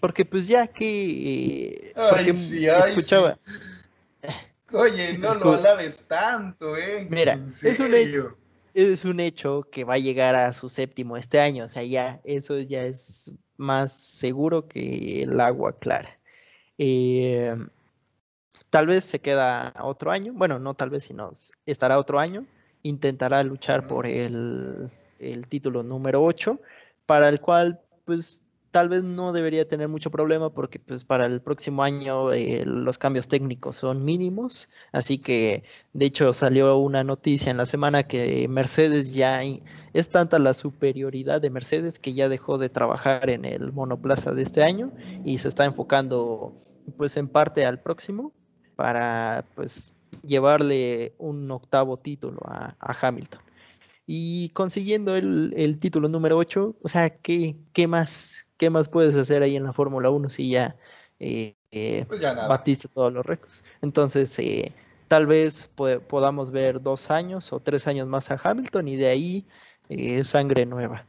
porque 0.00 0.24
pues 0.24 0.46
ya 0.46 0.66
que... 0.66 1.92
porque 2.10 2.30
escuchaba... 2.30 3.38
Oye, 4.72 5.16
no 5.18 5.34
lo 5.34 5.54
alabes 5.54 6.04
tanto, 6.06 6.76
¿eh? 6.76 7.06
Mira, 7.10 7.38
es 7.62 7.80
un 7.80 7.94
hecho 7.94 8.36
es 8.74 9.04
un 9.04 9.18
hecho 9.18 9.66
que 9.70 9.84
va 9.84 9.94
a 9.94 9.98
llegar 9.98 10.34
a 10.36 10.52
su 10.52 10.68
séptimo 10.68 11.16
este 11.16 11.40
año, 11.40 11.64
o 11.64 11.68
sea, 11.68 11.82
ya 11.82 12.20
eso 12.24 12.60
ya 12.60 12.84
es 12.84 13.32
más 13.56 13.92
seguro 13.92 14.68
que 14.68 15.22
el 15.22 15.40
agua 15.40 15.74
clara. 15.74 16.10
Eh, 16.78 17.56
tal 18.70 18.86
vez 18.86 19.04
se 19.04 19.20
queda 19.20 19.74
otro 19.80 20.12
año, 20.12 20.32
bueno, 20.34 20.58
no 20.58 20.74
tal 20.74 20.90
vez, 20.90 21.04
sino 21.04 21.32
estará 21.66 21.98
otro 21.98 22.20
año, 22.20 22.46
intentará 22.82 23.42
luchar 23.42 23.86
por 23.88 24.06
el, 24.06 24.90
el 25.18 25.48
título 25.48 25.82
número 25.82 26.22
8, 26.22 26.60
para 27.06 27.28
el 27.28 27.40
cual 27.40 27.80
pues 28.04 28.42
tal 28.70 28.88
vez 28.88 29.02
no 29.02 29.32
debería 29.32 29.66
tener 29.66 29.88
mucho 29.88 30.10
problema 30.10 30.50
porque 30.50 30.78
pues 30.78 31.04
para 31.04 31.26
el 31.26 31.40
próximo 31.40 31.82
año 31.82 32.32
eh, 32.32 32.64
los 32.64 32.98
cambios 32.98 33.28
técnicos 33.28 33.76
son 33.76 34.04
mínimos, 34.04 34.68
así 34.92 35.18
que 35.18 35.64
de 35.92 36.06
hecho 36.06 36.32
salió 36.32 36.76
una 36.76 37.04
noticia 37.04 37.50
en 37.50 37.56
la 37.56 37.66
semana 37.66 38.02
que 38.04 38.46
Mercedes 38.48 39.14
ya 39.14 39.42
es 39.92 40.08
tanta 40.10 40.38
la 40.38 40.54
superioridad 40.54 41.40
de 41.40 41.50
Mercedes 41.50 41.98
que 41.98 42.14
ya 42.14 42.28
dejó 42.28 42.58
de 42.58 42.68
trabajar 42.68 43.30
en 43.30 43.44
el 43.44 43.72
monoplaza 43.72 44.32
de 44.32 44.42
este 44.42 44.62
año 44.62 44.92
y 45.24 45.38
se 45.38 45.48
está 45.48 45.64
enfocando 45.64 46.54
pues 46.96 47.16
en 47.16 47.28
parte 47.28 47.64
al 47.64 47.80
próximo 47.80 48.32
para 48.76 49.44
pues 49.54 49.94
llevarle 50.22 51.14
un 51.18 51.50
octavo 51.50 51.96
título 51.98 52.40
a, 52.44 52.76
Hamilton. 52.80 53.40
Y 54.06 54.48
consiguiendo 54.50 55.16
el, 55.16 55.52
el, 55.56 55.78
título 55.78 56.08
número 56.08 56.38
8, 56.38 56.76
o 56.82 56.88
sea, 56.88 57.10
¿qué, 57.10 57.56
qué 57.74 57.86
más 57.86 58.47
¿qué 58.58 58.68
más 58.68 58.88
puedes 58.88 59.16
hacer 59.16 59.42
ahí 59.42 59.56
en 59.56 59.64
la 59.64 59.72
Fórmula 59.72 60.10
1 60.10 60.28
si 60.28 60.50
ya, 60.50 60.76
eh, 61.18 61.56
eh, 61.70 62.04
pues 62.06 62.20
batiste 62.20 62.88
todos 62.88 63.12
los 63.12 63.24
récords? 63.24 63.64
Entonces, 63.80 64.38
eh, 64.38 64.74
tal 65.06 65.26
vez 65.26 65.70
podamos 66.08 66.50
ver 66.50 66.82
dos 66.82 67.10
años 67.10 67.52
o 67.52 67.60
tres 67.60 67.86
años 67.86 68.06
más 68.06 68.30
a 68.30 68.38
Hamilton 68.42 68.88
y 68.88 68.96
de 68.96 69.08
ahí 69.08 69.46
sangre 70.24 70.66
nueva. 70.66 71.06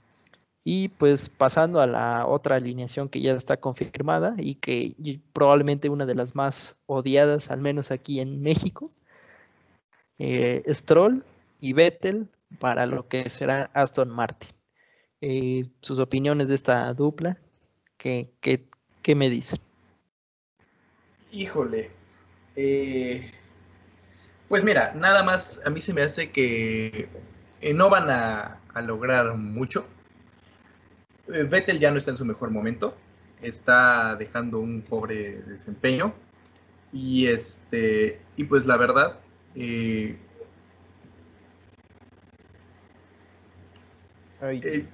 Y 0.64 0.90
pues 0.90 1.30
pasando 1.30 1.82
a 1.82 1.88
la 1.88 2.26
otra 2.28 2.56
alineación 2.56 3.10
que 3.10 3.22
ya 3.22 3.34
está 3.34 3.58
confirmada 3.58 4.36
y 4.38 4.56
que 4.56 4.96
probablemente 5.34 5.90
una 5.90 6.06
de 6.06 6.16
las 6.16 6.36
más 6.36 6.78
odiadas, 6.86 7.50
al 7.50 7.60
menos 7.60 7.92
aquí 7.92 8.20
en 8.20 8.42
México, 8.42 8.86
Stroll 10.20 11.26
y 11.60 11.74
Vettel 11.74 12.30
para 12.60 12.86
lo 12.86 13.08
que 13.08 13.30
será 13.30 13.72
Aston 13.74 14.10
Martin. 14.10 14.59
Eh, 15.22 15.66
sus 15.82 16.00
opiniones 16.00 16.48
de 16.48 16.56
esta 16.56 16.94
dupla. 16.94 17.38
¿Qué, 17.98 18.30
qué, 18.42 19.16
me 19.16 19.30
dicen? 19.30 19.60
Híjole. 21.32 21.92
Eh, 22.56 23.32
pues 24.48 24.64
mira, 24.64 24.94
nada 24.94 25.24
más 25.24 25.62
a 25.66 25.70
mí 25.70 25.82
se 25.82 25.94
me 25.94 26.04
hace 26.04 26.32
que 26.32 27.10
eh, 27.62 27.74
no 27.74 27.90
van 27.90 28.10
a, 28.10 28.62
lograr 28.82 29.36
mucho. 29.36 29.86
Vettel 31.28 31.80
ya 31.80 31.92
no 31.92 31.98
está 32.00 32.12
en 32.12 32.18
su 32.18 32.24
mejor 32.24 32.52
momento. 32.52 32.96
Está 33.42 34.16
dejando 34.16 34.60
un 34.60 34.82
pobre 34.82 35.42
desempeño. 35.42 36.14
Y 36.94 37.28
este. 37.28 38.22
Y 38.38 38.46
pues 38.46 38.66
la 38.66 38.78
verdad. 38.78 39.20
Eh, 39.56 40.18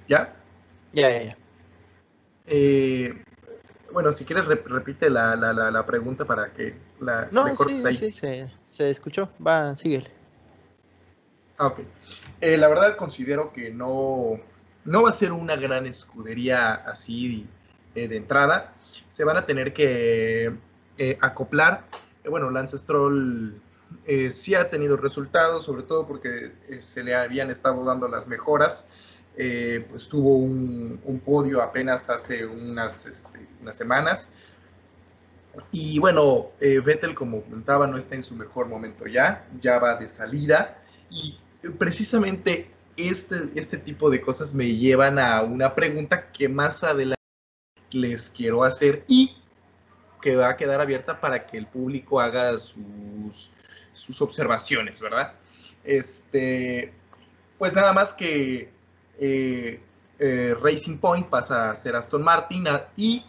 ¿Ya? 0.08 0.34
Ya, 0.92 1.10
ya, 1.10 1.22
ya. 1.22 1.36
Eh, 2.46 3.14
bueno, 3.92 4.12
si 4.12 4.24
quieres, 4.24 4.44
repite 4.46 5.08
la, 5.08 5.36
la, 5.36 5.52
la, 5.52 5.86
pregunta 5.86 6.24
para 6.24 6.52
que 6.52 6.74
la 7.00 7.28
no, 7.30 7.54
sí, 7.56 7.78
sí, 7.92 8.10
se, 8.12 8.52
se, 8.66 8.90
escuchó. 8.90 9.28
Va, 9.44 9.74
síguele. 9.76 10.06
Ah, 11.58 11.68
ok. 11.68 11.80
Eh, 12.40 12.56
la 12.56 12.68
verdad 12.68 12.96
considero 12.96 13.52
que 13.52 13.70
no, 13.70 14.40
no 14.84 15.02
va 15.02 15.10
a 15.10 15.12
ser 15.12 15.32
una 15.32 15.56
gran 15.56 15.86
escudería 15.86 16.74
así 16.74 17.46
de 17.94 18.16
entrada. 18.16 18.74
Se 19.08 19.24
van 19.24 19.36
a 19.36 19.46
tener 19.46 19.72
que 19.72 20.52
acoplar. 21.20 21.84
bueno, 22.28 22.50
Lance 22.50 22.76
Stroll 22.76 23.60
sí 24.30 24.54
ha 24.54 24.68
tenido 24.68 24.96
resultados, 24.96 25.64
sobre 25.64 25.84
todo 25.84 26.06
porque 26.06 26.52
se 26.80 27.02
le 27.02 27.14
habían 27.14 27.50
estado 27.50 27.84
dando 27.84 28.08
las 28.08 28.28
mejoras 28.28 28.88
eh, 29.36 29.86
pues 29.90 30.08
tuvo 30.08 30.36
un, 30.36 31.20
podio 31.24 31.60
apenas 31.60 32.08
hace 32.08 32.46
unas, 32.46 33.06
este, 33.06 33.46
unas 33.60 33.76
semanas. 33.76 34.32
Y 35.72 35.98
bueno, 35.98 36.50
eh, 36.60 36.80
Vettel, 36.80 37.14
como 37.14 37.42
comentaba, 37.42 37.86
no 37.86 37.96
está 37.96 38.14
en 38.14 38.24
su 38.24 38.34
mejor 38.34 38.66
momento 38.66 39.06
ya, 39.06 39.46
ya 39.60 39.78
va 39.78 39.96
de 39.96 40.08
salida. 40.08 40.78
Y 41.10 41.38
precisamente 41.78 42.70
este, 42.96 43.50
este 43.54 43.76
tipo 43.76 44.10
de 44.10 44.20
cosas 44.20 44.54
me 44.54 44.74
llevan 44.74 45.18
a 45.18 45.42
una 45.42 45.74
pregunta 45.74 46.30
que 46.32 46.48
más 46.48 46.82
adelante 46.82 47.16
les 47.90 48.30
quiero 48.30 48.64
hacer 48.64 49.04
y 49.06 49.36
que 50.20 50.36
va 50.36 50.48
a 50.48 50.56
quedar 50.56 50.80
abierta 50.80 51.20
para 51.20 51.46
que 51.46 51.58
el 51.58 51.66
público 51.66 52.20
haga 52.20 52.58
sus, 52.58 53.52
sus 53.92 54.20
observaciones, 54.22 55.00
¿verdad? 55.00 55.34
Este, 55.84 56.92
pues 57.58 57.74
nada 57.74 57.92
más 57.92 58.12
que 58.12 58.75
eh, 59.18 59.80
eh, 60.18 60.54
Racing 60.60 60.98
Point 60.98 61.26
pasa 61.28 61.70
a 61.70 61.76
ser 61.76 61.96
Aston 61.96 62.22
Martin 62.22 62.66
y 62.96 63.24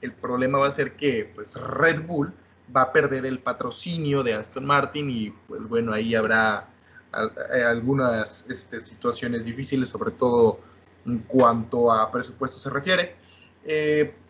el 0.00 0.12
problema 0.12 0.58
va 0.58 0.68
a 0.68 0.70
ser 0.70 0.92
que 0.92 1.30
pues 1.34 1.54
Red 1.60 2.02
Bull 2.02 2.32
va 2.74 2.82
a 2.82 2.92
perder 2.92 3.26
el 3.26 3.38
patrocinio 3.38 4.22
de 4.22 4.34
Aston 4.34 4.64
Martin 4.64 5.10
y 5.10 5.30
pues 5.30 5.68
bueno, 5.68 5.92
ahí 5.92 6.14
habrá 6.14 6.68
eh, 7.52 7.62
algunas 7.62 8.48
este, 8.50 8.80
situaciones 8.80 9.44
difíciles, 9.44 9.88
sobre 9.88 10.10
todo 10.12 10.60
en 11.06 11.18
cuanto 11.20 11.92
a 11.92 12.10
presupuesto 12.10 12.58
se 12.58 12.70
refiere. 12.70 13.14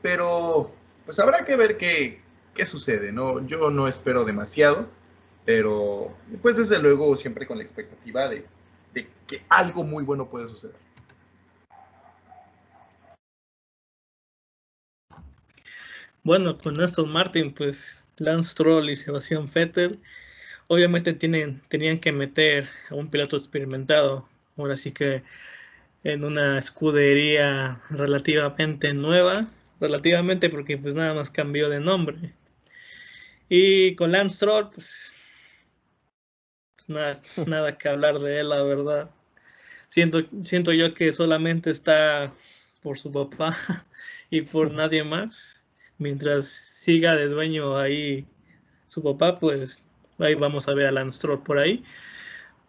pero 0.02 0.70
pues 1.04 1.18
habrá 1.18 1.44
que 1.44 1.56
ver 1.56 1.76
qué, 1.76 2.20
qué, 2.54 2.66
sucede, 2.66 3.12
¿no? 3.12 3.46
Yo 3.46 3.70
no 3.70 3.86
espero 3.88 4.24
demasiado, 4.24 4.86
pero 5.44 6.10
pues 6.42 6.56
desde 6.56 6.78
luego 6.78 7.16
siempre 7.16 7.46
con 7.46 7.58
la 7.58 7.62
expectativa 7.62 8.28
de, 8.28 8.44
de 8.92 9.08
que 9.26 9.42
algo 9.48 9.84
muy 9.84 10.04
bueno 10.04 10.26
puede 10.26 10.48
suceder. 10.48 10.85
Bueno, 16.26 16.58
con 16.58 16.80
Aston 16.80 17.12
Martin, 17.12 17.52
pues 17.54 18.04
Lance 18.18 18.50
Stroll 18.50 18.90
y 18.90 18.96
Sebastián 18.96 19.48
Vettel, 19.54 20.00
obviamente 20.66 21.12
tienen, 21.12 21.62
tenían 21.68 21.98
que 21.98 22.10
meter 22.10 22.68
a 22.90 22.96
un 22.96 23.08
piloto 23.08 23.36
experimentado, 23.36 24.28
ahora 24.56 24.76
sí 24.76 24.90
que 24.90 25.22
en 26.02 26.24
una 26.24 26.58
escudería 26.58 27.80
relativamente 27.90 28.92
nueva, 28.92 29.46
relativamente 29.78 30.50
porque 30.50 30.76
pues 30.76 30.96
nada 30.96 31.14
más 31.14 31.30
cambió 31.30 31.68
de 31.68 31.78
nombre. 31.78 32.34
Y 33.48 33.94
con 33.94 34.10
Lance 34.10 34.34
Stroll, 34.34 34.70
pues, 34.70 35.14
pues 36.74 36.88
nada, 36.88 37.22
nada 37.46 37.78
que 37.78 37.88
hablar 37.88 38.18
de 38.18 38.40
él, 38.40 38.48
la 38.48 38.64
verdad. 38.64 39.10
Siento, 39.86 40.24
siento 40.44 40.72
yo 40.72 40.92
que 40.92 41.12
solamente 41.12 41.70
está 41.70 42.34
por 42.82 42.98
su 42.98 43.12
papá 43.12 43.56
y 44.30 44.42
por 44.42 44.72
nadie 44.72 45.04
más 45.04 45.55
mientras 45.98 46.46
siga 46.48 47.16
de 47.16 47.28
dueño 47.28 47.78
ahí 47.78 48.26
su 48.86 49.02
papá, 49.02 49.38
pues 49.38 49.84
ahí 50.18 50.34
vamos 50.34 50.68
a 50.68 50.74
ver 50.74 50.86
a 50.86 50.92
Lance 50.92 51.18
Stroll 51.18 51.42
por 51.42 51.58
ahí. 51.58 51.82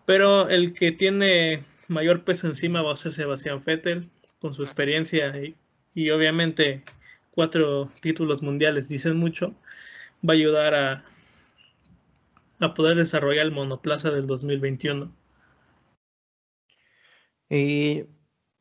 Pero 0.05 0.49
el 0.49 0.73
que 0.73 0.91
tiene 0.91 1.63
mayor 1.87 2.23
peso 2.23 2.47
encima 2.47 2.81
va 2.81 2.93
a 2.93 2.97
ser 2.97 3.13
Sebastián 3.13 3.61
Vettel, 3.65 4.09
con 4.39 4.53
su 4.53 4.63
experiencia 4.63 5.33
y, 5.93 6.09
obviamente 6.11 6.83
cuatro 7.31 7.91
títulos 8.01 8.41
mundiales 8.41 8.89
dicen 8.89 9.17
mucho, 9.17 9.55
va 10.27 10.33
a 10.33 10.37
ayudar 10.37 10.73
a, 10.75 11.03
a 12.59 12.73
poder 12.73 12.97
desarrollar 12.97 13.45
el 13.45 13.51
monoplaza 13.51 14.11
del 14.11 14.27
2021. 14.27 15.11
Y 17.49 18.05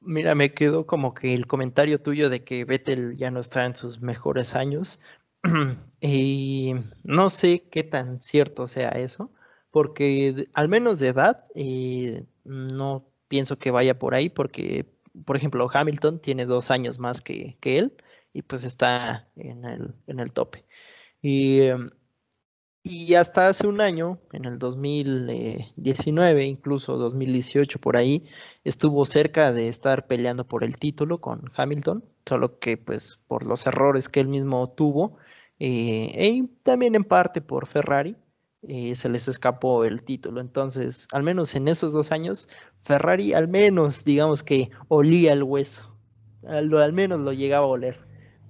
Mira, 0.01 0.35
me 0.35 0.55
quedó 0.55 0.87
como 0.87 1.15
que 1.15 1.35
el 1.35 1.47
comentario 1.47 1.99
tuyo 1.99 2.31
de 2.31 2.45
que 2.45 2.65
Vettel 2.65 3.17
ya 3.17 3.31
no 3.31 3.41
está 3.41 3.67
en 3.67 3.75
sus 3.75 4.01
mejores 4.01 4.55
años. 4.55 5.01
y 6.01 6.75
no 7.03 7.31
sé 7.31 7.69
qué 7.71 7.83
tan 7.83 8.23
cierto 8.23 8.67
sea 8.67 8.91
eso, 8.91 9.33
porque 9.71 10.49
al 10.55 10.69
menos 10.69 11.01
de 11.01 11.09
edad 11.09 11.47
eh, 11.55 12.25
no 12.45 13.09
pienso 13.29 13.59
que 13.59 13.71
vaya 13.71 13.99
por 13.99 14.15
ahí, 14.15 14.29
porque, 14.29 14.87
por 15.25 15.37
ejemplo, 15.37 15.69
Hamilton 15.73 16.21
tiene 16.21 16.47
dos 16.47 16.71
años 16.71 16.99
más 16.99 17.21
que, 17.21 17.57
él 17.63 17.97
y 18.33 18.43
pues 18.43 18.65
está 18.65 19.29
en 19.37 19.65
el, 19.65 19.95
en 20.07 20.21
el 20.21 20.33
tope. 20.33 20.65
Y, 21.23 21.61
Y 22.89 23.17
hasta 23.17 23.49
hace 23.49 23.67
un 23.67 23.81
año, 23.81 24.21
en 24.33 24.45
el 24.45 24.61
2019, 24.61 26.45
incluso 26.45 26.97
2018 26.97 27.81
por 27.81 27.97
ahí, 27.97 28.25
estuvo 28.63 29.05
cerca 29.05 29.53
de 29.53 29.67
estar 29.67 30.07
peleando 30.07 30.47
por 30.47 30.63
el 30.63 30.77
título 30.77 31.21
con 31.21 31.51
Hamilton, 31.57 32.05
solo 32.25 32.61
que 32.61 32.77
pues 32.77 33.21
por 33.27 33.45
los 33.45 33.67
errores 33.67 34.09
que 34.09 34.21
él 34.21 34.29
mismo 34.29 34.69
tuvo, 34.71 35.17
eh, 35.59 36.29
y 36.33 36.47
también 36.63 36.95
en 36.95 37.03
parte 37.03 37.41
por 37.41 37.67
Ferrari, 37.67 38.15
eh, 38.63 38.95
se 38.95 39.09
les 39.09 39.27
escapó 39.27 39.85
el 39.85 40.05
título. 40.05 40.41
Entonces, 40.41 41.09
al 41.11 41.25
menos 41.25 41.57
en 41.57 41.67
esos 41.67 41.93
dos 41.93 42.13
años, 42.13 42.49
Ferrari 42.85 43.35
al 43.35 43.49
menos, 43.49 44.05
digamos 44.05 44.45
que 44.45 44.71
olía 44.87 45.33
el 45.33 45.43
hueso, 45.43 45.93
al, 46.47 46.73
al 46.79 46.93
menos 46.93 47.19
lo 47.19 47.33
llegaba 47.33 47.67
a 47.67 47.69
oler, 47.69 47.99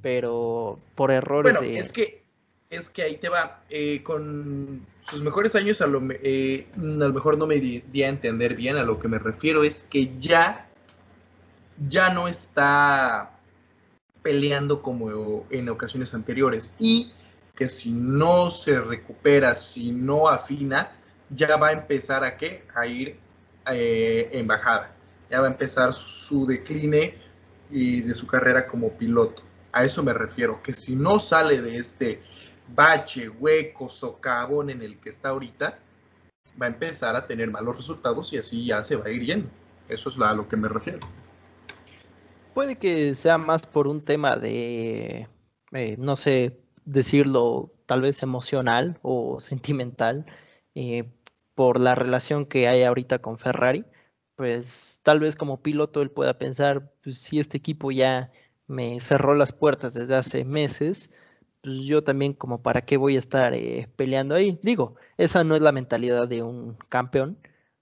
pero 0.03 0.79
por 0.94 1.11
errores 1.11 1.55
bueno, 1.55 1.75
es 1.75 1.90
que 1.90 2.26
es 2.70 2.88
que 2.88 3.02
ahí 3.02 3.16
te 3.18 3.29
va. 3.29 3.62
Eh, 3.68 4.02
con 4.02 4.87
sus 5.02 5.22
mejores 5.22 5.55
años, 5.55 5.81
a 5.81 5.87
lo, 5.87 6.00
eh, 6.11 6.66
mejor 6.76 7.38
no 7.38 7.46
me 7.46 7.57
di, 7.57 8.02
a 8.02 8.09
entender 8.09 8.55
bien. 8.55 8.76
A 8.76 8.83
lo 8.83 8.98
que 8.98 9.09
me 9.09 9.18
refiero 9.18 9.64
es 9.64 9.85
que 9.85 10.16
ya, 10.18 10.68
ya 11.88 12.11
no 12.11 12.29
está 12.29 13.31
peleando 14.22 14.83
como 14.83 15.46
en 15.50 15.68
ocasiones 15.68 16.12
anteriores. 16.14 16.72
Y 16.79 17.12
que 17.55 17.68
si 17.68 17.90
no 17.90 18.50
se 18.50 18.81
recupera, 18.81 19.55
si 19.55 19.92
no 19.92 20.29
afina, 20.29 20.92
ya 21.31 21.57
va 21.57 21.68
a 21.68 21.72
empezar 21.72 22.24
a 22.24 22.37
qué? 22.37 22.64
A 22.74 22.87
ir 22.87 23.16
eh, 23.70 24.29
en 24.33 24.46
bajada. 24.46 24.92
Ya 25.31 25.40
va 25.40 25.46
a 25.46 25.50
empezar 25.50 25.94
su 25.94 26.46
decline 26.46 27.14
y 27.70 28.00
de 28.02 28.14
su 28.14 28.26
carrera 28.26 28.66
como 28.66 28.90
piloto. 28.90 29.42
A 29.72 29.85
eso 29.85 30.02
me 30.02 30.12
refiero, 30.12 30.62
que 30.62 30.72
si 30.72 30.96
no 30.96 31.18
sale 31.18 31.61
de 31.61 31.79
este 31.79 32.22
bache, 32.74 33.29
hueco, 33.29 33.88
socavón 33.88 34.70
en 34.70 34.83
el 34.83 34.98
que 34.98 35.11
está 35.11 35.31
ahorita, 35.31 35.79
va 36.61 36.66
a 36.66 36.68
empezar 36.68 37.16
a 37.16 37.26
tener 37.26 37.50
malos 37.50 37.76
resultados 37.76 38.33
y 38.33 38.38
así 38.38 38.66
ya 38.66 38.83
se 38.83 38.96
va 38.96 39.07
a 39.07 39.11
ir 39.11 39.24
yendo. 39.24 39.48
Eso 39.88 40.09
es 40.09 40.18
a 40.18 40.33
lo 40.33 40.48
que 40.48 40.57
me 40.57 40.68
refiero. 40.68 41.00
Puede 42.55 42.76
que 42.76 43.14
sea 43.14 43.38
más 43.38 43.66
por 43.66 43.87
un 43.87 44.00
tema 44.00 44.37
de, 44.37 45.29
eh, 45.72 45.96
no 45.98 46.16
sé, 46.16 46.59
decirlo 46.85 47.72
tal 47.85 48.00
vez 48.00 48.22
emocional 48.22 48.98
o 49.02 49.38
sentimental, 49.40 50.26
eh, 50.74 51.05
por 51.55 51.81
la 51.81 51.94
relación 51.94 52.46
que 52.46 52.68
hay 52.68 52.83
ahorita 52.83 53.20
con 53.20 53.38
Ferrari. 53.38 53.85
Pues 54.37 55.00
tal 55.02 55.20
vez 55.20 55.37
como 55.37 55.62
piloto 55.62 56.02
él 56.02 56.11
pueda 56.11 56.38
pensar, 56.38 56.92
pues 57.02 57.18
si 57.18 57.40
este 57.40 57.57
equipo 57.57 57.90
ya 57.90 58.31
me 58.66 59.00
cerró 59.00 59.35
las 59.35 59.52
puertas 59.52 59.94
desde 59.94 60.14
hace 60.16 60.44
meses, 60.44 61.11
pues 61.66 61.81
yo 61.81 62.00
también 62.00 62.33
como 62.33 62.62
para 62.62 62.83
qué 62.83 62.96
voy 62.96 63.16
a 63.16 63.18
estar 63.18 63.52
eh, 63.52 63.88
peleando 63.96 64.37
ahí. 64.37 64.61
Digo, 64.62 64.94
esa 65.18 65.42
no 65.42 65.57
es 65.57 65.62
la 65.62 65.72
mentalidad 65.72 66.29
de 66.29 66.44
un 66.44 66.76
campeón, 66.88 67.38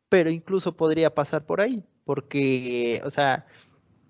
pero 0.08 0.30
incluso 0.30 0.74
podría 0.74 1.14
pasar 1.14 1.44
por 1.44 1.60
ahí, 1.60 1.84
porque, 2.04 3.02
o 3.04 3.10
sea, 3.10 3.46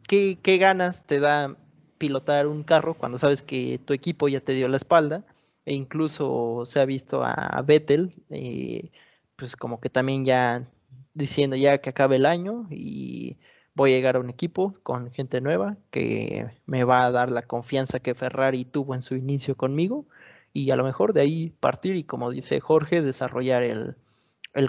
¿qué, 0.06 0.38
ganas 0.60 1.06
te 1.06 1.18
da 1.18 1.56
pilotar 1.98 2.46
un 2.46 2.62
carro 2.62 2.94
cuando 2.94 3.18
sabes 3.18 3.42
que 3.42 3.80
tu 3.84 3.94
equipo 3.94 4.28
ya 4.28 4.40
te 4.40 4.52
dio 4.52 4.68
la 4.68 4.76
espalda? 4.76 5.26
E 5.64 5.74
incluso 5.74 6.62
se 6.66 6.78
ha 6.78 6.84
visto 6.84 7.24
a 7.24 7.60
Vettel, 7.66 8.14
eh, 8.30 8.92
pues 9.34 9.56
como 9.56 9.80
que 9.80 9.90
también 9.90 10.24
ya 10.24 10.70
diciendo 11.14 11.56
ya 11.56 11.78
que 11.78 11.90
acabe 11.90 12.14
el 12.16 12.26
año 12.26 12.68
y 12.70 13.38
voy 13.74 13.92
a 13.92 13.96
llegar 13.96 14.16
a 14.16 14.20
un 14.20 14.30
equipo 14.30 14.74
con 14.82 15.10
gente 15.10 15.40
nueva 15.40 15.76
que 15.90 16.50
me 16.66 16.84
va 16.84 17.04
a 17.04 17.10
dar 17.10 17.30
la 17.30 17.42
confianza 17.42 18.00
que 18.00 18.14
Ferrari 18.14 18.64
tuvo 18.64 18.94
en 18.94 19.02
su 19.02 19.16
inicio 19.16 19.56
conmigo 19.56 20.06
y 20.52 20.70
a 20.70 20.76
lo 20.76 20.84
mejor 20.84 21.12
de 21.12 21.20
ahí 21.22 21.50
partir 21.60 21.96
y 21.96 22.04
como 22.04 22.30
dice 22.30 22.60
Jorge, 22.60 23.02
desarrollar 23.02 23.64
el, 23.64 23.96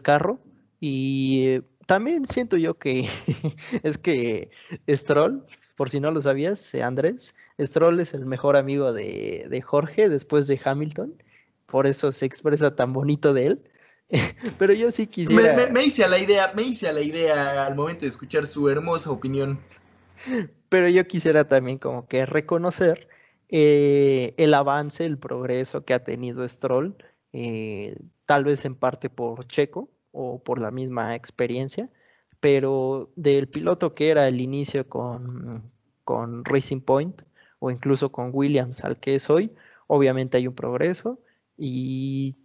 carro. 0.01 0.39
Y 0.79 1.61
también 1.85 2.25
siento 2.25 2.57
yo 2.57 2.79
que 2.79 3.07
es 3.83 3.97
que 3.99 4.49
Stroll, 4.89 5.45
por 5.77 5.89
si 5.89 5.99
no 5.99 6.11
lo 6.11 6.21
sabías, 6.21 6.73
eh, 6.73 6.83
Andrés, 6.83 7.35
Stroll 7.59 7.99
es 7.99 8.15
el 8.15 8.25
mejor 8.25 8.57
amigo 8.57 8.93
de, 8.93 9.45
de 9.49 9.61
Jorge 9.61 10.09
después 10.09 10.47
de 10.47 10.59
Hamilton, 10.63 11.13
por 11.67 11.87
eso 11.87 12.11
se 12.11 12.25
expresa 12.25 12.75
tan 12.75 12.91
bonito 12.93 13.33
de 13.33 13.47
él. 13.47 13.69
Pero 14.59 14.73
yo 14.73 14.91
sí 14.91 15.07
quisiera. 15.07 15.69
Me, 15.71 15.83
hice 15.83 16.03
a 16.03 16.07
la 16.07 16.19
idea, 16.19 16.51
me 16.55 16.63
hice 16.63 16.87
a 16.87 16.93
la 16.93 17.01
idea 17.01 17.65
al 17.65 17.75
momento 17.75 18.01
de 18.01 18.09
escuchar 18.09 18.47
su 18.47 18.69
hermosa 18.69 19.11
opinión. 19.11 19.59
Pero 20.69 20.87
yo 20.89 21.05
quisiera 21.07 21.47
también 21.47 21.77
como 21.77 22.07
que 22.07 22.25
reconocer 22.25 23.07
eh, 23.49 24.33
el 24.37 24.53
avance, 24.53 25.05
el 25.05 25.17
progreso 25.17 25.85
que 25.85 25.93
ha 25.93 26.03
tenido 26.03 26.47
Stroll, 26.47 26.95
eh, 27.33 27.97
tal 28.25 28.43
vez 28.45 28.65
en 28.65 28.75
parte 28.75 29.09
por 29.09 29.45
Checo 29.47 29.89
o 30.11 30.41
por 30.41 30.59
la 30.59 30.71
misma 30.71 31.15
experiencia, 31.15 31.89
pero 32.39 33.11
del 33.15 33.47
piloto 33.47 33.93
que 33.93 34.09
era 34.09 34.27
el 34.27 34.39
inicio 34.39 34.87
con, 34.87 35.71
con 36.03 36.45
Racing 36.45 36.81
Point 36.81 37.21
o 37.59 37.71
incluso 37.71 38.11
con 38.11 38.29
Williams 38.33 38.83
al 38.83 38.97
que 38.99 39.15
es 39.15 39.29
hoy, 39.29 39.51
obviamente 39.87 40.37
hay 40.37 40.47
un 40.47 40.55
progreso 40.55 41.19
y 41.57 42.37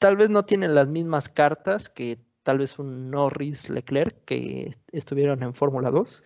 tal 0.00 0.16
vez 0.16 0.30
no 0.30 0.44
tienen 0.44 0.74
las 0.74 0.88
mismas 0.88 1.28
cartas 1.28 1.88
que 1.90 2.18
tal 2.42 2.58
vez 2.58 2.78
un 2.78 3.10
Norris 3.10 3.68
Leclerc 3.68 4.24
que 4.24 4.74
estuvieron 4.92 5.42
en 5.42 5.54
Fórmula 5.54 5.90
2, 5.90 6.24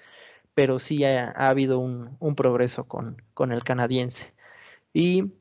pero 0.54 0.78
sí 0.78 1.04
ha, 1.04 1.30
habido 1.30 1.80
un, 1.80 2.36
progreso 2.36 2.84
con, 2.84 3.16
el 3.50 3.64
canadiense. 3.64 4.32
Y 4.92 5.32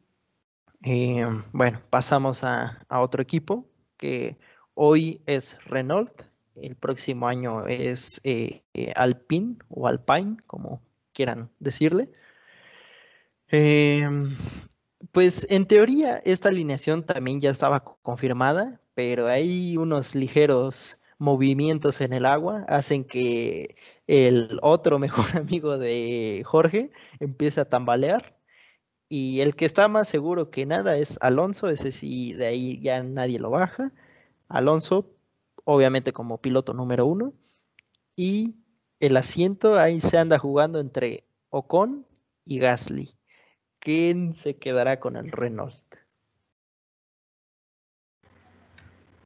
eh, 0.84 1.26
bueno, 1.52 1.82
pasamos 1.92 2.44
a, 2.44 2.80
otro 2.90 3.22
equipo 3.22 3.70
que 3.98 4.38
hoy 4.74 5.22
es 5.28 5.64
Renault, 5.66 6.24
el 6.56 6.76
próximo 6.76 7.28
año 7.28 7.68
es 7.68 8.20
eh, 8.24 8.64
eh, 8.74 8.94
Alpine 8.96 9.58
o 9.70 9.88
Alpine, 9.88 10.38
como 10.48 10.82
quieran 11.14 11.52
decirle. 11.60 12.10
Pues 15.14 15.46
en 15.52 15.68
teoría 15.68 16.18
esta 16.26 16.50
alineación 16.50 17.06
también 17.06 17.40
ya 17.40 17.52
estaba 17.52 17.84
confirmada, 18.02 18.82
pero 18.96 19.28
hay 19.28 19.78
unos 19.78 20.16
ligeros 20.16 21.00
movimientos 21.20 22.02
en 22.02 22.14
el 22.14 22.26
agua 22.26 22.66
hacen 22.68 23.06
que 23.06 23.76
el 24.08 24.60
otro 24.64 24.98
mejor 25.00 25.38
amigo 25.38 25.78
de 25.78 26.42
Jorge 26.46 26.92
empiece 27.20 27.62
a 27.62 27.70
tambalear 27.70 28.36
y 29.10 29.42
el 29.42 29.56
que 29.56 29.66
está 29.66 29.88
más 29.88 30.08
seguro 30.10 30.52
que 30.52 30.66
nada 30.66 30.98
es 30.98 31.20
Alonso, 31.22 31.70
ese 31.70 31.92
sí, 31.92 32.34
de 32.34 32.48
ahí 32.48 32.82
ya 32.82 33.04
nadie 33.04 33.40
lo 33.40 33.52
baja. 33.52 33.94
Alonso, 34.50 35.16
obviamente 35.66 36.14
como 36.14 36.42
piloto 36.42 36.74
número 36.74 37.06
uno, 37.06 37.34
y 38.16 38.56
el 39.00 39.18
asiento 39.18 39.80
ahí 39.80 40.02
se 40.02 40.18
anda 40.18 40.40
jugando 40.40 40.80
entre 40.80 41.26
Ocon 41.52 42.08
y 42.46 42.60
Gasly. 42.60 43.16
¿Quién 43.84 44.34
se 44.34 44.56
quedará 44.56 45.00
con 45.02 45.18
el 45.18 45.30
Renault? 45.30 45.76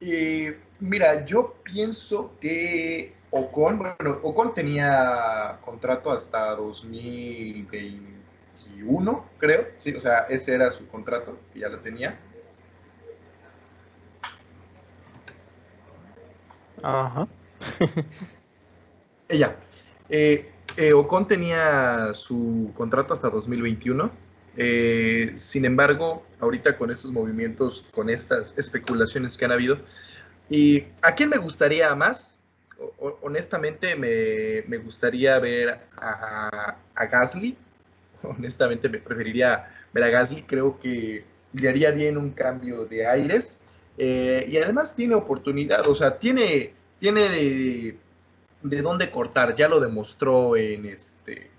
Eh, 0.00 0.58
mira, 0.80 1.24
yo 1.24 1.54
pienso 1.62 2.32
que 2.40 3.14
Ocon, 3.30 3.78
bueno, 3.78 4.18
Ocon 4.22 4.52
tenía 4.54 5.60
contrato 5.64 6.10
hasta 6.10 6.56
2021, 6.56 9.24
creo, 9.38 9.68
sí, 9.78 9.94
o 9.94 10.00
sea, 10.00 10.26
ese 10.28 10.56
era 10.56 10.72
su 10.72 10.88
contrato, 10.88 11.38
que 11.52 11.60
ya 11.60 11.68
lo 11.68 11.78
tenía. 11.78 12.18
Ajá. 16.82 17.28
Ella. 19.28 19.54
Eh, 20.08 20.50
eh, 20.76 20.92
Ocon 20.92 21.28
tenía 21.28 22.12
su 22.14 22.72
contrato 22.74 23.14
hasta 23.14 23.30
2021 23.30 24.26
eh, 24.60 25.34
sin 25.36 25.64
embargo, 25.64 26.26
ahorita 26.40 26.76
con 26.76 26.90
estos 26.90 27.12
movimientos, 27.12 27.86
con 27.94 28.10
estas 28.10 28.58
especulaciones 28.58 29.38
que 29.38 29.44
han 29.44 29.52
habido, 29.52 29.78
¿y 30.50 30.84
a 31.00 31.14
quién 31.14 31.30
me 31.30 31.38
gustaría 31.38 31.94
más? 31.94 32.38
honestamente, 33.22 33.96
me, 33.96 34.78
gustaría 34.78 35.38
ver 35.38 35.80
a, 35.96 36.76
Gasly. 37.10 37.56
Honestamente, 38.22 38.88
me 38.88 38.98
preferiría 38.98 39.68
ver 39.92 40.04
a 40.04 40.08
Gasly. 40.08 40.42
Creo 40.42 40.78
que 40.78 41.24
le 41.52 41.68
haría 41.68 41.90
bien 41.90 42.16
un 42.16 42.30
cambio 42.30 42.84
de 42.84 43.06
aires. 43.06 43.64
Eh, 43.96 44.46
y 44.48 44.56
además 44.58 44.94
tiene 44.94 45.14
oportunidad, 45.16 45.88
o 45.88 45.94
sea, 45.94 46.18
tiene, 46.18 46.72
tiene 47.00 47.28
de, 47.28 47.96
de 48.62 48.82
dónde 48.82 49.10
cortar. 49.10 49.56
Ya 49.56 49.68
lo 49.68 49.80
demostró 49.80 50.56
en 50.56 50.86
este 50.86 51.50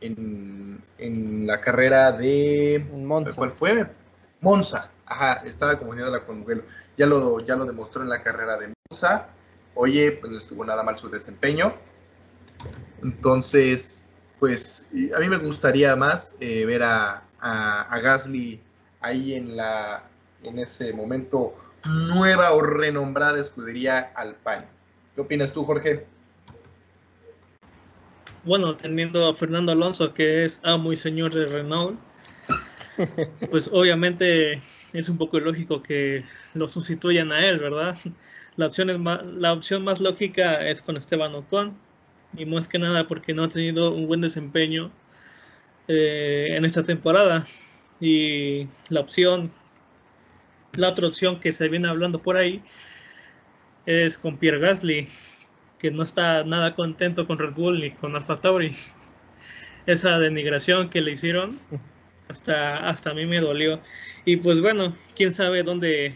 en, 0.00 1.46
la 1.46 1.60
carrera 1.60 2.12
de... 2.12 2.86
Monza. 2.92 3.36
¿Cuál 3.36 3.52
fue? 3.52 3.86
Monza. 4.40 4.90
Ajá, 5.06 5.42
estaba 5.44 5.72
la 5.72 6.20
con 6.24 6.40
Mugello. 6.40 6.62
Ya 6.96 7.06
lo, 7.06 7.40
ya 7.40 7.56
lo 7.56 7.64
demostró 7.64 8.02
en 8.02 8.08
la 8.08 8.22
carrera 8.22 8.58
de 8.58 8.72
Monza. 8.90 9.28
Oye, 9.74 10.12
pues 10.12 10.30
no 10.30 10.38
estuvo 10.38 10.64
nada 10.64 10.82
mal 10.82 10.98
su 10.98 11.08
desempeño. 11.08 11.74
Entonces, 13.02 14.10
pues 14.38 14.90
a 15.14 15.18
mí 15.20 15.28
me 15.28 15.38
gustaría 15.38 15.94
más 15.96 16.36
eh, 16.40 16.64
ver 16.66 16.82
a, 16.82 17.22
a, 17.40 18.00
Gasly 18.00 18.60
ahí 19.00 19.34
en 19.34 19.56
la, 19.56 20.04
en 20.42 20.58
ese 20.58 20.92
momento 20.92 21.54
nueva 21.86 22.52
o 22.52 22.60
renombrada 22.60 23.40
escudería 23.40 24.12
Alpine. 24.14 24.66
¿Qué 25.14 25.20
opinas 25.20 25.52
tú, 25.52 25.64
Jorge? 25.64 26.06
Bueno, 28.48 28.76
teniendo 28.76 29.28
a 29.28 29.34
Fernando 29.34 29.72
Alonso, 29.72 30.14
que 30.14 30.46
es 30.46 30.58
amo 30.62 30.90
y 30.90 30.96
señor 30.96 31.34
de 31.34 31.44
Renault, 31.44 32.00
pues 33.50 33.68
obviamente 33.70 34.62
es 34.94 35.10
un 35.10 35.18
poco 35.18 35.36
ilógico 35.36 35.82
que 35.82 36.24
lo 36.54 36.66
sustituyan 36.66 37.30
a 37.30 37.46
él, 37.46 37.58
¿verdad? 37.58 37.94
La 38.56 38.68
opción, 38.68 38.88
es 38.88 38.98
más, 38.98 39.22
la 39.22 39.52
opción 39.52 39.84
más 39.84 40.00
lógica 40.00 40.66
es 40.66 40.80
con 40.80 40.96
Esteban 40.96 41.34
Ocon, 41.34 41.76
y 42.38 42.46
más 42.46 42.68
que 42.68 42.78
nada 42.78 43.06
porque 43.06 43.34
no 43.34 43.44
ha 43.44 43.48
tenido 43.48 43.92
un 43.92 44.06
buen 44.06 44.22
desempeño 44.22 44.90
eh, 45.86 46.56
en 46.56 46.64
esta 46.64 46.82
temporada. 46.82 47.46
Y 48.00 48.66
la 48.88 49.00
opción, 49.00 49.50
la 50.72 50.88
otra 50.88 51.06
opción 51.06 51.38
que 51.38 51.52
se 51.52 51.68
viene 51.68 51.86
hablando 51.86 52.22
por 52.22 52.38
ahí 52.38 52.62
es 53.84 54.16
con 54.16 54.38
Pierre 54.38 54.58
Gasly, 54.58 55.06
que 55.78 55.90
no 55.90 56.02
está 56.02 56.44
nada 56.44 56.74
contento 56.74 57.26
con 57.26 57.38
Red 57.38 57.54
Bull 57.54 57.80
ni 57.80 57.90
con 57.92 58.16
Alfa 58.16 58.40
Tauri. 58.40 58.76
Esa 59.86 60.18
denigración 60.18 60.90
que 60.90 61.00
le 61.00 61.12
hicieron 61.12 61.58
hasta, 62.28 62.88
hasta 62.88 63.10
a 63.10 63.14
mí 63.14 63.26
me 63.26 63.40
dolió. 63.40 63.80
Y 64.24 64.36
pues 64.36 64.60
bueno, 64.60 64.94
quién 65.14 65.32
sabe 65.32 65.62
dónde, 65.62 66.14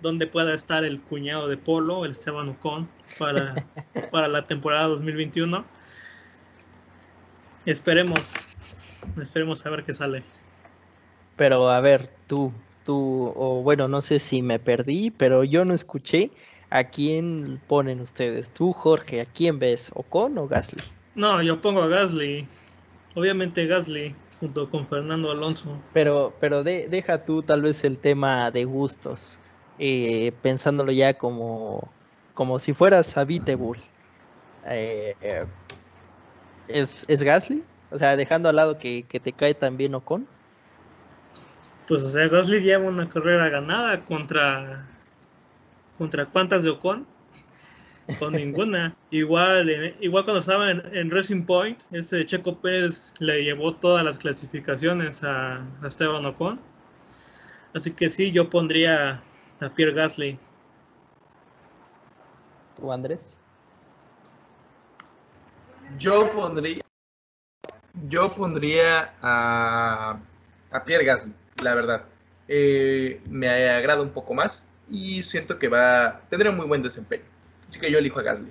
dónde 0.00 0.26
pueda 0.26 0.54
estar 0.54 0.84
el 0.84 1.00
cuñado 1.00 1.48
de 1.48 1.56
Polo, 1.56 2.04
el 2.04 2.10
Esteban 2.12 2.48
Ocon, 2.48 2.88
para, 3.18 3.66
para 4.10 4.28
la 4.28 4.46
temporada 4.46 4.86
2021. 4.88 5.64
Esperemos, 7.66 8.48
esperemos 9.20 9.64
a 9.66 9.70
ver 9.70 9.82
qué 9.82 9.92
sale. 9.92 10.22
Pero 11.36 11.70
a 11.70 11.80
ver, 11.80 12.10
tú, 12.26 12.52
tú, 12.84 13.32
o 13.36 13.62
bueno, 13.62 13.88
no 13.88 14.00
sé 14.00 14.18
si 14.18 14.42
me 14.42 14.58
perdí, 14.58 15.10
pero 15.10 15.44
yo 15.44 15.64
no 15.64 15.74
escuché 15.74 16.30
a 16.70 16.84
quién 16.84 17.60
ponen 17.68 18.00
ustedes. 18.00 18.50
Tú, 18.50 18.72
Jorge, 18.72 19.20
¿a 19.20 19.24
quién 19.24 19.58
ves? 19.58 19.90
¿Ocon 19.94 20.38
o 20.38 20.46
Gasly? 20.46 20.82
No, 21.14 21.42
yo 21.42 21.60
pongo 21.60 21.82
a 21.82 21.88
Gasly. 21.88 22.46
Obviamente 23.14 23.66
Gasly 23.66 24.14
junto 24.40 24.70
con 24.70 24.86
Fernando 24.86 25.30
Alonso. 25.30 25.80
Pero, 25.92 26.34
pero 26.40 26.62
deja 26.62 27.24
tú 27.24 27.42
tal 27.42 27.62
vez 27.62 27.84
el 27.84 27.98
tema 27.98 28.50
de 28.50 28.64
gustos, 28.64 29.38
eh, 29.78 30.32
pensándolo 30.42 30.92
ya 30.92 31.14
como, 31.14 31.88
como 32.34 32.58
si 32.58 32.74
fueras 32.74 33.16
a 33.16 33.24
Eh, 34.68 35.46
¿es, 36.68 37.06
¿Es 37.08 37.22
Gasly? 37.22 37.62
O 37.90 37.98
sea, 37.98 38.16
dejando 38.16 38.48
al 38.48 38.56
lado 38.56 38.78
que, 38.78 39.04
que 39.04 39.20
te 39.20 39.32
cae 39.32 39.54
también 39.54 39.94
Ocon. 39.94 40.26
Pues, 41.88 42.02
o 42.02 42.10
sea, 42.10 42.28
Gasly 42.28 42.60
lleva 42.60 42.88
una 42.88 43.08
carrera 43.08 43.48
ganada 43.48 44.04
contra. 44.04 44.95
¿Contra 45.98 46.26
cuántas 46.26 46.62
de 46.64 46.70
Ocon? 46.70 47.06
Con 48.18 48.34
ninguna. 48.34 48.94
Igual, 49.10 49.96
igual 50.00 50.24
cuando 50.24 50.40
estaba 50.40 50.70
en, 50.70 51.10
Racing 51.10 51.44
Point, 51.44 51.82
este 51.92 52.26
Checo 52.26 52.56
Pérez 52.58 53.14
le 53.20 53.42
llevó 53.44 53.74
todas 53.74 54.04
las 54.04 54.18
clasificaciones 54.18 55.22
a, 55.22 55.64
Esteban 55.84 56.26
Ocon. 56.26 56.60
Así 57.72 57.92
que 57.92 58.10
sí, 58.10 58.32
yo 58.32 58.50
pondría 58.50 59.22
a 59.60 59.68
Pierre 59.70 59.94
Gasly. 59.94 60.38
¿Tú, 62.76 62.92
Andrés? 62.92 63.38
Yo 65.98 66.30
pondría. 66.32 66.82
Yo 68.08 68.28
pondría 68.34 69.14
a, 69.22 70.18
a 70.72 70.84
Pierre 70.84 71.04
Gasly, 71.04 71.32
la 71.62 71.74
verdad. 71.74 72.04
Eh, 72.48 73.20
me 73.30 73.48
agrada 73.48 74.02
un 74.02 74.10
poco 74.10 74.34
más 74.34 74.65
y 74.88 75.22
siento 75.22 75.58
que 75.58 75.68
va 75.68 76.06
a 76.06 76.20
tener 76.28 76.48
un 76.48 76.56
muy 76.56 76.66
buen 76.66 76.82
desempeño. 76.82 77.24
Así 77.68 77.80
que 77.80 77.90
yo 77.90 77.98
elijo 77.98 78.20
a 78.20 78.22
Gasly. 78.22 78.50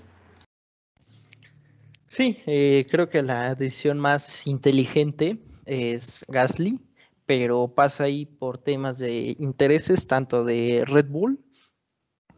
Sí, 2.08 2.41
eh, 2.45 2.86
creo 2.89 3.10
que 3.10 3.21
la 3.21 3.56
decisión 3.56 4.00
más 4.00 4.48
inteligente 4.48 5.39
es 5.65 6.24
Gasly, 6.28 6.80
pero 7.26 7.74
pasa 7.74 8.06
ahí 8.06 8.26
por 8.26 8.58
temas 8.58 9.00
de 9.00 9.36
intereses 9.39 10.08
tanto 10.08 10.43
de 10.43 10.84
Red 10.86 11.08
Bull 11.08 11.39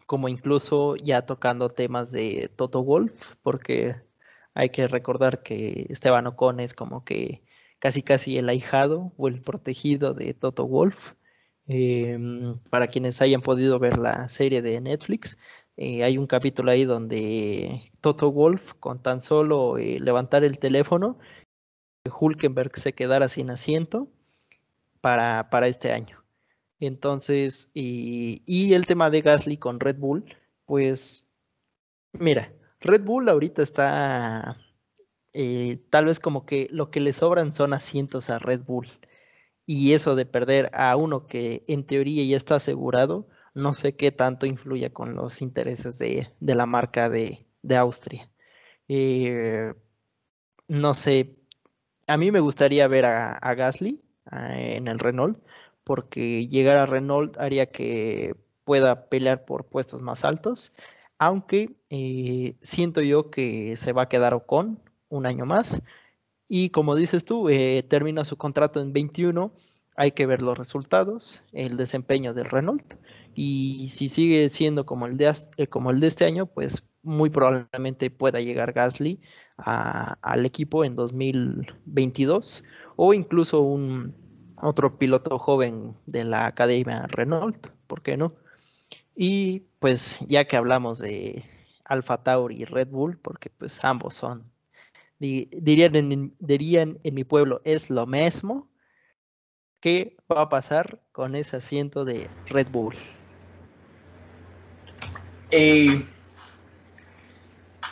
como 0.07 0.29
incluso 0.29 0.95
ya 0.95 1.25
tocando 1.25 1.69
temas 1.69 2.12
de 2.12 2.49
Toto 2.55 2.81
Wolf, 2.81 3.36
porque 3.43 4.01
hay 4.55 4.69
que 4.69 4.88
recordar 4.88 5.43
que 5.43 5.86
Esteban 5.89 6.25
Ocon 6.27 6.62
es 6.62 6.73
como 6.73 7.03
que 7.03 7.43
casi 7.77 8.01
casi 8.01 8.38
el 8.38 8.49
ahijado 8.49 9.13
o 9.17 9.27
el 9.27 9.41
protegido 9.41 10.13
de 10.15 10.33
Toto 10.33 10.65
Wolf. 10.65 11.13
Em, 11.67 12.58
para 12.69 12.88
quienes 12.88 13.21
hayan 13.21 13.41
podido 13.41 13.77
ver 13.80 13.97
la 13.97 14.30
serie 14.30 14.62
de 14.62 14.80
Netflix, 14.80 15.38
eh, 15.75 16.03
hay 16.03 16.17
un 16.17 16.27
capítulo 16.27 16.71
ahí 16.71 16.86
donde 16.86 17.91
Toto 18.01 18.32
Wolf, 18.32 18.73
con 18.75 19.01
tan 19.01 19.21
solo 19.21 19.77
eh, 19.77 19.99
levantar 19.99 20.43
el 20.43 20.60
teléfono, 20.60 21.19
Hulkenberg 22.19 22.75
se 22.77 22.93
quedara 22.93 23.27
sin 23.30 23.49
asiento 23.49 24.08
para, 25.01 25.49
para 25.49 25.67
este 25.67 25.91
año. 25.91 26.23
Entonces, 26.80 27.69
y, 27.73 28.73
el 28.73 28.86
tema 28.86 29.10
de 29.10 29.21
Gasly 29.21 29.58
con 29.58 29.80
Red 29.80 29.97
Bull, 29.97 30.25
pues, 30.65 31.27
mira, 32.13 32.53
Red 32.82 33.03
Bull 33.03 33.30
ahorita 33.30 33.63
está, 33.63 34.58
eh, 35.34 35.80
tal 35.89 36.06
vez 36.06 36.19
como 36.19 36.45
que 36.45 36.67
lo 36.71 36.91
que 36.91 36.99
le 36.99 37.13
sobran 37.13 37.53
son 37.53 37.73
asientos 37.73 38.30
a 38.30 38.39
Red 38.39 38.62
Bull. 38.62 38.88
Y 39.67 39.93
eso 39.93 40.15
de 40.15 40.25
perder 40.25 40.71
a 40.73 40.95
uno 40.95 41.27
que 41.27 41.63
en 41.67 41.86
teoría 41.86 42.25
ya 42.25 42.38
está 42.38 42.56
asegurado, 42.56 43.27
no 43.53 43.73
sé 43.73 43.95
qué 43.95 44.12
tanto 44.12 44.45
influye 44.45 44.93
con 44.93 45.15
los 45.15 45.41
intereses 45.41 45.99
de, 45.99 46.30
la 46.39 46.65
marca 46.65 47.10
de, 47.10 47.45
Austria. 47.77 48.32
Eh, 48.88 49.73
no 50.69 50.93
sé, 50.93 51.36
a 52.08 52.17
mí 52.17 52.32
me 52.32 52.39
gustaría 52.39 52.88
ver 52.88 53.06
a, 53.06 53.53
Gasly 53.56 54.01
en 54.32 54.88
el 54.88 54.99
Renault, 54.99 55.38
porque 55.84 56.47
llegar 56.47 56.77
a 56.77 56.86
Renault 56.86 57.38
haría 57.38 57.67
que 57.71 58.36
pueda 58.63 59.10
pelear 59.10 59.45
por 59.45 59.65
puestos 59.65 60.01
más 60.01 60.23
altos, 60.25 60.73
aunque 61.17 61.73
eh, 61.89 62.56
siento 62.62 63.01
yo 63.01 63.32
que 63.32 63.75
se 63.75 63.93
va 63.93 64.03
a 64.03 64.10
quedar 64.10 64.34
Ocon 64.34 64.82
un 65.10 65.25
año 65.25 65.45
más. 65.45 65.82
Y 66.47 66.69
como 66.69 66.95
dices 66.95 67.25
tú, 67.25 67.49
eh, 67.49 67.83
termina 67.88 68.25
su 68.25 68.38
contrato 68.38 68.79
en 68.79 68.93
21, 68.93 69.51
hay 69.95 70.12
que 70.12 70.25
ver 70.25 70.41
los 70.41 70.57
resultados, 70.57 71.43
el 71.51 71.75
desempeño 71.75 72.33
del 72.33 72.45
Renault 72.45 72.95
y 73.39 73.89
si 73.89 74.10
sigue 74.10 74.49
siendo 74.49 74.86
como 74.88 75.05
el 75.05 75.17
de, 75.17 75.27
eh, 75.57 75.67
este 76.01 76.25
año, 76.25 76.47
pues 76.47 76.83
muy 77.03 77.29
probablemente 77.29 78.10
pueda 78.10 78.41
llegar 78.41 78.73
Gasly 78.73 79.21
al 79.57 80.45
equipo 80.45 80.83
en 80.83 80.95
2022 80.95 82.63
o 82.95 83.13
incluso 83.13 83.62
un 83.62 84.15
otro 84.60 84.97
piloto 84.97 85.38
joven 85.38 85.95
de 86.07 86.23
la 86.23 86.47
Academia 86.47 87.05
Renault, 87.07 87.67
¿por 87.86 88.01
qué 88.01 88.17
no? 88.17 88.31
Y 89.15 89.65
pues 89.79 90.19
ya 90.27 90.45
que 90.45 90.57
hablamos 90.57 90.97
de 90.97 91.43
Alfa 91.86 92.23
Tauri 92.23 92.62
y 92.62 92.65
Red 92.65 92.89
Bull, 92.89 93.17
porque 93.19 93.51
pues 93.51 93.83
ambos 93.83 94.15
son, 94.15 94.51
dirían 95.19 95.95
en, 95.95 96.36
dirían 96.39 96.99
en 97.03 97.15
mi 97.15 97.23
pueblo, 97.23 97.62
es 97.65 97.89
lo 97.89 98.06
mismo, 98.06 98.69
¿qué 99.80 100.18
va 100.32 100.43
a 100.43 100.49
pasar 100.49 101.01
con 101.11 101.36
ese 101.36 101.57
asiento 101.57 102.05
de 102.05 102.30
Red 102.47 102.68
Bull? 102.70 102.95
Eh, 105.49 106.03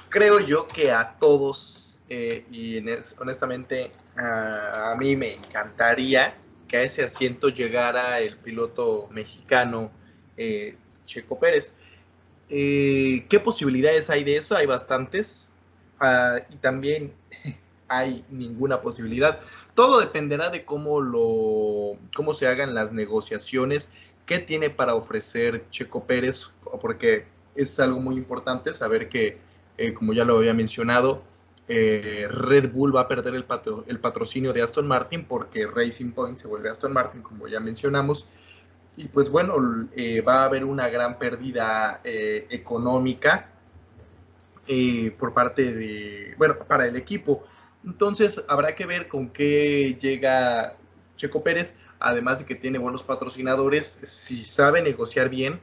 creo 0.10 0.40
yo 0.42 0.68
que 0.68 0.92
a 0.92 1.18
todos, 1.18 2.02
eh, 2.10 2.46
y 2.52 2.78
honestamente 3.20 3.92
a, 4.18 4.94
mí 5.00 5.16
me 5.16 5.36
encantaría 5.36 6.36
que 6.68 6.78
a 6.78 6.82
ese 6.82 7.04
asiento 7.04 7.50
llegara 7.50 8.20
el 8.20 8.38
piloto 8.38 9.08
mexicano 9.12 9.92
eh, 10.38 10.76
Checo 11.06 11.40
Pérez. 11.40 11.74
¿Qué 12.48 13.42
posibilidades 13.44 14.10
hay 14.10 14.24
de 14.24 14.38
eso? 14.38 14.56
Hay 14.56 14.66
bastantes. 14.66 15.55
Ah, 16.00 16.40
y 16.50 16.58
también 16.58 17.14
hay 17.88 18.26
ninguna 18.30 18.82
posibilidad. 18.82 19.40
Todo 19.74 20.00
dependerá 20.00 20.50
de 20.50 20.66
cómo, 20.66 21.02
lo, 21.02 21.98
cómo 22.16 22.34
se 22.34 22.48
hagan 22.48 22.74
las 22.74 22.92
negociaciones, 22.92 23.92
qué 24.26 24.40
tiene 24.40 24.70
para 24.70 24.96
ofrecer 24.96 25.66
Checo 25.70 26.04
Pérez, 26.06 26.50
porque 26.82 27.26
es 27.56 27.80
algo 27.80 28.00
muy 28.00 28.16
importante 28.16 28.74
saber 28.74 29.08
que, 29.10 29.38
eh, 29.78 29.94
como 29.94 30.14
ya 30.14 30.26
lo 30.26 30.38
había 30.38 30.54
mencionado, 30.54 31.22
eh, 31.68 32.28
Red 32.30 32.72
Bull 32.72 32.96
va 32.96 33.02
a 33.02 33.08
perder 33.08 33.34
el, 33.34 33.46
el, 33.88 34.00
patrocinio 34.00 34.54
de 34.54 34.62
Aston 34.62 34.88
Martin 34.88 35.26
porque 35.26 35.66
Racing 35.66 36.12
Point 36.12 36.38
se 36.38 36.48
vuelve 36.48 36.70
Aston 36.70 36.94
Martin, 36.94 37.22
como 37.22 37.48
ya 37.48 37.60
mencionamos. 37.60 38.30
Y 38.98 39.06
pues 39.08 39.30
bueno, 39.30 39.56
eh, 39.96 40.22
va 40.22 40.44
a 40.44 40.46
haber 40.46 40.64
una 40.64 40.88
gran 40.90 41.18
pérdida 41.18 42.02
económica 42.04 43.55
por 45.20 45.34
parte 45.34 45.74
de, 45.74 46.36
bueno, 46.38 46.58
para 46.60 46.86
el 46.88 46.96
equipo. 46.96 47.44
Entonces 47.86 48.44
habrá 48.48 48.76
que 48.76 48.86
ver 48.86 49.08
con 49.08 49.30
qué 49.30 49.98
llega 50.00 50.76
Checo 51.18 51.44
Pérez. 51.44 51.80
además 52.00 52.40
de 52.40 52.46
que 52.46 52.56
tiene 52.56 52.78
buenos 52.78 53.04
patrocinadores, 53.04 53.86
si 53.86 54.44
sabe 54.44 54.82
negociar 54.82 55.30
bien, 55.30 55.60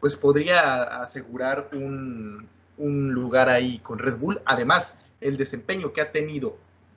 pues 0.00 0.16
podría 0.16 0.82
asegurar 1.00 1.68
un, 1.72 2.48
un 2.76 3.12
lugar 3.12 3.48
ahí 3.48 3.78
con 3.78 3.98
Red 3.98 4.16
Bull. 4.16 4.40
Además, 4.46 4.98
el 5.20 5.36
desempeño 5.36 5.92
que 5.92 6.00
ha 6.00 6.10
tenido 6.10 6.56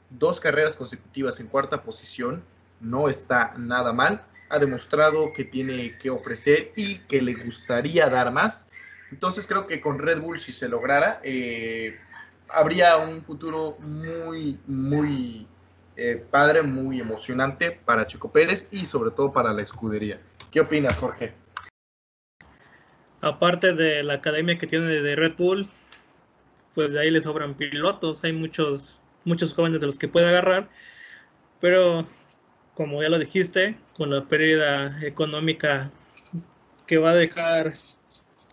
dos 0.10 0.40
carreras 0.40 0.76
consecutivas 0.76 1.40
en 1.40 1.48
cuarta 1.48 1.84
posición 1.84 2.44
no 2.80 3.10
está 3.10 3.54
nada 3.58 3.94
mal. 3.94 4.26
Ha 4.50 4.60
demostrado 4.60 5.34
que 5.34 5.44
tiene 5.44 5.98
que 5.98 6.10
ofrecer 6.10 6.72
y 6.76 7.00
que 7.00 7.22
le 7.22 7.34
gustaría 7.34 8.10
dar 8.10 8.32
más. 8.32 8.70
Entonces 9.14 9.46
creo 9.46 9.68
que 9.68 9.80
con 9.80 10.00
Red 10.00 10.22
Bull, 10.22 10.40
si 10.40 10.54
se 10.54 10.68
lograra, 10.68 11.22
eh, 11.24 12.00
habría 12.50 12.98
un 12.98 13.22
futuro 13.22 13.78
muy, 13.80 14.58
muy 14.66 15.46
eh, 15.96 16.26
padre, 16.32 16.64
muy 16.64 17.00
emocionante 17.00 17.70
para 17.70 18.08
Chico 18.08 18.32
Pérez 18.32 18.68
y 18.72 18.88
sobre 18.88 19.12
todo 19.12 19.32
para 19.32 19.54
la 19.54 19.62
escudería. 19.62 20.20
¿Qué 20.50 20.62
opinas, 20.62 20.98
Jorge? 20.98 21.32
Aparte 23.22 23.74
de 23.74 24.02
la 24.02 24.16
academia 24.16 24.58
que 24.58 24.66
tiene 24.66 24.88
de 24.88 25.16
Red 25.16 25.36
Bull, 25.38 25.68
pues 26.74 26.94
de 26.94 27.02
ahí 27.02 27.12
le 27.12 27.22
sobran 27.22 27.54
pilotos. 27.54 28.24
Hay 28.24 28.34
muchos, 28.34 29.00
muchos 29.26 29.54
jóvenes 29.54 29.80
de 29.80 29.86
los 29.86 30.00
que 30.00 30.08
puede 30.08 30.28
agarrar, 30.28 30.72
pero 31.62 32.08
como 32.74 33.04
ya 33.04 33.10
lo 33.10 33.20
dijiste, 33.20 33.78
con 33.96 34.10
la 34.10 34.26
pérdida 34.26 35.06
económica 35.06 35.92
que 36.88 36.98
va 36.98 37.12
a 37.12 37.16
dejar 37.16 37.76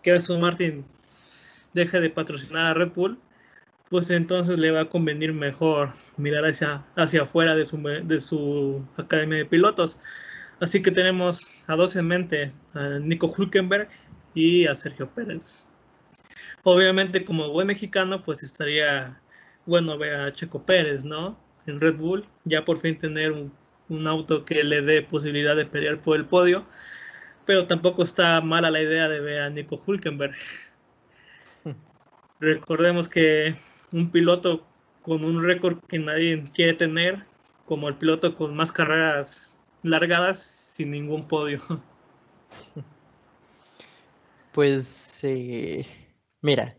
que 0.03 0.13
Aston 0.13 0.41
Martin 0.41 0.85
deje 1.73 2.01
de 2.01 2.11
patrocinar 2.11 2.67
a 2.67 2.75
Red 2.75 2.93
Bull, 2.95 3.19
pues 3.89 4.11
entonces 4.11 4.59
le 4.59 4.71
va 4.71 4.83
a 4.83 4.89
convenir 4.89 5.33
mejor 5.33 5.91
mirar 6.17 6.45
hacia, 6.45 6.85
hacia 6.97 7.23
afuera 7.23 7.57
de 7.57 7.65
su, 7.65 7.77
de 7.79 8.19
su 8.21 8.85
academia 8.97 9.39
de 9.39 9.47
pilotos. 9.47 9.99
Así 10.61 10.83
que 10.83 10.91
tenemos 10.91 11.53
a 11.67 11.75
dos 11.75 11.97
en 11.97 12.07
mente, 12.07 12.53
a 12.75 12.99
Nico 13.01 13.33
Hulkenberg 13.37 13.89
y 14.35 14.67
a 14.67 14.75
Sergio 14.75 15.09
Pérez. 15.09 15.67
Obviamente 16.63 17.25
como 17.25 17.51
buen 17.51 17.67
mexicano, 17.67 18.23
pues 18.23 18.43
estaría 18.43 19.21
bueno 19.67 19.99
ver 19.99 20.15
a 20.15 20.33
Checo 20.33 20.65
Pérez, 20.65 21.05
¿no? 21.05 21.39
En 21.67 21.81
Red 21.81 21.97
Bull, 21.97 22.25
ya 22.45 22.65
por 22.65 22.79
fin 22.79 22.99
tener 22.99 23.33
un, 23.33 23.53
un 23.89 24.07
auto 24.07 24.45
que 24.45 24.63
le 24.63 24.83
dé 24.83 25.03
posibilidad 25.03 25.57
de 25.57 25.67
pelear 25.67 26.01
por 26.01 26.17
el 26.17 26.27
podio 26.27 26.65
pero 27.51 27.67
tampoco 27.67 28.05
está 28.05 28.41
mala 28.41 28.71
la 28.71 28.81
idea 28.81 29.09
de 29.09 29.19
ver 29.19 29.41
a 29.41 29.51
Nico 29.51 29.83
Hulkenberg. 29.85 30.37
Recordemos 32.39 33.09
que 33.09 33.57
un 33.91 34.13
piloto 34.13 34.65
con 35.03 35.25
un 35.25 35.43
récord 35.43 35.81
que 35.89 35.99
nadie 35.99 36.45
quiere 36.55 36.75
tener, 36.75 37.27
como 37.67 37.89
el 37.89 37.97
piloto 37.97 38.37
con 38.37 38.55
más 38.55 38.71
carreras 38.71 39.57
largadas 39.83 40.41
sin 40.41 40.93
ningún 40.93 41.27
podio. 41.27 41.61
Pues 44.53 45.19
eh, 45.25 45.87
mira, 46.43 46.77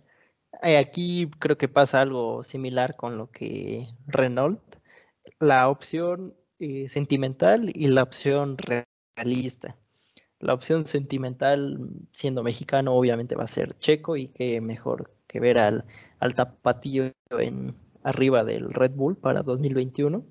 eh, 0.64 0.78
aquí 0.78 1.30
creo 1.40 1.58
que 1.58 1.68
pasa 1.68 2.00
algo 2.00 2.46
similar 2.46 2.96
con 2.96 3.18
lo 3.18 3.30
que 3.30 3.88
Renault, 4.08 4.62
la 5.40 5.68
opción 5.68 6.34
eh, 6.60 6.88
sentimental 6.88 7.72
y 7.74 7.88
la 7.88 8.04
opción 8.04 8.58
realista. 8.58 9.81
La 10.42 10.56
opción 10.56 10.88
sentimental, 10.88 11.80
siendo 12.12 12.42
mexicano, 12.44 12.96
obviamente 12.96 13.36
va 13.36 13.44
a 13.44 13.48
ser 13.48 13.78
Checo 13.78 14.18
y 14.18 14.28
qué 14.30 14.60
mejor 14.60 15.12
que 15.28 15.40
ver 15.40 15.60
al, 15.60 15.86
al 16.20 16.34
tapatillo 16.34 17.12
en, 17.30 17.76
arriba 18.04 18.44
del 18.44 18.74
Red 18.74 18.92
Bull 18.92 19.18
para 19.18 19.44
2021. 19.44 20.26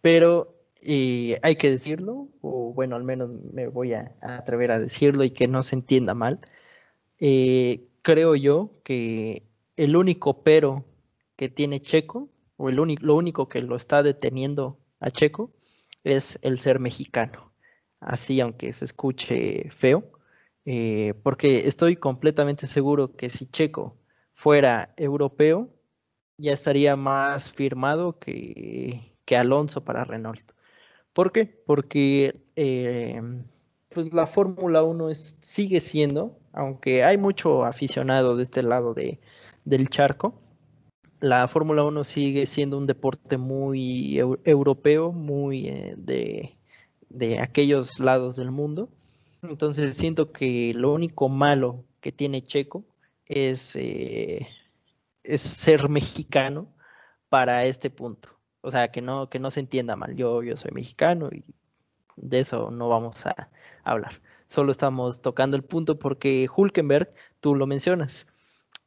Pero 0.00 0.56
eh, 0.80 1.38
hay 1.42 1.56
que 1.56 1.70
decirlo, 1.70 2.28
o 2.40 2.72
bueno, 2.72 2.96
al 2.96 3.04
menos 3.04 3.30
me 3.52 3.68
voy 3.68 3.92
a, 3.92 4.14
atrever 4.22 4.72
a 4.72 4.78
decirlo 4.78 5.22
y 5.22 5.30
que 5.30 5.48
no 5.48 5.62
se 5.62 5.76
entienda 5.76 6.14
mal. 6.14 6.40
Eh, 7.20 7.86
creo 8.02 8.36
yo 8.36 8.70
que 8.84 9.42
el 9.76 9.96
único 9.96 10.42
pero 10.42 10.84
que 11.36 11.50
tiene 11.50 11.82
Checo, 11.82 12.30
o 12.56 12.70
el 12.70 12.76
lo 12.76 13.14
único 13.14 13.48
que 13.48 13.60
lo 13.62 13.76
está 13.76 14.02
deteniendo 14.02 14.78
a 15.00 15.10
Checo, 15.10 15.52
es 16.04 16.38
el 16.42 16.58
ser 16.58 16.80
mexicano 16.80 17.52
así 18.00 18.40
aunque 18.40 18.72
se 18.72 18.84
escuche 18.84 19.70
feo, 19.70 20.10
eh, 20.64 21.14
porque 21.22 21.68
estoy 21.68 21.96
completamente 21.96 22.66
seguro 22.66 23.16
que 23.16 23.28
si 23.28 23.46
Checo 23.46 23.96
fuera 24.34 24.94
europeo, 24.96 25.70
ya 26.38 26.52
estaría 26.52 26.96
más 26.96 27.50
firmado 27.50 28.18
que, 28.18 29.16
que 29.24 29.36
Alonso 29.36 29.84
para 29.84 30.04
Renault. 30.04 30.52
¿Por 31.12 31.32
qué? 31.32 31.46
Porque 31.46 32.44
eh, 32.56 33.22
pues 33.88 34.12
la 34.12 34.26
Fórmula 34.26 34.82
1 34.82 35.10
es, 35.10 35.38
sigue 35.40 35.80
siendo, 35.80 36.38
aunque 36.52 37.04
hay 37.04 37.16
mucho 37.16 37.64
aficionado 37.64 38.36
de 38.36 38.42
este 38.42 38.62
lado 38.62 38.92
de, 38.92 39.20
del 39.64 39.88
charco, 39.88 40.40
la 41.20 41.48
Fórmula 41.48 41.84
1 41.84 42.04
sigue 42.04 42.46
siendo 42.46 42.76
un 42.76 42.86
deporte 42.86 43.38
muy 43.38 44.18
europeo, 44.44 45.12
muy 45.12 45.68
eh, 45.68 45.94
de, 45.96 46.55
de 47.08 47.40
aquellos 47.40 48.00
lados 48.00 48.36
del 48.36 48.50
mundo. 48.50 48.88
Entonces 49.42 49.96
siento 49.96 50.32
que 50.32 50.72
lo 50.74 50.92
único 50.92 51.28
malo 51.28 51.84
que 52.00 52.12
tiene 52.12 52.42
Checo 52.42 52.84
es, 53.26 53.76
eh, 53.76 54.48
es 55.22 55.40
ser 55.40 55.88
mexicano 55.88 56.72
para 57.28 57.64
este 57.64 57.90
punto. 57.90 58.30
O 58.60 58.70
sea, 58.70 58.90
que 58.90 59.02
no, 59.02 59.28
que 59.28 59.38
no 59.38 59.50
se 59.50 59.60
entienda 59.60 59.96
mal. 59.96 60.16
Yo, 60.16 60.42
yo 60.42 60.56
soy 60.56 60.72
mexicano 60.72 61.28
y 61.32 61.44
de 62.16 62.40
eso 62.40 62.70
no 62.70 62.88
vamos 62.88 63.26
a 63.26 63.50
hablar. 63.84 64.20
Solo 64.48 64.72
estamos 64.72 65.22
tocando 65.22 65.56
el 65.56 65.64
punto 65.64 65.98
porque 65.98 66.48
Hulkenberg, 66.54 67.12
tú 67.40 67.54
lo 67.54 67.66
mencionas, 67.66 68.26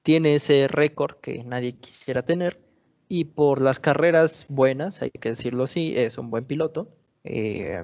tiene 0.03 0.35
ese 0.35 0.67
récord 0.67 1.17
que 1.17 1.43
nadie 1.43 1.77
quisiera 1.77 2.23
tener 2.23 2.61
y 3.07 3.25
por 3.25 3.61
las 3.61 3.79
carreras 3.79 4.45
buenas, 4.49 5.01
hay 5.01 5.09
que 5.09 5.29
decirlo 5.29 5.63
así, 5.63 5.97
es 5.97 6.17
un 6.17 6.29
buen 6.29 6.45
piloto. 6.45 6.95
Eh, 7.23 7.83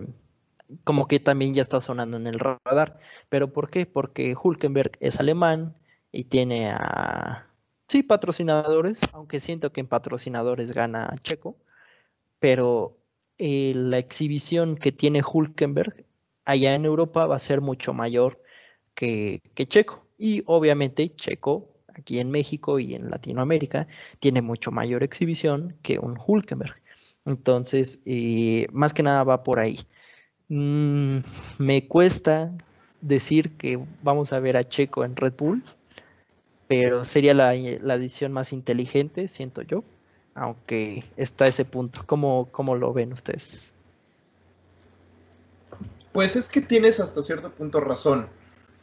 como 0.83 1.07
que 1.07 1.19
también 1.19 1.53
ya 1.53 1.61
está 1.61 1.79
sonando 1.81 2.17
en 2.17 2.27
el 2.27 2.39
radar. 2.39 2.99
¿Pero 3.29 3.53
por 3.53 3.69
qué? 3.69 3.85
Porque 3.85 4.35
Hulkenberg 4.41 4.93
es 4.99 5.19
alemán 5.19 5.75
y 6.11 6.25
tiene 6.25 6.69
a, 6.71 7.47
sí, 7.87 8.03
patrocinadores, 8.03 9.01
aunque 9.13 9.39
siento 9.39 9.71
que 9.71 9.81
en 9.81 9.87
patrocinadores 9.87 10.73
gana 10.73 11.15
Checo, 11.21 11.57
pero 12.39 12.97
eh, 13.37 13.73
la 13.75 13.97
exhibición 13.97 14.77
que 14.77 14.91
tiene 14.91 15.21
Hulkenberg 15.21 16.05
allá 16.45 16.75
en 16.75 16.85
Europa 16.85 17.25
va 17.27 17.35
a 17.35 17.39
ser 17.39 17.61
mucho 17.61 17.93
mayor 17.93 18.41
que, 18.93 19.41
que 19.53 19.67
Checo. 19.67 20.05
Y 20.17 20.43
obviamente 20.45 21.13
Checo 21.15 21.75
aquí 21.95 22.19
en 22.19 22.29
México 22.31 22.79
y 22.79 22.93
en 22.93 23.09
Latinoamérica 23.09 23.87
tiene 24.19 24.41
mucho 24.41 24.71
mayor 24.71 25.03
exhibición 25.03 25.77
que 25.81 25.99
un 25.99 26.17
Hulkenberg. 26.17 26.75
Entonces, 27.25 28.01
eh, 28.05 28.67
más 28.71 28.93
que 28.93 29.03
nada 29.03 29.23
va 29.23 29.43
por 29.43 29.59
ahí. 29.59 29.79
Mm, 30.49 31.19
me 31.57 31.87
cuesta 31.87 32.51
decir 33.01 33.51
que 33.51 33.79
vamos 34.03 34.33
a 34.33 34.39
ver 34.39 34.57
a 34.57 34.63
Checo 34.63 35.03
en 35.03 35.15
Red 35.15 35.33
Bull, 35.37 35.63
pero 36.67 37.03
sería 37.03 37.33
la, 37.33 37.53
la 37.53 37.95
edición 37.95 38.31
más 38.31 38.53
inteligente, 38.53 39.27
siento 39.27 39.61
yo, 39.61 39.83
aunque 40.33 41.03
está 41.17 41.47
ese 41.47 41.65
punto. 41.65 42.01
¿Cómo, 42.05 42.49
cómo 42.51 42.75
lo 42.75 42.93
ven 42.93 43.13
ustedes? 43.13 43.71
Pues 46.11 46.35
es 46.35 46.47
que 46.47 46.61
tienes 46.61 46.99
hasta 46.99 47.21
cierto 47.21 47.51
punto 47.51 47.79
razón. 47.79 48.27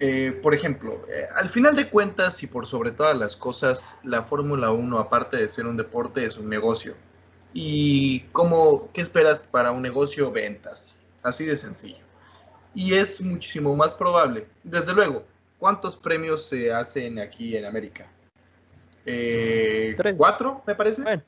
Eh, 0.01 0.39
por 0.43 0.53
ejemplo, 0.53 1.07
eh, 1.09 1.29
al 1.35 1.49
final 1.49 1.77
de 1.77 1.89
cuentas 1.89 2.43
y 2.43 2.47
por 2.47 2.67
sobre 2.67 2.91
todas 2.91 3.17
las 3.17 3.37
cosas, 3.37 3.97
la 4.03 4.25
Fórmula 4.25 4.73
1, 4.73 4.99
aparte 4.99 5.37
de 5.37 5.49
ser 5.49 5.67
un 5.67 5.77
deporte, 5.77 6.27
es 6.27 6.39
un 6.39 6.49
negocio. 6.49 6.95
¿Y 7.55 8.21
cómo, 8.33 8.91
qué 8.93 9.01
esperas 9.01 9.47
para 9.51 9.71
un 9.71 9.81
negocio? 9.81 10.33
Ventas. 10.33 10.97
Así 11.23 11.45
de 11.45 11.57
sencillo. 11.57 12.05
Y 12.75 12.95
es 12.95 13.21
muchísimo 13.21 13.77
más 13.77 13.95
probable. 13.95 14.47
Desde 14.63 14.93
luego, 14.93 15.25
¿cuántos 15.59 15.97
premios 15.97 16.49
se 16.49 16.73
hacen 16.73 17.19
aquí 17.19 17.57
en 17.57 17.65
América? 17.65 18.07
Eh, 19.05 19.95
¿Cuatro, 20.17 20.63
me 20.67 20.75
parece? 20.75 21.03
Bueno, 21.03 21.23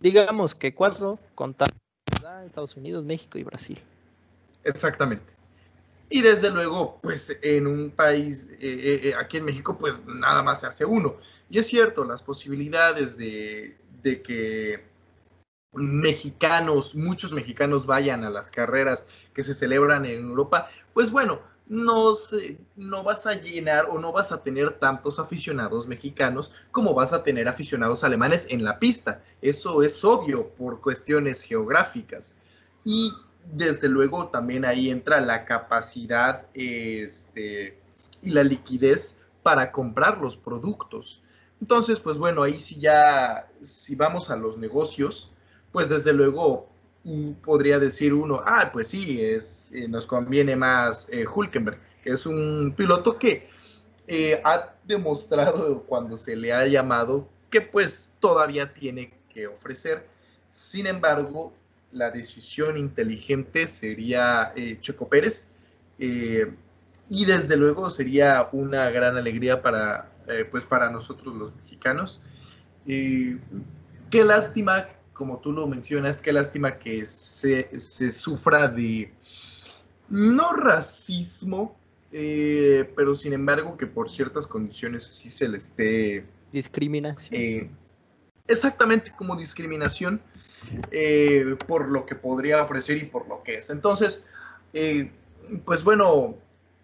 digamos 0.00 0.54
que 0.54 0.74
cuatro 0.74 1.18
contando 1.34 1.74
Estados 2.44 2.76
Unidos, 2.76 3.04
México 3.04 3.38
y 3.38 3.44
Brasil. 3.44 3.78
Exactamente. 4.64 5.32
Y 6.08 6.22
desde 6.22 6.50
luego, 6.50 6.98
pues 7.00 7.36
en 7.40 7.66
un 7.66 7.90
país, 7.90 8.48
eh, 8.60 9.00
eh, 9.04 9.14
aquí 9.14 9.36
en 9.36 9.44
México, 9.44 9.78
pues 9.78 10.04
nada 10.06 10.42
más 10.42 10.60
se 10.60 10.66
hace 10.66 10.84
uno. 10.84 11.16
Y 11.48 11.60
es 11.60 11.68
cierto, 11.68 12.04
las 12.04 12.20
posibilidades 12.20 13.16
de, 13.16 13.76
de 14.02 14.20
que 14.20 14.84
mexicanos, 15.72 16.94
muchos 16.94 17.32
mexicanos 17.32 17.86
vayan 17.86 18.24
a 18.24 18.30
las 18.30 18.50
carreras 18.50 19.06
que 19.32 19.44
se 19.44 19.54
celebran 19.54 20.04
en 20.04 20.28
Europa, 20.28 20.68
pues 20.92 21.10
bueno, 21.10 21.40
no, 21.68 22.14
no 22.74 23.04
vas 23.04 23.26
a 23.26 23.34
llenar 23.34 23.86
o 23.90 24.00
no 24.00 24.10
vas 24.10 24.32
a 24.32 24.42
tener 24.42 24.80
tantos 24.80 25.20
aficionados 25.20 25.86
mexicanos 25.86 26.52
como 26.72 26.94
vas 26.94 27.12
a 27.12 27.22
tener 27.22 27.46
aficionados 27.46 28.02
alemanes 28.02 28.46
en 28.50 28.64
la 28.64 28.80
pista. 28.80 29.22
Eso 29.40 29.84
es 29.84 30.04
obvio 30.04 30.48
por 30.48 30.80
cuestiones 30.80 31.42
geográficas. 31.42 32.36
Y 32.84 33.12
desde 33.44 33.88
luego 33.88 34.28
también 34.28 34.64
ahí 34.64 34.90
entra 34.90 35.20
la 35.20 35.44
capacidad 35.44 36.46
este, 36.54 37.78
y 38.20 38.30
la 38.30 38.42
liquidez 38.42 39.18
para 39.44 39.70
comprar 39.70 40.18
los 40.18 40.36
productos. 40.36 41.22
Entonces, 41.60 42.00
pues 42.00 42.18
bueno, 42.18 42.42
ahí 42.42 42.58
sí 42.58 42.80
ya, 42.80 43.48
si 43.60 43.94
vamos 43.94 44.28
a 44.30 44.36
los 44.36 44.58
negocios, 44.58 45.29
pues 45.72 45.88
desde 45.88 46.12
luego 46.12 46.70
podría 47.42 47.78
decir 47.78 48.12
uno, 48.12 48.42
ah, 48.44 48.70
pues 48.72 48.88
sí, 48.88 49.22
es, 49.22 49.72
eh, 49.72 49.88
nos 49.88 50.06
conviene 50.06 50.54
más 50.56 51.08
eh, 51.10 51.24
Hulkenberg, 51.26 51.78
que 52.02 52.12
es 52.12 52.26
un 52.26 52.74
piloto 52.76 53.18
que 53.18 53.48
eh, 54.06 54.40
ha 54.44 54.74
demostrado 54.84 55.82
cuando 55.84 56.16
se 56.16 56.36
le 56.36 56.52
ha 56.52 56.66
llamado 56.66 57.28
que 57.48 57.60
pues 57.60 58.12
todavía 58.20 58.72
tiene 58.74 59.12
que 59.32 59.46
ofrecer. 59.46 60.06
Sin 60.50 60.86
embargo, 60.86 61.54
la 61.92 62.10
decisión 62.10 62.76
inteligente 62.76 63.66
sería 63.66 64.52
Checo 64.80 65.08
Pérez. 65.08 65.50
y 65.98 67.24
desde 67.24 67.56
luego 67.56 67.90
sería 67.90 68.48
una 68.52 68.88
gran 68.90 69.16
alegría 69.16 69.62
para, 69.62 70.12
pues 70.50 70.64
para 70.64 70.90
nosotros 70.90 71.34
los 71.34 71.54
mexicanos. 71.56 72.22
qué 72.86 74.24
lástima 74.24 74.86
como 75.20 75.36
tú 75.36 75.52
lo 75.52 75.66
mencionas, 75.66 76.22
qué 76.22 76.32
lástima 76.32 76.78
que 76.78 77.04
se, 77.04 78.10
sufra 78.10 78.68
de, 78.68 79.12
no 80.08 80.54
racismo, 80.54 81.76
eh, 82.10 82.90
pero 82.96 83.14
sin 83.14 83.34
embargo 83.34 83.76
que 83.76 83.86
por 83.86 84.08
ciertas 84.08 84.46
condiciones 84.46 85.10
así 85.10 85.28
se 85.28 85.46
le 85.46 85.58
esté... 85.58 86.24
Discriminación. 86.50 87.38
Eh, 87.38 87.68
exactamente 88.48 89.12
como 89.14 89.36
discriminación 89.36 90.22
eh, 90.90 91.54
por 91.66 91.90
lo 91.90 92.06
que 92.06 92.14
podría 92.14 92.62
ofrecer 92.62 92.96
y 92.96 93.04
por 93.04 93.28
lo 93.28 93.42
que 93.42 93.56
es. 93.56 93.68
Entonces, 93.68 94.26
pues 95.66 95.84
bueno, 95.84 96.34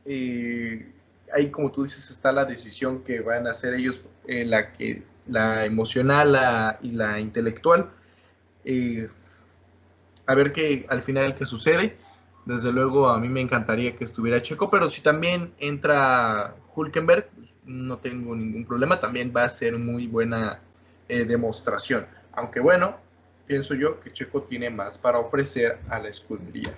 ahí 0.05 1.51
como 1.51 1.73
tú 1.73 1.85
dices 1.85 2.11
está 2.11 2.33
la 2.33 2.45
decisión 2.45 3.03
que 3.03 3.21
van 3.21 3.47
a 3.47 3.53
hacer 3.53 3.73
ellos, 3.73 4.03
la 4.27 4.75
que 4.75 5.05
la 5.27 5.65
emocional 5.65 6.77
y 6.83 6.91
la 6.91 7.19
intelectual 7.19 7.93
a 10.27 10.35
ver 10.35 10.53
qué 10.53 10.87
al 10.89 11.03
final 11.03 11.37
qué 11.37 11.47
sucede. 11.47 11.97
Desde 12.45 12.73
luego 12.73 13.09
a 13.09 13.19
mí 13.19 13.29
me 13.29 13.41
encantaría 13.41 13.97
que 13.97 14.05
estuviera 14.05 14.41
Checo, 14.41 14.71
pero 14.71 14.89
si 14.89 15.01
también 15.01 15.53
entra 15.59 16.55
Hulkenberg, 16.75 17.29
pues, 17.35 17.53
no 17.65 17.99
tengo 17.99 18.37
ningún 18.37 18.65
problema, 18.65 19.01
también 19.01 19.33
va 19.35 19.45
a 19.45 19.49
ser 19.49 19.77
muy 19.77 20.07
buena 20.07 20.61
eh, 21.09 21.25
demostración. 21.25 22.07
Aunque 22.33 22.61
bueno, 22.61 22.97
pienso 23.47 23.75
yo 23.75 24.01
que 24.01 24.13
Checo 24.13 24.43
tiene 24.43 24.71
más 24.71 24.97
para 24.97 25.19
ofrecer 25.19 25.79
a 25.89 25.99
la 25.99 26.09
escudería. 26.09 26.73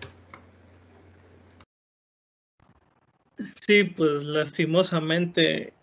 Sí, 3.66 3.84
pues 3.84 4.24
lastimosamente 4.24 5.74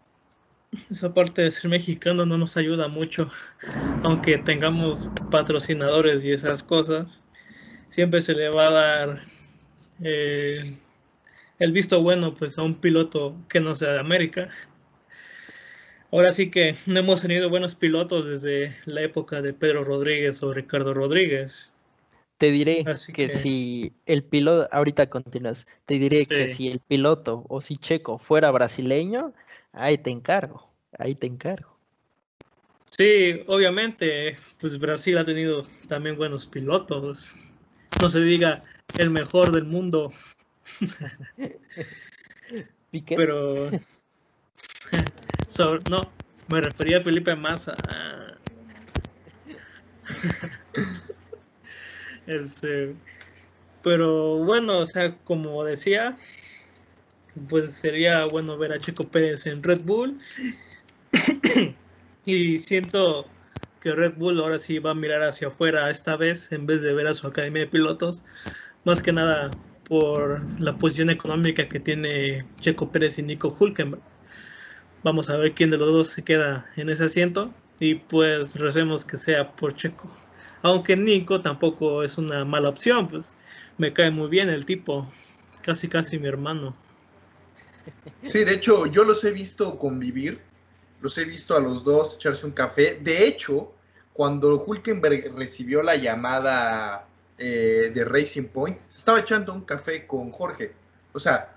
esa 0.89 1.13
parte 1.13 1.41
de 1.41 1.51
ser 1.51 1.69
mexicano 1.69 2.25
no 2.25 2.37
nos 2.37 2.57
ayuda 2.57 2.87
mucho, 2.87 3.29
aunque 4.03 4.37
tengamos 4.37 5.09
patrocinadores 5.31 6.23
y 6.23 6.31
esas 6.31 6.63
cosas, 6.63 7.23
siempre 7.89 8.21
se 8.21 8.33
le 8.33 8.49
va 8.49 8.67
a 8.67 8.71
dar 8.71 9.23
eh, 10.03 10.77
el 11.59 11.71
visto 11.71 12.01
bueno 12.01 12.35
pues 12.35 12.57
a 12.57 12.63
un 12.63 12.75
piloto 12.75 13.35
que 13.49 13.59
no 13.59 13.75
sea 13.75 13.93
de 13.93 13.99
América. 13.99 14.49
Ahora 16.11 16.31
sí 16.31 16.49
que 16.49 16.75
no 16.85 16.99
hemos 16.99 17.21
tenido 17.21 17.49
buenos 17.49 17.75
pilotos 17.75 18.25
desde 18.25 18.75
la 18.85 19.01
época 19.01 19.41
de 19.41 19.53
Pedro 19.53 19.83
Rodríguez 19.83 20.41
o 20.43 20.53
Ricardo 20.53 20.93
Rodríguez. 20.93 21.73
Te 22.37 22.51
diré 22.51 22.85
que, 23.13 23.29
si 23.29 23.93
el 24.05 24.23
piloto, 24.23 24.67
ahorita 24.71 25.09
continúas, 25.09 25.65
te 25.85 25.97
diré 25.97 26.25
que 26.25 26.47
si 26.47 26.69
el 26.69 26.79
piloto 26.79 27.45
o 27.47 27.61
si 27.61 27.77
Checo 27.77 28.17
fuera 28.17 28.51
brasileño, 28.51 29.33
Ahí 29.77 29.97
te 29.97 30.09
encargo, 30.09 30.71
ahí 30.97 31.15
te 31.15 31.27
encargo. 31.27 31.77
Sí, 32.85 33.43
obviamente, 33.47 34.37
pues 34.57 34.79
Brasil 34.79 35.17
ha 35.17 35.25
tenido 35.25 35.67
también 35.89 36.15
buenos 36.15 36.47
pilotos. 36.47 37.35
No 37.99 38.07
se 38.07 38.21
diga 38.21 38.63
el 38.95 39.09
mejor 39.09 39.51
del 39.51 39.65
mundo. 39.65 40.13
Pero 43.17 43.69
no, 45.87 46.13
me 46.47 46.61
refería 46.61 46.99
a 46.99 47.01
Felipe 47.01 47.35
Massa. 47.35 48.39
Este, 52.27 52.95
pero 53.83 54.37
bueno, 54.37 54.79
o 54.79 54.85
sea, 54.85 55.15
como 55.23 55.63
decía, 55.63 56.17
pues 57.49 57.73
sería 57.73 58.25
bueno 58.25 58.57
ver 58.57 58.73
a 58.73 58.79
Checo 58.79 59.07
Pérez 59.07 59.45
en 59.45 59.61
Red 59.61 59.81
Bull. 59.83 60.17
y 62.25 62.57
siento 62.59 63.27
que 63.81 63.91
Red 63.91 64.15
Bull 64.15 64.39
ahora 64.39 64.57
sí 64.57 64.79
va 64.79 64.91
a 64.91 64.95
mirar 64.95 65.21
hacia 65.21 65.49
afuera 65.49 65.89
esta 65.89 66.17
vez 66.17 66.51
en 66.51 66.65
vez 66.65 66.81
de 66.81 66.93
ver 66.93 67.07
a 67.07 67.13
su 67.13 67.27
academia 67.27 67.63
de 67.63 67.67
pilotos. 67.67 68.23
Más 68.83 69.01
que 69.01 69.13
nada 69.13 69.51
por 69.87 70.41
la 70.59 70.75
posición 70.77 71.09
económica 71.09 71.69
que 71.69 71.79
tiene 71.79 72.45
Checo 72.59 72.91
Pérez 72.91 73.19
y 73.19 73.23
Nico 73.23 73.55
Hulkenberg. 73.57 74.01
Vamos 75.03 75.29
a 75.29 75.37
ver 75.37 75.53
quién 75.53 75.69
de 75.69 75.77
los 75.77 75.89
dos 75.89 76.07
se 76.07 76.23
queda 76.23 76.65
en 76.75 76.89
ese 76.89 77.05
asiento 77.05 77.53
y 77.79 77.95
pues 77.95 78.55
recemos 78.55 79.05
que 79.05 79.17
sea 79.17 79.51
por 79.51 79.75
Checo. 79.75 80.11
Aunque 80.65 80.97
Nico 80.97 81.41
tampoco 81.41 82.01
es 82.01 82.17
una 82.17 82.43
mala 82.43 82.69
opción, 82.69 83.07
pues 83.07 83.37
me 83.77 83.93
cae 83.93 84.09
muy 84.09 84.29
bien 84.29 84.49
el 84.49 84.65
tipo, 84.65 85.07
casi 85.61 85.87
casi 85.87 86.17
mi 86.17 86.27
hermano. 86.27 86.75
Sí, 88.23 88.43
de 88.43 88.53
hecho, 88.53 88.87
yo 88.87 89.03
los 89.03 89.23
he 89.25 89.29
visto 89.29 89.77
convivir, 89.77 90.41
los 91.01 91.19
he 91.19 91.25
visto 91.25 91.55
a 91.55 91.59
los 91.59 91.83
dos 91.83 92.15
echarse 92.15 92.47
un 92.47 92.53
café. 92.53 92.97
De 92.99 93.27
hecho, 93.27 93.73
cuando 94.11 94.55
Hulkenberg 94.55 95.35
recibió 95.35 95.83
la 95.83 95.97
llamada 95.97 97.05
eh, 97.37 97.91
de 97.93 98.03
Racing 98.03 98.47
Point, 98.47 98.79
se 98.89 98.97
estaba 98.97 99.19
echando 99.19 99.53
un 99.53 99.65
café 99.65 100.07
con 100.07 100.31
Jorge. 100.31 100.73
O 101.15 101.19
sea, 101.19 101.55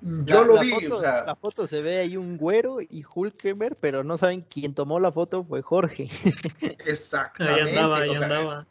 yo 0.00 0.44
lo 0.44 0.60
vi. 0.60 0.70
La 1.00 1.34
foto 1.34 1.66
se 1.66 1.82
ve 1.82 1.98
ahí 1.98 2.16
un 2.16 2.38
güero 2.38 2.80
y 2.80 3.04
Hulkenberg, 3.12 3.76
pero 3.80 4.04
no 4.04 4.16
saben 4.16 4.42
quién 4.42 4.72
tomó 4.72 5.00
la 5.00 5.10
foto 5.10 5.42
fue 5.42 5.62
Jorge. 5.62 6.08
Exactamente. 6.86 7.70
Ahí 7.70 7.76
andaba, 7.76 7.98
ahí 7.98 8.14
andaba. 8.14 8.66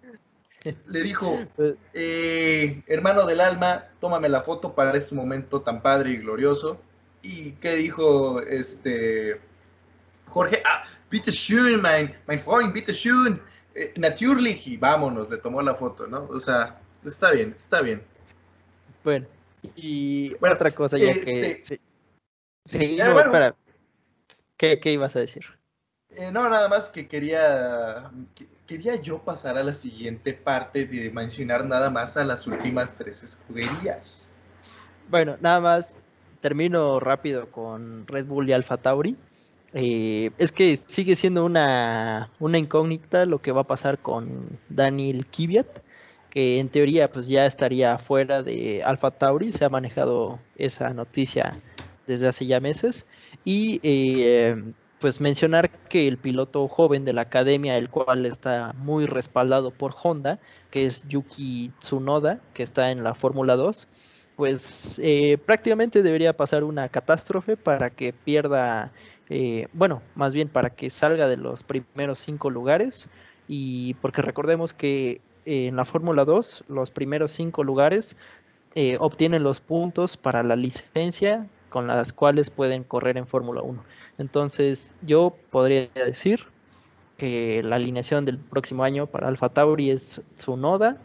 Le 0.88 1.04
dijo, 1.04 1.46
pues 1.58 1.76
eh, 1.94 2.82
hermano 2.88 3.26
del 3.26 3.42
alma, 3.42 3.90
tómame 4.00 4.30
la 4.30 4.42
foto 4.42 4.74
para 4.74 4.98
este 4.98 5.14
momento 5.14 5.62
tan 5.62 5.82
padre 5.82 6.12
y 6.12 6.18
glorioso. 6.20 6.80
¿Y 7.22 7.52
qué 7.54 7.76
dijo 7.76 8.42
este 8.42 9.42
Jorge? 10.28 10.62
Ah, 10.66 10.86
bitte 11.12 11.34
schön, 11.34 11.82
mein, 11.82 12.16
mein 12.28 12.40
Freund, 12.40 12.72
bitte 12.72 12.94
schön. 12.94 13.42
Eh, 13.76 13.92
natürlich. 13.98 14.68
Y 14.68 14.78
vámonos, 14.78 15.30
le 15.30 15.38
tomó 15.40 15.62
la 15.62 15.76
foto, 15.76 16.08
¿no? 16.08 16.30
O 16.30 16.40
sea, 16.40 16.80
está 17.04 17.32
bien, 17.32 17.54
está 17.58 17.82
bien. 17.82 18.02
Bueno, 19.04 19.28
y 19.76 20.34
otra 20.36 20.72
cosa 20.72 20.98
ya 20.98 21.14
que... 21.14 21.52
Este, 21.52 21.82
sí, 22.66 22.98
¿Qué, 24.58 24.80
¿Qué, 24.80 24.92
ibas 24.92 25.16
a 25.16 25.20
decir? 25.20 25.46
Eh, 26.16 26.32
no, 26.32 26.50
nada 26.50 26.68
más 26.68 26.90
que 26.90 27.08
quería, 27.08 28.12
quería 28.68 28.96
yo 28.96 29.20
pasar 29.20 29.58
a 29.58 29.64
la 29.64 29.74
siguiente 29.74 30.34
parte 30.34 30.86
de 30.86 31.10
mencionar 31.12 31.66
nada 31.66 31.90
más 31.90 32.18
a 32.18 32.24
las 32.24 32.46
últimas 32.46 32.98
tres 32.98 33.24
escuderías. 33.24 34.30
Bueno, 35.10 35.38
nada 35.40 35.60
más 35.62 35.98
termino 36.42 37.00
rápido 37.00 37.52
con 37.52 38.06
Red 38.08 38.26
Bull 38.26 38.50
y 38.50 38.54
Alfa 38.54 38.78
Tauri. 38.78 39.16
Eh, 39.74 40.32
es 40.38 40.52
que 40.52 40.76
sigue 40.76 41.16
siendo 41.16 41.46
una, 41.46 42.32
una, 42.40 42.58
incógnita 42.58 43.26
lo 43.26 43.40
que 43.40 43.52
va 43.52 43.62
a 43.62 43.68
pasar 43.68 44.00
con 44.00 44.60
Daniel 44.68 45.28
Kvyat, 45.28 45.68
que 46.30 46.60
en 46.60 46.70
teoría 46.70 47.12
pues 47.12 47.28
ya 47.28 47.46
estaría 47.46 47.98
fuera 47.98 48.44
de 48.44 48.82
Alfa 48.84 49.12
Tauri, 49.12 49.52
se 49.52 49.66
ha 49.66 49.70
manejado 49.70 50.40
esa 50.58 50.94
noticia 50.94 51.62
desde 52.08 52.28
hace 52.28 52.46
ya 52.46 52.60
meses. 52.60 53.06
Y 53.44 53.80
eh, 53.84 54.74
pues 55.00 55.22
mencionar 55.22 55.70
que 55.70 56.08
el 56.08 56.18
piloto 56.18 56.68
joven 56.68 57.06
de 57.06 57.14
la 57.14 57.22
academia, 57.22 57.78
el 57.78 57.90
cual 57.90 58.26
está 58.26 58.74
muy 58.78 59.06
respaldado 59.06 59.72
por 59.72 59.96
Honda, 60.02 60.40
que 60.70 60.86
es 60.86 61.08
Yuki 61.08 61.72
Tsunoda, 61.80 62.42
que 62.54 62.64
está 62.64 62.92
en 62.92 63.04
la 63.04 63.16
Fórmula 63.16 63.56
2, 63.56 63.88
pues 64.36 65.00
eh, 65.04 65.38
prácticamente 65.46 66.04
debería 66.04 66.36
pasar 66.36 66.64
una 66.64 66.90
catástrofe 66.90 67.58
para 67.58 67.90
que 67.90 68.14
pierda, 68.14 68.92
eh, 69.30 69.68
bueno, 69.74 70.02
más 70.16 70.34
bien 70.34 70.50
para 70.50 70.70
que 70.70 70.90
salga 70.90 71.28
de 71.28 71.38
los 71.38 71.64
primeros 71.64 72.20
cinco 72.20 72.50
lugares 72.50 73.10
y 73.48 73.96
porque 73.96 74.22
recordemos 74.22 74.74
que 74.74 75.22
eh, 75.50 75.68
en 75.68 75.76
la 75.76 75.86
Fórmula 75.86 76.26
2 76.26 76.66
los 76.68 76.92
primeros 76.92 77.32
cinco 77.32 77.64
lugares 77.64 78.18
obtienen 79.00 79.44
los 79.44 79.60
puntos 79.60 80.16
para 80.16 80.42
la 80.42 80.56
licencia 80.56 81.48
con 81.68 81.88
las 81.88 82.14
cuales 82.14 82.50
pueden 82.50 82.86
correr 82.86 83.18
en 83.18 83.28
Fórmula 83.28 83.62
1. 83.62 83.84
Entonces 84.20 84.94
yo 85.02 85.36
podría 85.50 85.90
decir 85.96 86.46
que 87.18 87.62
la 87.62 87.76
alineación 87.76 88.24
del 88.24 88.38
próximo 88.38 88.86
año 88.86 89.06
para 89.08 89.28
Alfa 89.28 89.50
Tauri 89.50 89.92
es 89.92 90.22
Tsunoda, 90.38 90.98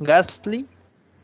Gasly, 0.00 0.66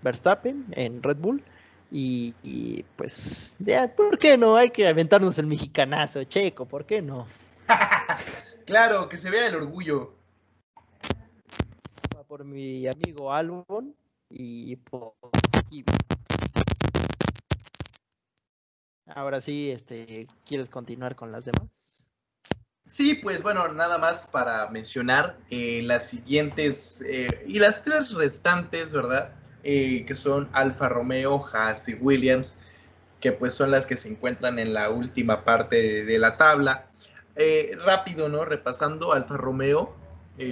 Verstappen 0.03 0.66
en 0.73 1.03
Red 1.03 1.16
Bull. 1.19 1.43
Y, 1.91 2.85
pues, 2.97 3.55
ya, 3.59 3.95
¿por 3.95 4.19
qué 4.19 4.37
no? 4.37 4.57
Hay 4.57 4.71
que 4.71 4.87
aventarnos 4.87 5.39
el 5.39 5.47
mexicanazo, 5.47 6.25
Checo, 6.25 6.66
¿por 6.66 6.85
qué 6.85 7.01
no? 7.01 7.27
claro, 8.66 9.09
que 9.09 9.16
se 9.16 9.31
vea 9.31 9.47
el 9.47 9.55
orgullo. 9.55 10.12
Por 12.29 12.45
mi 12.45 12.87
amigo 12.87 13.33
Albon 13.33 13.97
y 14.29 14.76
por 14.76 15.14
Ahora 19.07 19.41
sí, 19.41 19.70
este, 19.70 20.29
¿quieres 20.47 20.68
continuar 20.68 21.16
con 21.16 21.33
las 21.33 21.47
demás? 21.47 22.07
Sí, 22.85 23.14
pues 23.14 23.43
bueno, 23.43 23.68
nada 23.68 23.97
más 23.97 24.26
para 24.26 24.68
mencionar 24.68 25.39
eh, 25.49 25.81
las 25.83 26.09
siguientes 26.09 27.03
eh, 27.09 27.45
y 27.47 27.59
las 27.59 27.83
tres 27.83 28.12
restantes, 28.12 28.93
¿verdad? 28.93 29.33
Eh, 29.64 30.05
que 30.07 30.14
son 30.14 30.51
Alfa 30.53 30.91
Romeo, 30.91 31.47
Haas 31.53 31.89
y 31.89 31.95
Williams, 31.95 32.61
que 33.20 33.33
pues 33.33 33.55
son 33.55 33.70
las 33.70 33.87
que 33.87 33.97
se 33.97 34.11
encuentran 34.11 34.59
en 34.59 34.74
la 34.74 34.91
última 34.91 35.45
parte 35.45 36.05
de, 36.05 36.18
la 36.18 36.37
tabla. 36.37 36.91
rápido, 37.87 38.29
¿no? 38.29 38.45
Repasando, 38.45 39.14
Alfa 39.14 39.39
Romeo, 39.39 39.97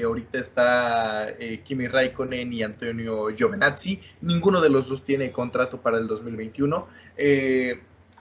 ahorita 0.04 0.38
está 0.38 1.28
Kimi 1.64 1.86
Raikkonen 1.86 2.52
y 2.52 2.62
Antonio 2.62 3.28
Giovinazzi. 3.28 4.00
Ninguno 4.22 4.60
de 4.60 4.68
los 4.68 4.88
dos 4.88 5.04
tiene 5.04 5.30
contrato 5.30 5.80
para 5.80 5.98
el 5.98 6.06
2021 6.06 6.86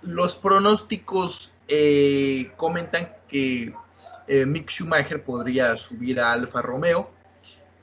los 0.05 0.35
pronósticos 0.35 1.53
eh, 1.67 2.51
comentan 2.55 3.09
que 3.27 3.73
eh, 4.27 4.45
Mick 4.45 4.69
Schumacher 4.69 5.23
podría 5.23 5.75
subir 5.75 6.19
a 6.19 6.31
Alfa 6.31 6.61
Romeo. 6.61 7.09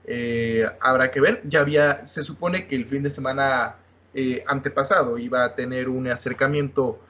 Eh, 0.05 0.65
habrá 0.81 1.11
que 1.11 1.21
ver. 1.21 1.43
Ya 1.45 1.61
había, 1.61 2.07
se 2.07 2.23
supone 2.23 2.67
que 2.67 2.77
el 2.77 2.87
fin 2.87 3.03
de 3.03 3.11
semana 3.11 3.77
antepasado 4.47 5.17
iba 5.17 5.43
a 5.43 5.55
tener 5.55 5.89
un 5.89 6.07
acercamiento 6.09 7.01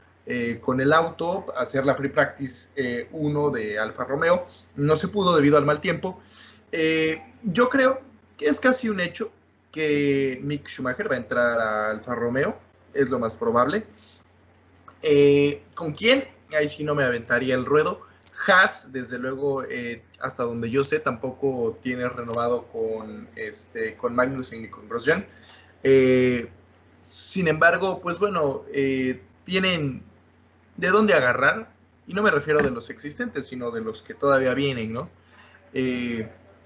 con 0.60 0.80
el 0.80 0.92
auto, 0.92 1.46
hacer 1.56 1.84
la 1.84 1.96
free 1.96 2.10
practice 2.10 3.08
1 3.10 3.50
de 3.50 3.76
Alfa 3.76 4.04
Romeo. 4.04 4.46
No 4.76 4.94
se 4.94 5.08
pudo 5.08 5.34
debido 5.34 5.58
al 5.58 5.64
mal 5.64 5.80
tiempo. 5.80 6.20
Yo 7.42 7.68
creo 7.68 8.00
que 8.38 8.46
es 8.46 8.60
casi 8.60 8.88
un 8.88 9.00
hecho 9.00 9.30
que 9.72 10.38
Mick 10.42 10.68
Schumacher 10.68 11.10
va 11.10 11.16
a 11.16 11.18
entrar 11.18 11.58
a 11.58 11.90
Alfa 11.90 12.14
Romeo. 12.14 12.56
Es 12.94 13.10
lo 13.10 13.18
más 13.18 13.34
probable. 13.34 13.84
Eh, 15.02 15.62
¿Con 15.74 15.92
quién? 15.92 16.28
Ahí 16.56 16.68
sí 16.68 16.84
no 16.84 16.94
me 16.94 17.04
aventaría 17.04 17.54
el 17.54 17.64
ruedo. 17.64 18.02
Haas, 18.46 18.92
desde 18.92 19.18
luego, 19.18 19.64
eh, 19.64 20.02
hasta 20.20 20.42
donde 20.42 20.68
yo 20.68 20.84
sé, 20.84 20.98
tampoco 21.00 21.78
tiene 21.82 22.08
renovado 22.08 22.64
con, 22.64 23.28
este, 23.36 23.96
con 23.96 24.14
Magnussen 24.14 24.64
y 24.64 24.68
con 24.68 24.88
Grosjean. 24.88 25.24
Eh, 25.82 26.48
sin 27.02 27.48
embargo, 27.48 28.00
pues 28.00 28.18
bueno, 28.18 28.62
tienen 29.44 30.02
de 30.76 30.88
dónde 30.88 31.14
agarrar, 31.14 31.70
y 32.06 32.14
no 32.14 32.22
me 32.22 32.30
refiero 32.30 32.62
de 32.62 32.70
los 32.70 32.90
existentes, 32.90 33.46
sino 33.46 33.70
de 33.70 33.80
los 33.80 34.02
que 34.02 34.14
todavía 34.14 34.54
vienen, 34.54 34.92
¿no? 34.92 35.08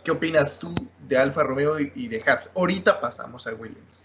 ¿Qué 0.07 0.13
opinas 0.13 0.57
tú 0.61 0.73
de 1.09 1.17
Alfa 1.17 1.43
Romeo 1.43 1.81
y 1.81 2.07
de 2.07 2.23
Haas? 2.25 2.49
Ahorita 2.55 3.01
pasamos 3.01 3.45
a 3.49 3.55
Williams. 3.55 4.05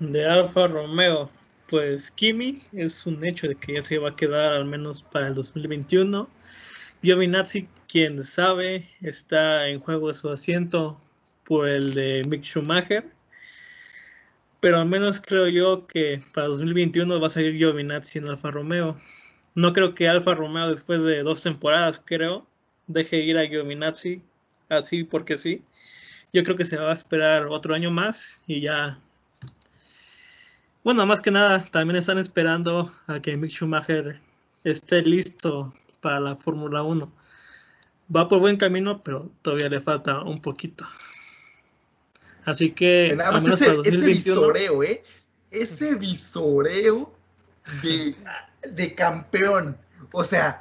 De 0.00 0.26
Alfa 0.26 0.66
Romeo, 0.66 1.30
pues 1.66 2.10
Kimi 2.10 2.60
es 2.74 3.06
un 3.06 3.24
hecho 3.24 3.48
de 3.48 3.54
que 3.54 3.72
ya 3.72 3.82
se 3.82 3.96
va 3.96 4.10
a 4.10 4.14
quedar 4.14 4.52
al 4.52 4.66
menos 4.66 5.02
para 5.02 5.28
el 5.28 5.34
2021. 5.34 6.28
Giovinazzi, 7.00 7.70
quien 7.88 8.22
sabe, 8.22 8.86
está 9.00 9.66
en 9.68 9.80
juego 9.80 10.12
su 10.12 10.28
asiento 10.28 11.00
por 11.44 11.66
el 11.66 11.94
de 11.94 12.20
Mick 12.28 12.42
Schumacher. 12.42 13.06
Pero 14.60 14.78
al 14.78 14.88
menos 14.88 15.22
creo 15.22 15.48
yo 15.48 15.86
que 15.86 16.22
para 16.34 16.48
2021 16.48 17.18
va 17.18 17.28
a 17.28 17.30
salir 17.30 17.56
Giovinazzi 17.56 18.18
en 18.18 18.28
Alfa 18.28 18.50
Romeo. 18.50 18.94
No 19.54 19.72
creo 19.72 19.94
que 19.94 20.06
Alfa 20.06 20.34
Romeo 20.34 20.68
después 20.68 21.02
de 21.02 21.22
dos 21.22 21.42
temporadas, 21.42 21.98
creo, 22.04 22.46
deje 22.86 23.18
ir 23.18 23.38
a 23.38 23.46
Giovinazzi 23.46 24.22
así 24.68 25.04
porque 25.04 25.36
sí. 25.36 25.62
Yo 26.32 26.44
creo 26.44 26.56
que 26.56 26.64
se 26.64 26.78
va 26.78 26.90
a 26.90 26.94
esperar 26.94 27.46
otro 27.46 27.74
año 27.74 27.90
más 27.90 28.42
y 28.46 28.62
ya 28.62 28.98
bueno, 30.84 31.06
más 31.06 31.20
que 31.20 31.30
nada, 31.30 31.64
también 31.70 31.96
están 31.96 32.18
esperando 32.18 32.92
a 33.06 33.20
que 33.20 33.36
Mick 33.36 33.52
Schumacher 33.52 34.20
esté 34.64 35.00
listo 35.02 35.72
para 36.00 36.18
la 36.18 36.34
Fórmula 36.34 36.82
1. 36.82 37.12
Va 38.14 38.26
por 38.26 38.40
buen 38.40 38.56
camino, 38.56 39.00
pero 39.00 39.30
todavía 39.42 39.68
le 39.68 39.80
falta 39.80 40.22
un 40.22 40.42
poquito. 40.42 40.84
Así 42.44 42.72
que, 42.72 43.14
nada 43.16 43.30
más 43.30 43.46
ese, 43.46 43.70
visoreo, 44.04 44.82
¿eh? 44.82 45.04
Ese 45.52 45.94
visoreo 45.94 47.14
de, 47.80 48.94
campeón. 48.96 49.78
O 50.10 50.24
sea, 50.24 50.58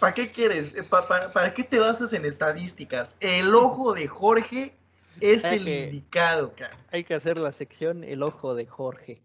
¿para 0.00 0.14
qué 0.14 0.28
quieres? 0.28 0.72
¿Para, 0.88 1.32
para 1.32 1.54
qué 1.54 1.62
te 1.62 1.78
basas 1.78 2.12
en 2.12 2.24
estadísticas? 2.24 3.14
El 3.20 3.54
ojo 3.54 3.94
de 3.94 4.08
Jorge 4.08 4.74
es 5.20 5.44
el 5.44 5.68
indicado, 5.68 6.54
cara. 6.54 6.76
Hay 6.90 7.04
que 7.04 7.14
hacer 7.14 7.38
la 7.38 7.52
sección 7.52 8.04
El 8.04 8.22
Ojo 8.22 8.54
de 8.54 8.66
Jorge. 8.66 9.22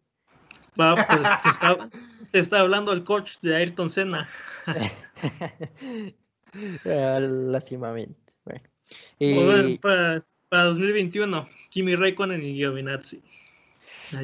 Va, 0.79 0.95
pues 0.95 1.79
te 2.31 2.39
está, 2.39 2.59
hablando 2.59 2.91
el 2.91 3.03
coach 3.03 3.37
de 3.41 3.55
Ayrton 3.55 3.89
Senna. 3.89 4.27
Ah, 6.85 7.19
lástimamente. 7.19 8.33
Bueno. 8.45 8.61
para, 9.81 10.63
2021, 10.63 11.49
Kimi 11.69 11.97
Raikkonen 11.97 12.41
y 12.41 12.55
Giovinazzi. 12.55 13.21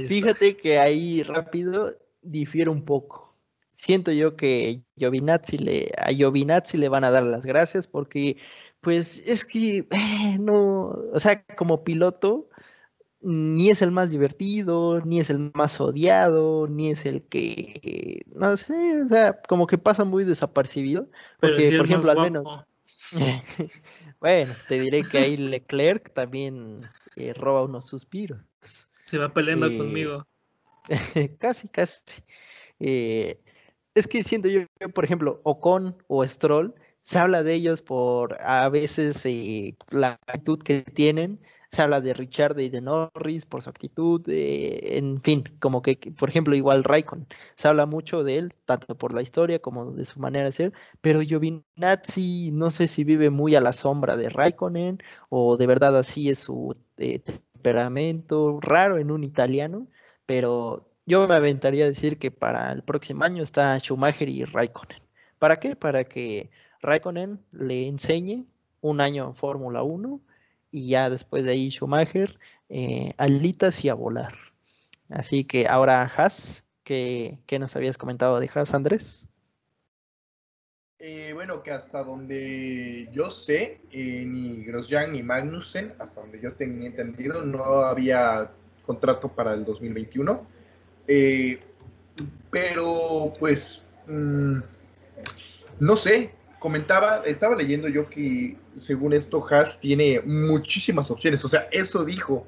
Fíjate 0.07 0.55
que 0.55 0.79
ahí 0.79 1.23
rápido 1.23 1.91
difiere 2.21 2.69
un 2.69 2.85
poco. 2.85 3.30
Siento 3.82 4.11
yo 4.11 4.36
que 4.36 4.84
Giovinazzi 4.95 5.57
le, 5.57 5.91
a 5.97 6.11
Giovinazzi 6.11 6.77
le 6.77 6.88
van 6.88 7.03
a 7.03 7.09
dar 7.09 7.23
las 7.23 7.47
gracias 7.47 7.88
porque 7.88 8.38
pues 8.79 9.25
es 9.25 9.43
que 9.43 9.88
eh, 9.89 10.38
no, 10.39 10.93
o 11.11 11.19
sea, 11.19 11.43
como 11.55 11.84
piloto, 11.84 12.47
ni 13.21 13.71
es 13.71 13.82
el 13.82 13.89
más 13.89 14.11
divertido, 14.11 15.01
ni 15.01 15.19
es 15.19 15.32
el 15.32 15.49
más 15.55 15.82
odiado, 15.82 16.67
ni 16.67 16.91
es 16.91 17.07
el 17.07 17.23
que, 17.23 18.23
no 18.36 18.55
sé, 18.55 19.01
o 19.01 19.07
sea, 19.07 19.41
como 19.47 19.65
que 19.65 19.79
pasa 19.79 20.05
muy 20.05 20.25
desapercibido, 20.25 21.09
porque, 21.39 21.75
por 21.75 21.88
ejemplo, 21.88 22.11
al 22.11 22.19
menos, 22.19 22.59
bueno, 24.19 24.53
te 24.67 24.79
diré 24.79 25.01
que 25.05 25.17
ahí 25.17 25.38
Leclerc 25.38 26.13
también 26.13 26.88
eh, 27.15 27.34
roba 27.34 27.63
unos 27.63 27.88
suspiros. 27.88 28.39
Se 29.07 29.17
va 29.17 29.34
peleando 29.34 29.65
eh, 29.65 29.77
conmigo. 29.79 30.27
casi, 31.39 31.67
casi. 31.67 32.21
Es 33.95 34.07
que 34.07 34.23
siento 34.23 34.47
yo, 34.47 34.61
por 34.93 35.05
ejemplo, 35.05 35.41
Ocon 35.43 35.95
o 36.07 36.25
Stroll, 36.27 36.73
se 37.03 37.17
habla 37.19 37.43
de 37.43 37.53
ellos 37.53 37.81
por 37.81 38.37
a 38.41 38.69
veces 38.69 39.25
eh, 39.25 39.75
la 39.91 40.19
actitud 40.27 40.59
que 40.61 40.81
tienen, 40.81 41.39
se 41.69 41.81
habla 41.81 42.01
de 42.01 42.13
Richard 42.13 42.59
y 42.59 42.69
de 42.69 42.81
Norris 42.81 43.45
por 43.45 43.63
su 43.63 43.69
actitud, 43.69 44.21
en 44.27 45.21
fin, 45.21 45.43
como 45.59 45.81
que, 45.81 45.95
por 46.17 46.29
ejemplo, 46.29 46.53
igual 46.55 46.83
Raikkonen, 46.83 47.27
se 47.55 47.67
habla 47.67 47.85
mucho 47.85 48.23
de 48.23 48.37
él, 48.37 48.53
tanto 48.65 48.97
por 48.97 49.13
la 49.13 49.21
historia 49.21 49.59
como 49.59 49.91
de 49.91 50.05
su 50.05 50.19
manera 50.19 50.45
de 50.45 50.51
ser, 50.51 50.73
pero 51.01 51.21
Giovinazzi 51.21 52.51
no 52.51 52.71
sé 52.71 52.87
si 52.87 53.03
vive 53.03 53.29
muy 53.29 53.55
a 53.55 53.61
la 53.61 53.73
sombra 53.73 54.17
de 54.17 54.29
Raikkonen 54.29 54.99
o 55.29 55.57
de 55.57 55.67
verdad 55.67 55.97
así 55.97 56.29
es 56.29 56.39
su 56.39 56.75
eh, 56.97 57.19
temperamento 57.19 58.59
raro 58.61 58.97
en 58.97 59.11
un 59.11 59.23
italiano, 59.23 59.87
pero 60.25 60.90
yo 61.05 61.27
me 61.27 61.35
aventaría 61.35 61.85
a 61.85 61.89
decir 61.89 62.17
que 62.17 62.31
para 62.31 62.71
el 62.71 62.83
próximo 62.83 63.23
año 63.23 63.43
está 63.43 63.77
Schumacher 63.79 64.29
y 64.29 64.45
Raikkonen. 64.45 65.01
¿Para 65.39 65.59
qué? 65.59 65.75
Para 65.75 66.03
que 66.03 66.51
Raikkonen 66.81 67.43
le 67.51 67.87
enseñe 67.87 68.45
un 68.81 69.01
año 69.01 69.27
en 69.27 69.35
Fórmula 69.35 69.83
1 69.83 70.21
y 70.71 70.89
ya 70.89 71.09
después 71.09 71.43
de 71.43 71.51
ahí 71.51 71.69
Schumacher, 71.69 72.39
eh, 72.69 73.13
alitas 73.17 73.83
y 73.83 73.89
a 73.89 73.93
volar. 73.93 74.33
Así 75.09 75.43
que 75.43 75.67
ahora 75.67 76.03
Haas, 76.03 76.63
¿qué, 76.83 77.37
nos 77.59 77.75
habías 77.75 77.97
comentado 77.97 78.39
de 78.39 78.49
Haas, 78.53 78.73
Andrés? 78.73 79.27
Eh, 80.99 81.31
bueno, 81.33 81.63
que 81.63 81.71
hasta 81.71 82.03
donde 82.03 83.09
yo 83.11 83.29
sé, 83.31 83.81
eh, 83.91 84.23
ni 84.25 84.63
Grosjean 84.63 85.13
ni 85.13 85.23
Magnussen, 85.23 85.93
hasta 85.99 86.21
donde 86.21 86.39
yo 86.39 86.53
tenía 86.53 86.87
entendido, 86.87 87.41
no 87.43 87.79
había 87.83 88.51
contrato 88.85 89.27
para 89.27 89.53
el 89.53 89.65
2021. 89.65 90.61
Pero 92.49 93.34
pues, 93.39 93.84
mm, 94.07 94.59
no 95.80 95.95
sé, 95.95 96.32
comentaba, 96.59 97.24
estaba 97.26 97.55
leyendo 97.55 97.88
yo 97.88 98.09
que 98.09 98.55
según 98.76 99.14
esto 99.14 99.45
Haas 99.49 99.80
tiene 99.80 100.22
muchísimas 100.22 101.09
opciones, 101.09 101.43
o 101.43 101.47
sea, 101.47 101.68
eso 101.72 102.05
dijo, 102.05 102.47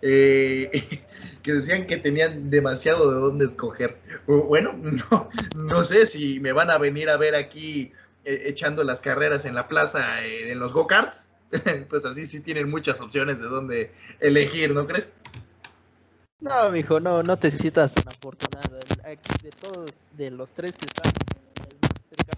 eh, 0.00 1.00
que 1.42 1.52
decían 1.52 1.86
que 1.86 1.96
tenían 1.96 2.50
demasiado 2.50 3.10
de 3.12 3.20
dónde 3.20 3.44
escoger. 3.44 3.98
Bueno, 4.26 4.72
no, 4.82 5.30
no 5.56 5.84
sé 5.84 6.06
si 6.06 6.40
me 6.40 6.52
van 6.52 6.70
a 6.70 6.78
venir 6.78 7.08
a 7.08 7.16
ver 7.16 7.34
aquí 7.34 7.92
eh, 8.24 8.44
echando 8.46 8.84
las 8.84 9.00
carreras 9.00 9.44
en 9.44 9.54
la 9.54 9.68
plaza, 9.68 10.22
eh, 10.24 10.50
en 10.50 10.58
los 10.58 10.72
go-karts, 10.72 11.30
pues 11.88 12.04
así 12.04 12.26
sí 12.26 12.40
tienen 12.40 12.70
muchas 12.70 13.00
opciones 13.00 13.38
de 13.38 13.46
dónde 13.46 13.92
elegir, 14.20 14.72
¿no 14.74 14.86
crees? 14.86 15.12
No, 16.42 16.72
mijo, 16.72 16.98
no, 16.98 17.22
no 17.22 17.38
te 17.38 17.52
sientas 17.52 17.94
tan 17.94 18.08
afortunado. 18.08 18.80
De 19.42 19.50
todos, 19.50 20.10
de 20.16 20.32
los 20.32 20.52
tres 20.52 20.76
que 20.76 20.86
están, 20.86 21.12
el 21.70 21.78
más 21.80 21.92
cerca, 22.08 22.32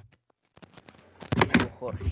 Jorge. 1.79 2.05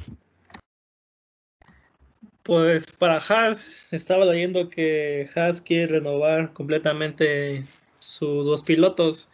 Pues 2.43 2.91
para 2.93 3.19
Haas, 3.19 3.93
estaba 3.93 4.25
leyendo 4.25 4.71
que 4.71 5.29
Haas 5.35 5.61
quiere 5.61 5.99
renovar 5.99 6.55
completamente 6.55 7.63
sus 8.01 8.47
dos 8.47 8.63
pilotos. 8.63 9.29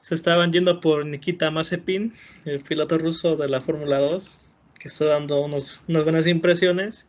Se 0.00 0.16
estaban 0.16 0.50
yendo 0.50 0.80
por 0.80 1.06
Nikita 1.06 1.52
Mazepin, 1.52 2.12
el 2.46 2.64
piloto 2.64 2.98
ruso 2.98 3.36
de 3.36 3.48
la 3.48 3.60
Fórmula 3.60 4.00
2, 4.00 4.40
que 4.76 4.88
está 4.88 5.04
dando 5.04 5.40
unos, 5.40 5.80
unas 5.86 6.02
buenas 6.02 6.26
impresiones, 6.26 7.06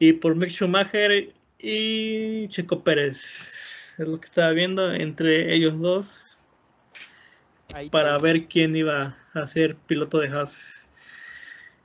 y 0.00 0.14
por 0.14 0.34
Mick 0.34 0.50
Schumacher 0.50 1.32
y 1.62 2.48
Checo 2.48 2.82
Pérez. 2.82 3.94
Es 3.98 4.08
lo 4.08 4.20
que 4.20 4.26
estaba 4.26 4.50
viendo 4.52 4.92
entre 4.92 5.54
ellos 5.54 5.80
dos 5.80 6.40
para 7.90 8.18
ver 8.18 8.48
quién 8.48 8.76
iba 8.76 9.16
a 9.32 9.46
ser 9.46 9.76
piloto 9.76 10.18
de 10.18 10.28
Haas. 10.28 10.90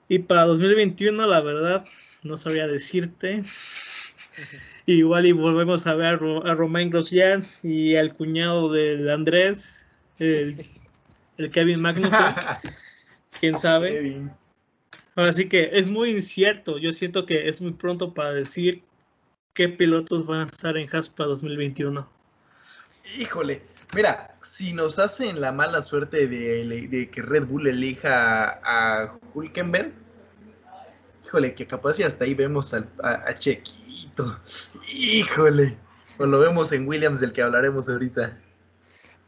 Y 0.09 0.19
para 0.19 0.45
2021, 0.45 1.27
la 1.27 1.41
verdad, 1.41 1.85
no 2.23 2.37
sabría 2.37 2.67
decirte. 2.67 3.43
Igual 4.85 5.25
y 5.25 5.31
volvemos 5.33 5.85
a 5.85 5.95
ver 5.95 6.19
a, 6.45 6.55
Romain 6.55 6.89
Grosjean 6.89 7.45
y 7.61 7.95
al 7.95 8.15
cuñado 8.15 8.71
del 8.71 9.09
Andrés, 9.09 9.89
el, 10.17 10.55
Kevin 11.51 11.81
Magnussen. 11.81 12.35
¿Quién 13.39 13.57
sabe? 13.57 14.21
Así 15.15 15.49
que 15.49 15.71
es 15.73 15.89
muy 15.89 16.11
incierto. 16.11 16.77
Yo 16.77 16.91
siento 16.91 17.25
que 17.25 17.49
es 17.49 17.61
muy 17.61 17.73
pronto 17.73 18.13
para 18.13 18.31
decir 18.31 18.83
qué 19.57 19.67
pilotos 19.67 20.27
van 20.27 20.41
a 20.41 20.43
estar 20.43 20.77
en 20.77 20.87
Haas 20.93 21.09
para 21.09 21.29
2021. 21.29 22.07
Híjole, 23.17 23.63
mira, 23.95 24.37
si 24.43 24.71
nos 24.71 24.99
hacen 24.99 25.41
la 25.41 25.51
mala 25.51 25.81
suerte 25.81 26.27
de, 26.27 27.09
que 27.11 27.21
Red 27.23 27.47
Bull 27.47 27.65
elija 27.65 28.61
a 28.63 29.17
Hulkenberg, 29.33 29.93
Híjole, 31.25 31.55
que 31.55 31.65
capaz 31.65 31.99
y 31.99 32.03
hasta 32.03 32.23
ahí 32.23 32.35
vemos 32.35 32.71
a, 32.73 33.33
Chequito. 33.33 34.39
Híjole. 34.93 35.75
O 36.19 36.27
lo 36.27 36.39
vemos 36.39 36.71
en 36.71 36.87
Williams 36.87 37.19
del 37.19 37.33
que 37.33 37.41
hablaremos 37.41 37.89
ahorita. 37.89 38.37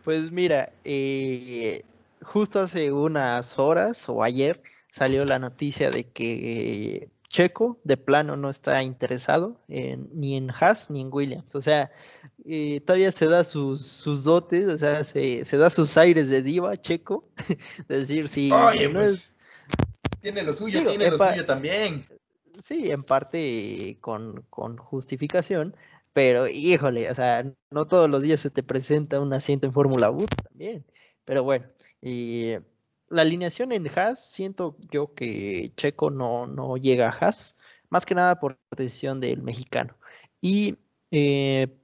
Pues 0.03 0.31
mira, 0.31 0.71
eh, 0.83 1.83
justo 2.21 2.59
hace 2.59 2.91
unas 2.91 3.57
horas 3.57 4.07
o 4.07 4.23
ayer 4.23 4.61
salió 4.91 5.25
la 5.25 5.39
noticia 5.39 5.89
de 5.89 6.03
que 6.03 7.09
Checo 7.29 7.79
de 7.83 7.95
plano 7.95 8.35
no 8.35 8.49
está 8.49 8.81
interesado 8.83 9.61
ni 9.67 10.35
en 10.35 10.49
Haas 10.51 10.89
ni 10.89 11.01
en 11.01 11.09
Williams. 11.11 11.53
O 11.55 11.61
sea, 11.61 11.91
eh, 12.45 12.81
todavía 12.81 13.11
se 13.11 13.27
da 13.27 13.43
sus, 13.43 14.03
dotes, 14.23 14.67
o 14.67 14.77
sea, 14.77 15.03
se, 15.03 15.45
da 15.57 15.69
sus 15.69 15.95
aires 15.97 16.29
de 16.29 16.41
diva 16.41 16.75
Checo. 16.75 17.29
es 17.77 17.87
decir, 17.87 18.29
si, 18.29 18.49
no 18.49 18.69
pues, 18.93 19.09
es 19.11 19.33
tiene 20.21 20.43
lo 20.43 20.53
suyo, 20.53 20.83
tiene 20.83 21.11
lo 21.11 21.17
suyo 21.17 21.45
también. 21.45 22.03
Sí, 22.59 22.91
en 22.91 23.03
parte 23.03 23.97
con, 24.01 24.45
justificación, 24.77 25.75
pero 26.13 26.47
híjole, 26.47 27.09
o 27.09 27.15
sea, 27.15 27.45
no 27.71 27.87
todos 27.87 28.09
los 28.09 28.21
días 28.21 28.41
se 28.41 28.49
te 28.49 28.63
presenta 28.63 29.19
un 29.19 29.31
asiento 29.33 29.67
en 29.67 29.73
Fórmula 29.73 30.09
1 30.09 30.25
también. 30.49 30.85
Pero 31.23 31.43
bueno, 31.43 31.67
y 32.01 32.55
la 33.09 33.23
alineación 33.23 33.71
en 33.71 33.87
Haas, 33.87 34.31
siento 34.31 34.77
yo 34.91 35.13
que 35.13 35.71
Checo 35.75 36.09
no, 36.09 36.47
no 36.47 36.77
llega 36.77 37.09
a 37.09 37.11
Haas, 37.11 37.55
más 37.89 38.05
que 38.05 38.15
nada 38.15 38.39
por 38.39 38.59
decisión 38.75 39.19
del 39.19 39.41
mexicano. 39.41 39.95
Y 40.41 40.77
eh, 41.11 41.75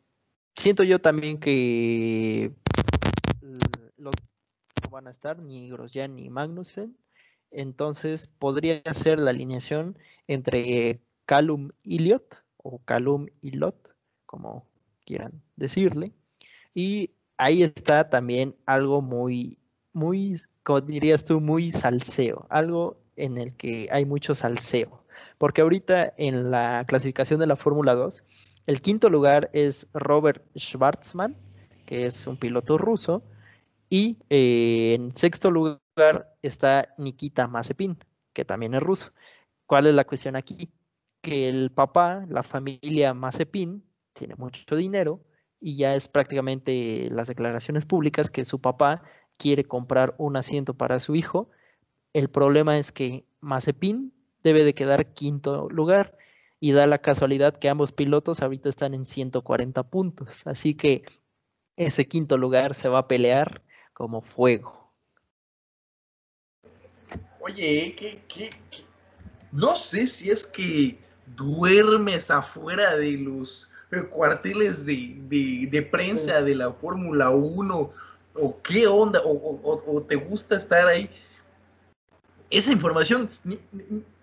siento 0.56 0.84
yo 0.84 1.00
también 1.00 1.40
que 1.40 2.54
los 3.98 4.14
no 4.84 4.90
van 4.90 5.08
a 5.08 5.12
estar 5.12 5.40
ni 5.40 5.70
Grosjean 5.70 6.16
ni 6.16 6.30
Magnussen. 6.30 6.98
Entonces 7.52 8.28
podría 8.28 8.82
ser 8.94 9.20
la 9.20 9.32
alineación 9.32 9.98
entre 10.28 11.02
Calum 11.26 11.72
Iliot 11.84 12.44
o 12.58 12.80
Calum 12.80 13.28
Ilot, 13.42 13.96
como 14.26 14.68
quieran 15.06 15.42
decirle. 15.56 16.12
Y 16.74 17.12
ahí 17.38 17.64
está 17.64 18.10
también 18.10 18.56
algo 18.66 19.02
muy, 19.02 19.60
muy, 19.94 20.42
como 20.66 20.82
dirías 20.82 21.24
tú, 21.24 21.40
muy 21.40 21.72
salseo, 21.72 22.48
algo 22.50 22.98
en 23.16 23.38
el 23.38 23.56
que 23.56 23.88
hay 23.92 24.04
mucho 24.04 24.34
salseo. 24.34 25.06
Porque 25.38 25.62
ahorita 25.62 26.16
en 26.18 26.50
la 26.50 26.84
clasificación 26.88 27.40
de 27.40 27.46
la 27.46 27.56
Fórmula 27.56 27.94
2, 27.94 28.24
el 28.66 28.82
quinto 28.82 29.10
lugar 29.10 29.52
es 29.54 29.88
Robert 29.94 30.44
Schwarzman, 30.58 31.38
que 31.86 32.08
es 32.08 32.26
un 32.26 32.38
piloto 32.38 32.80
ruso, 32.80 33.24
y 33.90 34.18
eh, 34.32 34.96
en 34.96 35.16
sexto 35.16 35.52
lugar 35.52 36.36
está 36.42 36.96
Nikita 36.98 37.48
Mazepin, 37.48 38.00
que 38.34 38.44
también 38.44 38.74
es 38.74 38.82
ruso. 38.82 39.12
¿Cuál 39.68 39.86
es 39.86 39.94
la 39.94 40.06
cuestión 40.06 40.36
aquí? 40.36 40.72
Que 41.22 41.48
el 41.48 41.70
papá, 41.72 42.26
la 42.28 42.42
familia 42.42 43.14
Mazepin, 43.14 43.84
tiene 44.14 44.34
mucho 44.36 44.76
dinero 44.76 45.22
y 45.60 45.78
ya 45.78 45.94
es 45.94 46.08
prácticamente 46.08 47.08
las 47.12 47.28
declaraciones 47.28 47.86
públicas 47.86 48.32
que 48.32 48.46
su 48.46 48.60
papá 48.60 49.04
quiere 49.38 49.64
comprar 49.64 50.16
un 50.18 50.38
asiento 50.38 50.74
para 50.74 51.00
su 51.00 51.16
hijo. 51.16 51.50
El 52.14 52.30
problema 52.30 52.78
es 52.78 52.92
que 52.92 53.26
Mazepin 53.42 54.14
debe 54.44 54.64
de 54.64 54.74
quedar 54.74 55.14
quinto 55.14 55.70
lugar 55.70 56.18
y 56.60 56.72
da 56.72 56.88
la 56.88 57.00
casualidad 57.00 57.58
que 57.58 57.70
ambos 57.70 57.92
pilotos 57.92 58.42
ahorita 58.42 58.70
están 58.70 58.94
en 58.94 59.06
140 59.06 59.84
puntos. 59.90 60.48
Así 60.48 60.76
que 60.76 61.04
ese 61.76 62.08
quinto 62.08 62.38
lugar 62.38 62.74
se 62.74 62.90
va 62.90 63.00
a 63.00 63.08
pelear 63.08 63.62
como 63.94 64.22
fuego. 64.22 64.94
Oye, 67.40 67.96
¿qué, 67.98 68.24
qué, 68.28 68.50
No 69.52 69.76
sé 69.76 70.08
si 70.08 70.32
es 70.32 70.48
que 70.48 70.98
duermes 71.36 72.32
afuera 72.32 72.96
de 72.98 73.12
los 73.12 73.70
eh, 73.92 74.02
cuarteles 74.10 74.86
de, 74.86 75.88
prensa 75.92 76.42
de 76.42 76.56
la 76.56 76.74
Fórmula 76.74 77.30
1 77.30 77.92
o 78.36 78.62
qué 78.62 78.88
onda, 78.88 79.22
o, 79.24 80.02
te 80.08 80.16
gusta 80.16 80.56
estar 80.56 80.88
ahí. 80.88 81.10
Esa 82.50 82.72
información 82.72 83.30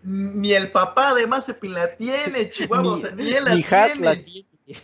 ni, 0.02 0.52
el 0.52 0.70
papá 0.70 1.14
de 1.14 1.26
Mazepin 1.26 1.74
la 1.74 1.96
tiene, 1.96 2.48
Chihuahua, 2.50 3.10
ni, 3.10 3.32
él 3.32 3.44
la 3.44 3.54
tiene. 4.14 4.46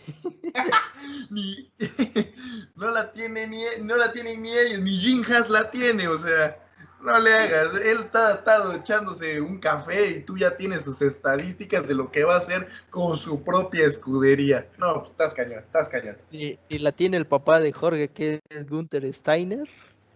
no 2.74 2.91
la 2.91 3.12
tiene 3.12 3.47
ni 3.47 3.62
no 3.81 3.97
la 3.97 4.12
tienen 4.12 4.43
ni 4.43 4.53
ellos, 4.53 4.81
ni 4.81 4.91
Jim 4.99 5.24
Haas 5.29 5.49
la 5.49 5.70
tiene, 5.70 6.09
o 6.09 6.18
sea. 6.18 6.59
No 7.01 7.18
le 7.20 7.32
hagas, 7.32 7.76
él 7.76 7.99
está, 8.05 8.34
está, 8.34 8.74
echándose 8.74 9.40
un 9.40 9.59
café 9.59 10.11
y 10.11 10.22
tú 10.22 10.36
ya 10.36 10.57
tienes 10.57 10.82
sus 10.82 11.01
estadísticas 11.01 11.86
de 11.86 11.94
lo 11.94 12.11
que 12.11 12.24
va 12.24 12.34
a 12.34 12.38
hacer 12.38 12.68
con 12.90 13.16
su 13.16 13.44
propia 13.44 13.86
escudería. 13.86 14.68
No, 14.78 15.01
pues 15.01 15.12
estás 15.12 15.32
cañón, 15.32 15.61
estás 15.61 15.88
cañón. 15.88 16.16
Y, 16.32 16.59
la 16.78 16.90
tiene 16.90 17.16
el 17.16 17.26
papá 17.26 17.61
de 17.61 17.72
Jorge, 17.72 18.09
que 18.09 18.40
es 18.49 18.68
Gunther 18.68 19.12
Steiner, 19.14 19.68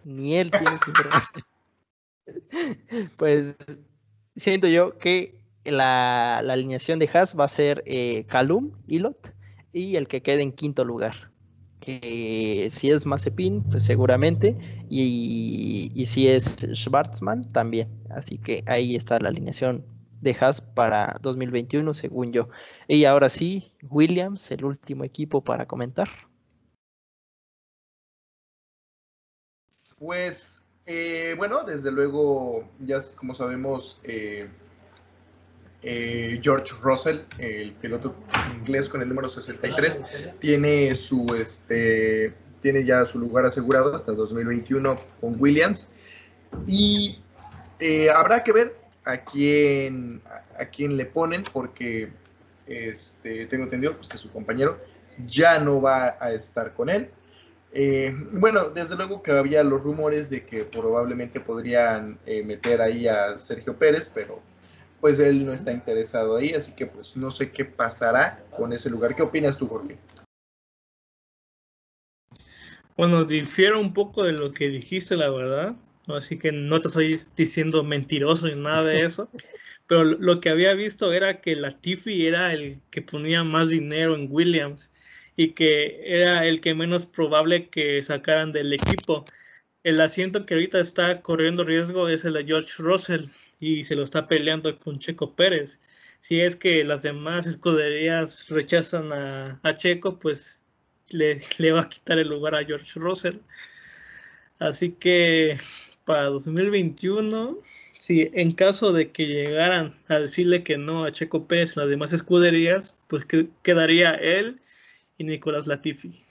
ni 0.03 0.35
él 0.37 0.51
tiene 0.51 0.77
su 0.83 0.89
información. 0.89 1.45
pues 3.17 3.55
siento 4.35 4.67
yo 4.67 4.97
que 4.97 5.41
la, 5.63 6.39
alineación 6.39 6.99
de 6.99 7.09
Haas 7.13 7.37
va 7.39 7.45
a 7.45 7.49
ser 7.49 7.81
eh, 7.85 8.25
Calum, 8.27 8.71
Ilot, 8.87 9.33
y 9.71 9.95
el 9.95 10.09
que 10.09 10.21
quede 10.21 10.41
en 10.41 10.51
quinto 10.51 10.83
lugar 10.83 11.33
que 11.83 12.69
si 12.71 12.91
es 12.91 13.05
Mazepin, 13.05 13.61
pues 13.63 13.83
seguramente, 13.83 14.55
y, 15.01 16.05
si 16.05 16.27
es 16.27 16.57
Schwarzman, 16.73 17.47
también. 17.49 17.89
Así 18.09 18.37
que 18.37 18.63
ahí 18.67 18.95
está 18.95 19.19
la 19.19 19.29
alineación 19.29 19.85
de 20.21 20.35
Haas 20.39 20.61
para 20.61 21.17
2021, 21.21 21.93
según 21.93 22.31
yo. 22.31 22.49
Y 22.87 23.05
ahora 23.05 23.29
sí, 23.29 23.71
Williams, 23.89 24.51
el 24.51 24.65
último 24.65 25.03
equipo 25.03 25.43
para 25.43 25.65
comentar. 25.65 26.09
Pues, 29.97 30.61
eh, 30.85 31.33
bueno, 31.37 31.63
desde 31.63 31.91
luego, 31.91 32.69
ya 32.79 32.97
como 33.17 33.33
sabemos, 33.33 33.99
eh, 34.03 34.47
eh, 35.81 36.39
George 36.41 36.73
Russell, 36.81 37.21
el 37.37 37.73
piloto 37.73 38.15
inglés 38.57 38.89
con 38.89 39.01
el 39.01 39.09
número 39.09 39.27
63, 39.27 40.37
tiene 40.39 40.95
su 40.95 41.35
este 41.35 42.33
tiene 42.63 42.85
ya 42.85 43.05
su 43.05 43.19
lugar 43.19 43.45
asegurado 43.45 43.93
hasta 43.93 44.13
2021 44.13 44.95
con 45.19 45.35
Williams 45.37 45.89
y 46.65 47.19
eh, 47.79 48.09
habrá 48.09 48.41
que 48.41 48.53
ver 48.53 48.75
a 49.03 49.17
quién 49.17 50.21
a 50.57 50.65
quién 50.65 50.95
le 50.95 51.05
ponen 51.05 51.43
porque 51.51 52.09
este 52.65 53.45
tengo 53.47 53.65
entendido 53.65 53.97
pues, 53.97 54.07
que 54.07 54.17
su 54.17 54.31
compañero 54.31 54.79
ya 55.27 55.59
no 55.59 55.81
va 55.81 56.17
a 56.19 56.31
estar 56.31 56.73
con 56.73 56.89
él. 56.89 57.09
Eh, 57.73 58.15
bueno, 58.31 58.69
desde 58.69 58.95
luego 58.95 59.21
que 59.21 59.31
había 59.31 59.61
los 59.63 59.83
rumores 59.83 60.29
de 60.29 60.45
que 60.45 60.63
probablemente 60.63 61.39
podrían 61.39 62.17
meter 62.45 62.81
ahí 62.81 63.07
a 63.07 63.37
Sergio 63.37 63.75
Pérez, 63.75 64.09
pero 64.13 64.39
pues 65.01 65.19
él 65.19 65.45
no 65.45 65.53
está 65.53 65.71
interesado 65.71 66.37
ahí, 66.37 66.53
así 66.53 66.71
que 66.73 66.85
pues 66.85 67.17
no 67.17 67.29
sé 67.29 67.51
qué 67.51 67.65
pasará 67.65 68.41
con 68.55 68.71
ese 68.71 68.89
lugar. 68.89 69.15
¿Qué 69.15 69.23
opinas 69.23 69.57
tú, 69.57 69.67
Jorge? 69.67 69.97
Bueno, 72.95 73.25
difiero 73.25 73.79
un 73.79 73.93
poco 73.93 74.23
de 74.23 74.33
lo 74.33 74.53
que 74.53 74.69
dijiste, 74.69 75.17
la 75.17 75.29
verdad. 75.29 75.75
Así 76.07 76.37
que 76.37 76.51
no 76.51 76.79
te 76.79 76.89
estoy 76.89 77.19
diciendo 77.35 77.83
mentiroso 77.83 78.47
ni 78.47 78.55
nada 78.55 78.83
de 78.83 79.01
eso. 79.01 79.29
Pero 79.87 80.03
lo 80.03 80.39
que 80.39 80.49
había 80.49 80.73
visto 80.73 81.11
era 81.13 81.41
que 81.41 81.55
Latifi 81.55 82.25
era 82.27 82.53
el 82.53 82.81
que 82.89 83.01
ponía 83.01 83.43
más 83.43 83.69
dinero 83.69 84.15
en 84.15 84.27
Williams 84.29 84.91
y 85.35 85.49
que 85.49 86.01
era 86.05 86.45
el 86.45 86.61
que 86.61 86.75
menos 86.75 87.05
probable 87.05 87.69
que 87.69 88.01
sacaran 88.01 88.51
del 88.51 88.73
equipo. 88.73 89.25
El 89.83 89.99
asiento 89.99 90.45
que 90.45 90.53
ahorita 90.53 90.79
está 90.79 91.21
corriendo 91.21 91.63
riesgo 91.63 92.07
es 92.07 92.23
el 92.25 92.33
de 92.33 92.45
George 92.45 92.71
Russell 92.77 93.25
y 93.59 93.83
se 93.83 93.95
lo 93.95 94.03
está 94.03 94.27
peleando 94.27 94.77
con 94.79 94.99
Checo 94.99 95.35
Pérez. 95.35 95.79
Si 96.19 96.39
es 96.39 96.55
que 96.55 96.83
las 96.85 97.03
demás 97.03 97.45
escuderías 97.47 98.47
rechazan 98.49 99.11
a, 99.11 99.77
Checo, 99.77 100.19
pues 100.19 100.65
le, 101.09 101.41
le, 101.57 101.71
va 101.71 101.81
a 101.81 101.89
quitar 101.89 102.19
el 102.19 102.29
lugar 102.29 102.55
a 102.55 102.65
George 102.65 102.99
Russell. 102.99 103.37
Así 104.59 104.91
que 104.91 105.57
para 106.05 106.25
2021 106.25 107.61
si 108.03 108.29
en 108.33 108.51
caso 108.51 108.91
de 108.91 109.13
que 109.13 109.25
llegaran 109.25 109.97
a 110.09 110.15
decirle 110.15 110.61
que 110.61 110.77
no 110.77 111.05
a 111.05 111.13
Checo 111.13 111.47
Pérez 111.47 111.77
en 111.77 111.83
las 111.83 111.89
demás 111.89 112.11
escuderías, 112.11 112.97
pues 113.07 113.25
quedaría 113.61 114.11
él 114.15 114.59
y 115.17 115.23
Nicolás 115.23 115.67
Latifi. 115.67 116.21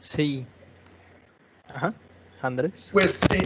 Sí. 0.00 0.44
Ajá. 1.66 1.94
Andrés. 2.42 2.90
Pues 2.92 3.22
eh, 3.34 3.42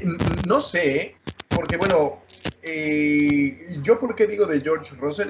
no 0.48 0.60
sé, 0.60 1.14
porque 1.50 1.76
bueno, 1.76 2.20
eh, 2.64 3.78
yo 3.84 4.00
por 4.00 4.16
qué 4.16 4.26
digo 4.26 4.44
de 4.46 4.60
George 4.60 4.92
Russell, 4.96 5.28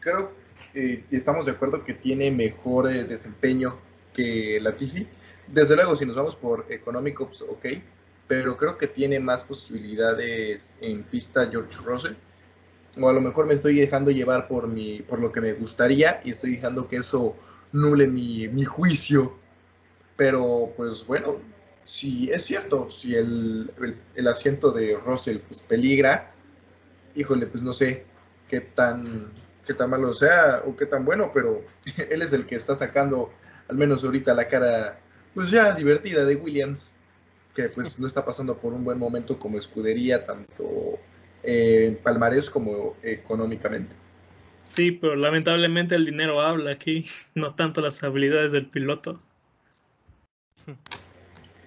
creo 0.00 0.30
que 0.30 0.41
eh, 0.74 1.04
estamos 1.10 1.46
de 1.46 1.52
acuerdo 1.52 1.84
que 1.84 1.94
tiene 1.94 2.30
mejor 2.30 2.88
desempeño 2.88 3.76
que 4.12 4.58
Latifi. 4.60 5.06
Desde 5.46 5.74
luego, 5.74 5.96
si 5.96 6.06
nos 6.06 6.16
vamos 6.16 6.36
por 6.36 6.66
económico, 6.70 7.26
pues 7.26 7.42
ok, 7.42 7.66
pero 8.28 8.56
creo 8.56 8.78
que 8.78 8.86
tiene 8.86 9.20
más 9.20 9.44
posibilidades 9.44 10.78
en 10.80 11.02
pista 11.02 11.48
George 11.50 11.78
Russell. 11.84 12.14
O 12.98 13.08
a 13.08 13.12
lo 13.12 13.20
mejor 13.20 13.46
me 13.46 13.54
estoy 13.54 13.78
dejando 13.78 14.10
llevar 14.10 14.48
por, 14.48 14.68
mi, 14.68 15.00
por 15.02 15.18
lo 15.18 15.32
que 15.32 15.40
me 15.40 15.52
gustaría 15.54 16.20
y 16.24 16.30
estoy 16.30 16.56
dejando 16.56 16.88
que 16.88 16.96
eso 16.96 17.36
nule 17.72 18.06
mi, 18.06 18.48
mi 18.48 18.64
juicio. 18.64 19.34
Pero 20.16 20.72
pues 20.76 21.06
bueno, 21.06 21.36
si 21.84 22.30
es 22.30 22.44
cierto, 22.44 22.88
si 22.90 23.14
el, 23.14 23.70
el, 24.14 24.28
asiento 24.28 24.70
de 24.72 24.96
Russell 24.96 25.38
pues 25.38 25.62
peligra, 25.62 26.32
híjole, 27.14 27.46
pues 27.46 27.62
no 27.62 27.72
sé 27.72 28.04
qué 28.48 28.60
tan, 28.60 29.32
qué 29.72 29.78
tan 29.78 29.90
malo 29.90 30.12
sea 30.12 30.62
o 30.66 30.76
qué 30.76 30.86
tan 30.86 31.04
bueno, 31.04 31.30
pero 31.32 31.62
él 32.10 32.22
es 32.22 32.32
el 32.32 32.46
que 32.46 32.56
está 32.56 32.74
sacando, 32.74 33.32
al 33.68 33.76
menos 33.76 34.04
ahorita, 34.04 34.34
la 34.34 34.48
cara 34.48 34.98
pues 35.34 35.50
ya 35.50 35.72
divertida 35.72 36.24
de 36.24 36.36
Williams 36.36 36.92
que 37.54 37.68
pues 37.68 37.98
no 37.98 38.06
está 38.06 38.24
pasando 38.24 38.56
por 38.56 38.72
un 38.72 38.84
buen 38.84 38.98
momento 38.98 39.38
como 39.38 39.58
escudería, 39.58 40.24
tanto 40.24 40.98
en 41.42 41.96
palmarés 41.96 42.48
como 42.48 42.96
económicamente. 43.02 43.94
Sí, 44.64 44.92
pero 44.92 45.16
lamentablemente 45.16 45.94
el 45.94 46.06
dinero 46.06 46.40
habla 46.40 46.72
aquí, 46.72 47.06
no 47.34 47.54
tanto 47.54 47.80
las 47.80 48.02
habilidades 48.02 48.52
del 48.52 48.66
piloto. 48.66 49.20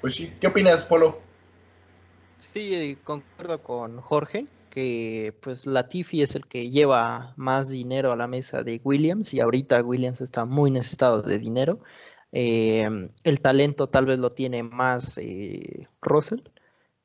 Pues 0.01 0.16
sí, 0.16 0.34
¿qué 0.39 0.47
opinas, 0.47 0.84
Polo? 0.84 1.20
Sí, 2.38 2.97
concuerdo 3.03 3.62
con 3.62 3.99
Jorge, 3.99 4.47
que 4.76 5.34
pues 5.42 5.66
Latifi 5.66 6.22
es 6.22 6.36
el 6.36 6.44
que 6.44 6.70
lleva 6.70 7.34
más 7.38 7.70
dinero 7.70 8.12
a 8.12 8.18
la 8.18 8.28
mesa 8.28 8.62
de 8.62 8.82
Williams 8.84 9.34
y 9.34 9.40
ahorita 9.40 9.82
Williams 9.82 10.20
está 10.20 10.44
muy 10.44 10.70
necesitado 10.70 11.22
de 11.22 11.40
dinero. 11.40 11.80
Eh, 12.34 12.86
el 13.24 13.40
talento 13.40 13.88
tal 13.88 14.06
vez 14.06 14.20
lo 14.20 14.30
tiene 14.30 14.64
más 14.64 15.18
eh, 15.18 15.88
Russell. 16.02 16.42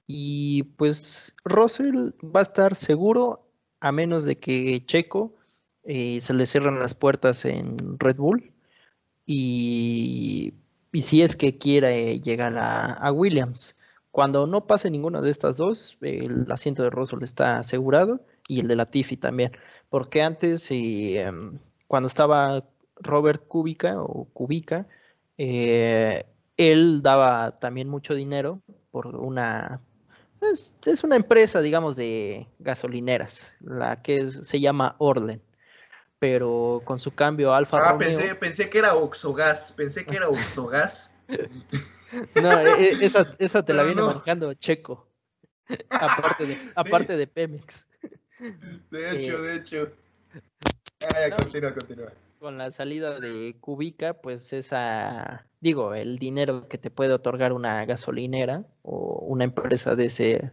Y 0.09 0.65
pues 0.79 1.37
Russell 1.45 2.11
va 2.25 2.41
a 2.41 2.43
estar 2.43 2.75
seguro 2.75 3.49
a 3.79 3.93
menos 3.93 4.25
de 4.25 4.37
que 4.37 4.85
Checo 4.85 5.37
eh, 5.85 6.21
se 6.21 6.35
le 6.35 6.47
cierren 6.47 6.81
las 6.81 6.95
puertas 6.95 7.45
en 7.45 8.01
Red 8.01 8.17
Bull. 8.17 8.53
Y, 9.27 10.55
si 10.95 11.23
es 11.23 11.37
que 11.37 11.57
quiere 11.57 12.19
llegar 12.21 12.57
a, 12.59 13.13
Williams. 13.13 13.77
Cuando 14.11 14.47
no 14.47 14.67
pase 14.67 14.91
ninguna 14.91 15.21
de 15.21 15.31
estas 15.31 15.57
dos, 15.57 15.97
el 16.01 16.51
asiento 16.51 16.83
de 16.83 16.91
Russell 16.91 17.23
está 17.23 17.59
asegurado 17.59 18.21
y 18.49 18.61
el 18.61 18.69
de 18.69 18.77
Latifi 18.77 19.17
también. 19.17 19.53
Porque 19.89 20.23
antes, 20.23 20.67
em, 20.71 21.59
cuando 21.87 22.09
estaba 22.09 22.65
Robert 22.97 23.47
Kubica 23.47 24.01
o 24.03 24.25
Kubica, 24.33 24.87
eh, 25.39 26.25
él 26.57 27.03
daba 27.03 27.59
también 27.59 27.89
mucho 27.89 28.15
dinero 28.15 28.61
por 28.91 29.07
una... 29.07 29.81
Es, 30.43 31.05
una 31.05 31.17
empresa, 31.17 31.61
digamos, 31.61 31.97
de 31.97 32.49
gasolineras, 32.59 33.55
la 33.61 34.03
que 34.03 34.31
se 34.31 34.59
llama 34.59 34.97
Orlen. 34.99 35.43
Pero 36.19 36.83
con 36.85 36.99
su 36.99 37.15
cambio 37.15 37.55
Alfa 37.55 37.89
ah, 37.89 37.99
Pensé, 37.99 38.35
pensé 38.35 38.69
que 38.69 38.79
era 38.79 38.95
Oxogas, 38.95 39.73
pensé 39.73 40.05
que 40.05 40.17
era 40.17 40.29
Oxogas. 40.31 41.10
No, 42.43 42.61
e, 42.61 42.85
e, 42.85 43.05
esa, 43.05 43.35
esa 43.39 43.65
te 43.65 43.73
la 43.75 43.83
viene 43.83 44.03
manejando 44.03 44.53
Checo. 44.55 45.09
aparte 45.91 46.47
de, 46.47 46.59
aparte 46.75 47.17
de 47.17 47.27
Pemex. 47.27 47.87
De 48.91 49.11
hecho, 49.11 49.45
eh, 49.45 49.49
de 49.49 49.57
hecho. 49.57 49.93
Ah, 51.03 51.37
continúa, 51.37 51.75
continúa 51.75 52.13
con 52.41 52.57
la 52.57 52.73
salida 52.73 53.21
de 53.21 53.55
Cubica, 53.61 54.15
pues 54.15 54.53
esa, 54.55 55.47
digo, 55.61 55.95
el 55.95 56.19
dinero 56.19 56.69
que 56.69 56.79
te 56.79 56.91
puede 56.91 57.13
otorgar 57.13 57.53
una 57.53 57.85
gasolinera 57.85 58.65
o 58.83 59.23
una 59.27 59.45
empresa 59.45 59.95
de 59.95 60.07
ese, 60.07 60.51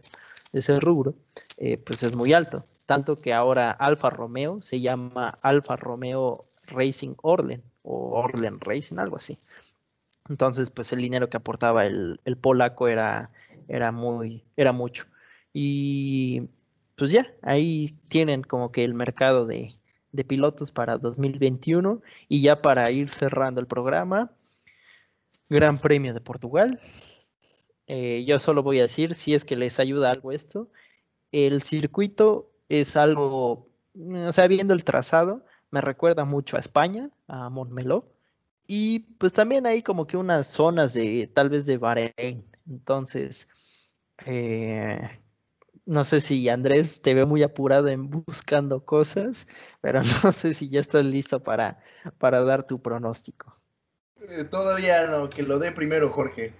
de 0.52 0.58
ese 0.60 0.78
rubro, 0.80 1.14
eh, 1.56 1.78
pues 1.78 2.02
es 2.02 2.14
muy 2.14 2.34
alto. 2.34 2.62
Tanto 2.84 3.16
que 3.16 3.32
ahora 3.32 3.70
Alfa 3.70 4.10
Romeo 4.10 4.60
se 4.60 4.80
llama 4.80 5.30
Alfa 5.40 5.76
Romeo 5.76 6.46
Racing 6.66 7.14
Orlen 7.22 7.62
o 7.82 8.20
Orlen 8.20 8.60
Racing, 8.60 8.98
algo 8.98 9.16
así. 9.16 9.38
Entonces, 10.28 10.70
pues 10.70 10.92
el 10.92 11.00
dinero 11.00 11.30
que 11.30 11.36
aportaba 11.36 11.86
el, 11.86 12.20
polaco 12.40 12.88
era, 12.88 13.30
era 13.68 13.92
muy, 13.92 14.44
era 14.56 14.72
mucho. 14.72 15.06
Y 15.52 16.48
pues 16.96 17.10
ya, 17.10 17.32
ahí 17.42 17.96
tienen 18.08 18.42
como 18.42 18.72
que 18.72 18.84
el 18.84 18.94
mercado 18.94 19.46
de, 19.46 19.74
de 20.12 20.24
pilotos 20.24 20.72
para 20.72 20.98
2021 20.98 22.02
y 22.28 22.42
ya 22.42 22.62
para 22.62 22.90
ir 22.90 23.10
cerrando 23.10 23.60
el 23.60 23.66
programa, 23.66 24.32
Gran 25.48 25.78
Premio 25.78 26.12
de 26.12 26.20
Portugal. 26.20 26.80
Eh, 27.86 28.24
yo 28.26 28.38
solo 28.38 28.62
voy 28.62 28.80
a 28.80 28.82
decir, 28.82 29.14
si 29.14 29.34
es 29.34 29.44
que 29.44 29.56
les 29.56 29.80
ayuda 29.80 30.10
algo 30.10 30.32
esto, 30.32 30.68
el 31.32 31.62
circuito 31.62 32.50
es 32.68 32.96
algo, 32.96 33.68
o 33.98 34.32
sea, 34.32 34.46
viendo 34.46 34.74
el 34.74 34.84
trazado, 34.84 35.44
me 35.70 35.80
recuerda 35.80 36.24
mucho 36.24 36.56
a 36.56 36.60
España, 36.60 37.10
a 37.28 37.48
Montmeló, 37.48 38.12
y 38.70 39.00
pues 39.16 39.32
también 39.32 39.66
hay 39.66 39.82
como 39.82 40.06
que 40.06 40.18
unas 40.18 40.46
zonas 40.46 40.92
de, 40.92 41.26
tal 41.26 41.48
vez 41.48 41.64
de 41.64 41.78
Bahrein. 41.78 42.44
Entonces, 42.68 43.48
eh, 44.26 45.00
no 45.86 46.04
sé 46.04 46.20
si 46.20 46.50
Andrés 46.50 47.00
te 47.00 47.14
ve 47.14 47.24
muy 47.24 47.42
apurado 47.42 47.88
en 47.88 48.10
buscando 48.10 48.84
cosas, 48.84 49.48
pero 49.80 50.02
no 50.22 50.32
sé 50.32 50.52
si 50.52 50.68
ya 50.68 50.80
estás 50.80 51.02
listo 51.02 51.42
para, 51.42 51.82
para 52.18 52.42
dar 52.42 52.66
tu 52.66 52.82
pronóstico. 52.82 53.56
Eh, 54.20 54.44
todavía 54.44 55.06
no, 55.06 55.30
que 55.30 55.42
lo 55.42 55.58
dé 55.58 55.72
primero 55.72 56.10
Jorge. 56.10 56.52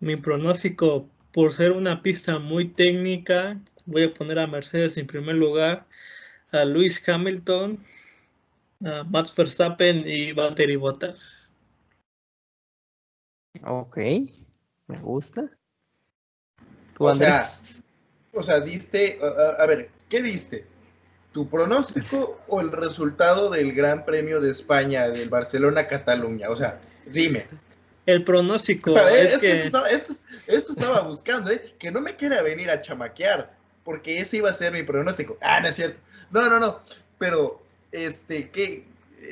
Mi 0.00 0.16
pronóstico, 0.16 1.08
por 1.32 1.52
ser 1.52 1.70
una 1.70 2.02
pista 2.02 2.40
muy 2.40 2.70
técnica, 2.70 3.60
voy 3.86 4.02
a 4.02 4.12
poner 4.12 4.40
a 4.40 4.48
Mercedes 4.48 4.98
en 4.98 5.06
primer 5.06 5.36
lugar, 5.36 5.86
a 6.50 6.64
Luis 6.64 7.08
Hamilton, 7.08 7.78
a 8.84 9.04
Max 9.04 9.34
Verstappen 9.34 10.02
y 10.04 10.32
Valtteri 10.32 10.76
Bottas. 10.76 11.52
Ok, 13.62 13.96
me 14.86 14.98
gusta 15.00 15.50
o 16.98 17.14
Sea, 17.14 17.42
o 18.32 18.42
sea, 18.42 18.60
diste, 18.60 19.18
a, 19.58 19.66
ver, 19.66 19.90
¿qué 20.08 20.22
diste? 20.22 20.64
¿Tu 21.32 21.48
pronóstico 21.48 22.40
o 22.46 22.60
el 22.60 22.70
resultado 22.70 23.50
del 23.50 23.72
Gran 23.72 24.04
Premio 24.04 24.40
de 24.40 24.50
España, 24.50 25.08
del 25.08 25.28
Barcelona-Cataluña? 25.28 26.48
O 26.50 26.56
sea, 26.56 26.80
dime. 27.06 27.46
El 28.06 28.22
pronóstico 28.22 28.96
es, 29.08 29.36
que... 29.38 29.64
Esto 30.46 30.72
estaba, 30.72 31.00
buscando, 31.00 31.50
¿eh? 31.50 31.74
Que 31.78 31.90
no 31.90 32.00
me 32.00 32.16
quiera 32.16 32.42
venir 32.42 32.70
a 32.70 32.82
chamaquear, 32.82 33.54
porque 33.82 34.20
ese 34.20 34.36
iba 34.38 34.50
a 34.50 34.52
ser 34.52 34.72
mi 34.72 34.82
pronóstico. 34.82 35.38
Ah, 35.40 35.60
no 35.60 35.68
es 35.68 35.76
cierto. 35.76 35.98
No, 36.30 36.48
no, 36.48 36.60
no. 36.60 36.80
Pero, 37.18 37.62
este, 37.94 38.50
¿qué? 38.50 38.84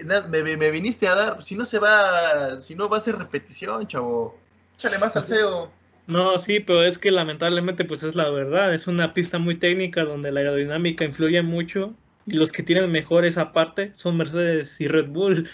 Me, 0.05 0.57
me, 0.57 0.71
viniste 0.71 1.07
a 1.07 1.15
dar, 1.15 1.43
si 1.43 1.55
no 1.55 1.67
se 1.67 1.79
va, 1.79 2.61
si 2.61 2.75
no 2.75 2.89
va 2.89 2.97
a 2.97 3.01
ser 3.01 3.19
repetición, 3.19 3.87
chavo. 3.87 4.39
Échale 4.77 4.99
más 4.99 5.17
al 5.17 5.25
CEO. 5.25 5.71
No, 6.07 6.39
sí, 6.39 6.61
pero 6.61 6.83
es 6.83 6.99
que 6.99 7.11
lamentablemente 7.11 7.85
pues 7.85 8.03
es 8.03 8.15
la 8.15 8.29
verdad, 8.31 8.75
es 8.75 8.87
una 8.87 9.15
pista 9.15 9.39
muy 9.39 9.57
técnica 9.57 10.05
donde 10.05 10.33
la 10.33 10.41
aerodinámica 10.41 11.05
influye 11.05 11.43
mucho 11.43 11.95
y 12.27 12.37
los 12.37 12.53
que 12.53 12.63
tienen 12.63 12.91
mejor 12.91 13.25
esa 13.25 13.53
parte 13.53 13.95
son 13.95 14.17
Mercedes 14.17 14.81
y 14.81 14.89
Red 14.89 15.09
Bull. 15.09 15.49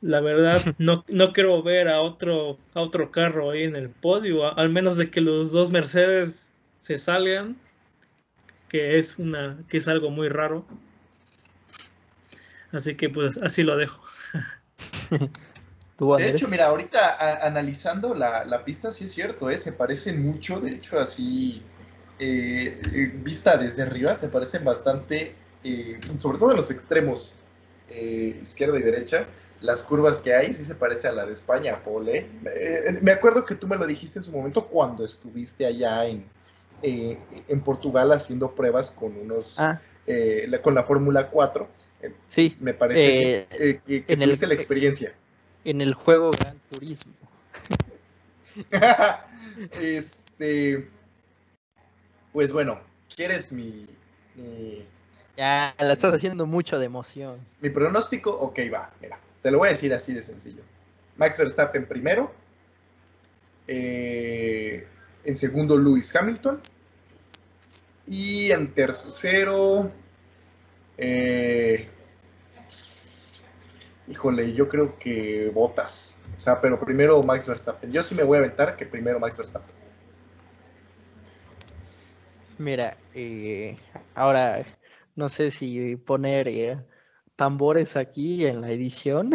La 0.00 0.20
verdad, 0.20 0.60
no, 0.78 1.04
no 1.08 1.32
quiero 1.32 1.62
ver 1.62 1.88
a 1.88 2.00
otro, 2.00 2.58
a 2.74 2.80
otro 2.80 3.10
carro 3.10 3.50
ahí 3.50 3.64
en 3.64 3.76
el 3.76 3.90
podio, 3.90 4.56
al 4.58 4.70
menos 4.70 4.96
de 4.96 5.10
que 5.10 5.20
los 5.20 5.52
dos 5.52 5.70
Mercedes 5.72 6.52
se 6.78 6.98
salgan, 6.98 7.56
que 8.68 8.98
es 8.98 9.18
una, 9.18 9.58
que 9.68 9.78
es 9.78 9.88
algo 9.88 10.10
muy 10.10 10.28
raro. 10.28 10.66
Así 12.72 12.96
que 12.96 13.08
pues 13.08 13.38
así 13.38 13.62
lo 13.62 13.76
dejo. 13.76 14.02
de 16.16 16.28
hecho, 16.28 16.46
mira, 16.48 16.66
ahorita 16.66 17.44
analizando 17.44 18.14
la, 18.14 18.62
pista, 18.64 18.92
sí 18.92 19.06
es 19.06 19.12
cierto, 19.12 19.50
¿eh? 19.50 19.58
se 19.58 19.72
parecen 19.72 20.22
mucho, 20.22 20.60
de 20.60 20.72
hecho, 20.72 21.00
así, 21.00 21.62
eh, 22.20 22.80
eh, 22.92 23.12
vista 23.22 23.56
desde 23.56 23.82
arriba, 23.82 24.14
se 24.14 24.28
parecen 24.28 24.64
bastante, 24.64 25.34
eh, 25.64 25.98
sobre 26.18 26.38
todo 26.38 26.50
en 26.52 26.56
los 26.56 26.70
extremos, 26.70 27.40
izquierda 28.42 28.78
y 28.78 28.82
derecha, 28.82 29.26
las 29.60 29.82
curvas 29.82 30.18
que 30.18 30.34
hay, 30.34 30.54
sí 30.54 30.64
se 30.64 30.74
parece 30.74 31.08
a 31.08 31.12
la 31.12 31.24
de 31.24 31.32
España, 31.32 31.82
Pole. 31.82 32.26
me 33.00 33.12
acuerdo 33.12 33.44
que 33.46 33.54
tú 33.54 33.66
me 33.66 33.76
lo 33.76 33.86
dijiste 33.86 34.18
en 34.18 34.24
su 34.24 34.30
momento 34.30 34.66
cuando 34.66 35.04
estuviste 35.04 35.64
allá 35.64 36.04
en, 36.04 36.28
en 36.82 37.60
Portugal 37.62 38.12
haciendo 38.12 38.54
pruebas 38.54 38.90
con 38.90 39.16
unos, 39.16 39.58
ah. 39.58 39.80
con 40.62 40.74
la 40.74 40.82
Fórmula 40.82 41.28
4. 41.28 41.77
Sí. 42.28 42.56
Me 42.60 42.74
parece 42.74 43.46
que, 43.50 43.80
que, 43.84 44.04
en 44.06 44.20
tuviste 44.20 44.46
la 44.46 44.54
experiencia 44.54 45.12
en 45.64 45.80
el 45.80 45.94
juego 45.94 46.30
Gran 46.30 46.58
Turismo. 46.70 47.12
este. 49.80 50.88
Pues 52.32 52.52
bueno, 52.52 52.80
¿quieres 53.14 53.52
mi, 53.52 53.86
Ya, 55.36 55.74
la 55.78 55.92
estás 55.92 56.14
haciendo 56.14 56.46
mucho 56.46 56.78
de 56.78 56.86
emoción. 56.86 57.38
Mi 57.60 57.70
pronóstico, 57.70 58.30
ok, 58.30 58.58
va, 58.72 58.92
mira. 59.00 59.18
Te 59.42 59.50
lo 59.50 59.58
voy 59.58 59.68
a 59.68 59.70
decir 59.70 59.92
así 59.94 60.12
de 60.12 60.22
sencillo. 60.22 60.62
Max 61.16 61.38
Verstappen 61.38 61.86
primero. 61.86 62.32
Eh, 63.66 64.86
en 65.24 65.34
segundo, 65.34 65.76
Lewis 65.76 66.14
Hamilton. 66.14 66.60
Y 68.06 68.50
en 68.50 68.72
tercero. 68.72 69.90
Eh, 70.98 71.88
Híjole, 74.10 74.54
yo 74.54 74.68
creo 74.68 74.98
que 74.98 75.50
Botas. 75.52 76.22
O 76.36 76.40
sea, 76.40 76.60
pero 76.60 76.80
primero 76.80 77.22
Max 77.22 77.46
Verstappen. 77.46 77.92
Yo 77.92 78.02
sí 78.02 78.14
me 78.14 78.22
voy 78.22 78.36
a 78.36 78.40
aventar 78.40 78.76
que 78.76 78.86
primero 78.86 79.20
Max 79.20 79.36
Verstappen. 79.36 79.74
Mira, 82.56 82.96
eh, 83.14 83.76
ahora 84.14 84.64
no 85.14 85.28
sé 85.28 85.50
si 85.50 85.96
poner 85.96 86.48
eh, 86.48 86.78
tambores 87.36 87.96
aquí 87.96 88.46
en 88.46 88.62
la 88.62 88.70
edición 88.70 89.30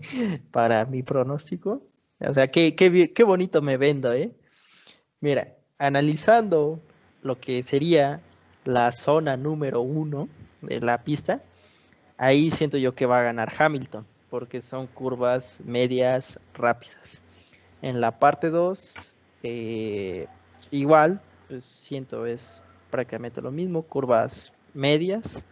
para 0.50 0.84
mi 0.84 1.02
pronóstico. 1.02 1.82
O 2.18 2.34
sea, 2.34 2.48
qué, 2.48 2.74
qué, 2.74 3.12
qué 3.12 3.22
bonito 3.22 3.62
me 3.62 3.76
vendo, 3.76 4.12
¿eh? 4.12 4.32
Mira, 5.20 5.54
analizando 5.78 6.80
lo 7.22 7.38
que 7.38 7.62
sería 7.62 8.20
la 8.64 8.90
zona 8.90 9.36
número 9.36 9.80
uno 9.80 10.28
de 10.60 10.80
la 10.80 11.02
pista, 11.04 11.42
ahí 12.16 12.50
siento 12.50 12.76
yo 12.76 12.94
que 12.94 13.06
va 13.06 13.20
a 13.20 13.22
ganar 13.22 13.52
Hamilton, 13.56 14.06
porque 14.30 14.60
son 14.60 14.86
curvas 14.86 15.58
medias 15.64 16.38
rápidas. 16.54 17.22
En 17.82 18.00
la 18.00 18.18
parte 18.18 18.50
2, 18.50 18.94
eh, 19.44 20.26
igual, 20.70 21.20
pues 21.48 21.64
siento 21.64 22.26
es 22.26 22.62
prácticamente 22.90 23.40
lo 23.40 23.50
mismo, 23.50 23.82
curvas 23.82 24.52
medias. 24.74 25.44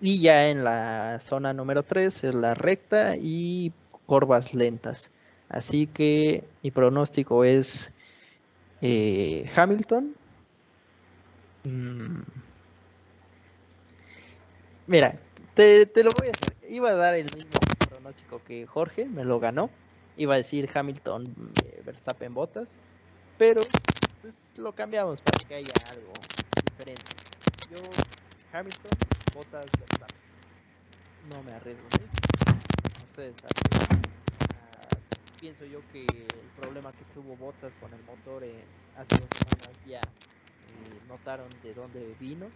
Y 0.00 0.20
ya 0.20 0.48
en 0.48 0.64
la 0.64 1.18
zona 1.20 1.52
número 1.52 1.82
3 1.82 2.24
es 2.24 2.34
la 2.34 2.54
recta 2.54 3.16
y 3.16 3.72
curvas 4.06 4.54
lentas. 4.54 5.10
Así 5.48 5.86
que 5.86 6.44
mi 6.62 6.70
pronóstico 6.70 7.44
es 7.44 7.92
eh, 8.80 9.50
Hamilton. 9.54 10.14
Mm. 11.64 12.47
Mira, 14.88 15.14
te, 15.54 15.86
lo 16.02 16.12
voy 16.12 16.28
a 16.28 16.30
hacer. 16.30 16.56
Iba 16.66 16.88
a 16.88 16.94
dar 16.94 17.14
el 17.14 17.26
mismo 17.34 17.60
pronóstico 17.90 18.42
que 18.42 18.66
Jorge, 18.66 19.04
me 19.04 19.22
lo 19.22 19.38
ganó. 19.38 19.68
Iba 20.16 20.32
a 20.32 20.38
decir 20.38 20.66
Hamilton, 20.72 21.24
eh, 21.62 21.82
Verstappen, 21.84 22.32
Botas. 22.32 22.80
Pero 23.36 23.60
pues 24.22 24.50
lo 24.56 24.72
cambiamos 24.72 25.20
para 25.20 25.46
que 25.46 25.56
haya 25.56 25.74
algo 25.90 26.10
diferente. 26.64 27.02
Yo, 27.70 27.76
Hamilton, 28.50 28.90
Botas, 29.34 29.66
Verstappen. 29.78 30.22
No 31.32 31.42
me 31.42 31.52
arriesgo 31.52 31.86
Ustedes 33.10 33.36
saben. 33.36 34.00
Ah, 34.54 34.96
pienso 35.38 35.66
yo 35.66 35.80
que 35.92 36.06
el 36.06 36.48
problema 36.56 36.92
que 36.92 37.04
tuvo 37.12 37.36
Botas 37.36 37.76
con 37.76 37.92
el 37.92 38.02
motor 38.04 38.42
eh, 38.42 38.64
hace 38.96 39.20
dos 39.20 39.30
semanas 39.36 39.84
ya 39.84 40.00
eh, 40.00 41.00
notaron 41.08 41.48
de 41.62 41.74
dónde 41.74 42.16
vino 42.18 42.48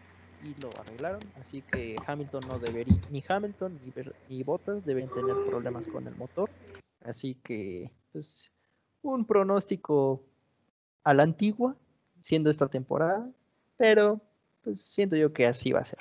y 0.43 0.61
lo 0.61 0.71
arreglaron. 0.81 1.21
Así 1.41 1.63
que 1.63 1.97
Hamilton 2.07 2.43
no 2.49 2.59
debería, 2.59 2.97
ni 3.11 3.23
Hamilton 3.27 3.79
ni, 3.85 3.93
ni 4.29 4.43
Bottas 4.43 4.85
tener 4.85 5.37
problemas 5.49 5.87
con 5.87 6.07
el 6.07 6.15
motor. 6.17 6.51
Así 7.05 7.35
que, 7.37 7.91
pues, 8.13 8.53
un 9.03 9.25
pronóstico 9.27 10.23
a 11.05 11.15
la 11.15 11.25
antigua, 11.25 11.77
siendo 12.21 12.51
esta 12.51 12.69
temporada, 12.69 13.29
pero 13.77 14.21
pues 14.63 14.81
siento 14.81 15.17
yo 15.17 15.33
que 15.33 15.47
así 15.47 15.73
va 15.73 15.81
a 15.81 15.85
ser. 15.85 15.99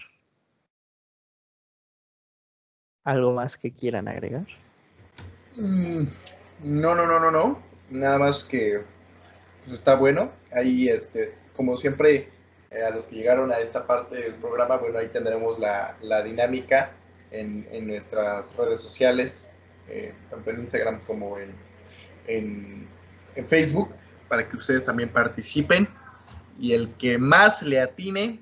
¿Algo 3.04 3.34
más 3.34 3.58
que 3.58 3.72
quieran 3.72 4.08
agregar? 4.08 4.46
Mm, 5.56 6.04
no, 6.64 6.96
no, 6.96 7.08
no, 7.08 7.20
no, 7.20 7.32
no. 7.32 7.64
Nada 7.90 8.20
más 8.20 8.44
que 8.44 8.84
pues, 9.64 9.74
está 9.74 9.96
bueno. 9.96 10.32
Ahí, 10.52 10.88
este, 10.88 11.36
como 11.56 11.78
siempre, 11.78 12.30
eh, 12.72 12.84
a 12.84 12.90
los 12.90 13.06
que 13.06 13.18
llegaron 13.18 13.52
a 13.52 13.60
esta 13.60 13.86
parte 13.86 14.16
del 14.16 14.36
programa, 14.36 14.78
bueno, 14.78 15.00
ahí 15.00 15.10
tendremos 15.10 15.60
la, 15.60 15.98
la 16.02 16.24
dinámica 16.24 16.92
en, 17.32 17.68
en, 17.72 17.88
nuestras 17.88 18.56
redes 18.56 18.80
sociales, 18.80 19.52
eh, 19.90 20.14
tanto 20.30 20.52
en 20.52 20.62
Instagram 20.62 21.02
como 21.06 21.38
en, 21.38 21.54
en, 22.28 22.88
en, 23.36 23.46
Facebook, 23.46 23.94
para 24.30 24.48
que 24.48 24.56
ustedes 24.56 24.86
también 24.86 25.10
participen. 25.10 25.88
Y 26.60 26.72
el 26.74 26.94
que 26.96 27.18
más 27.18 27.62
le 27.62 27.82
atine, 27.82 28.40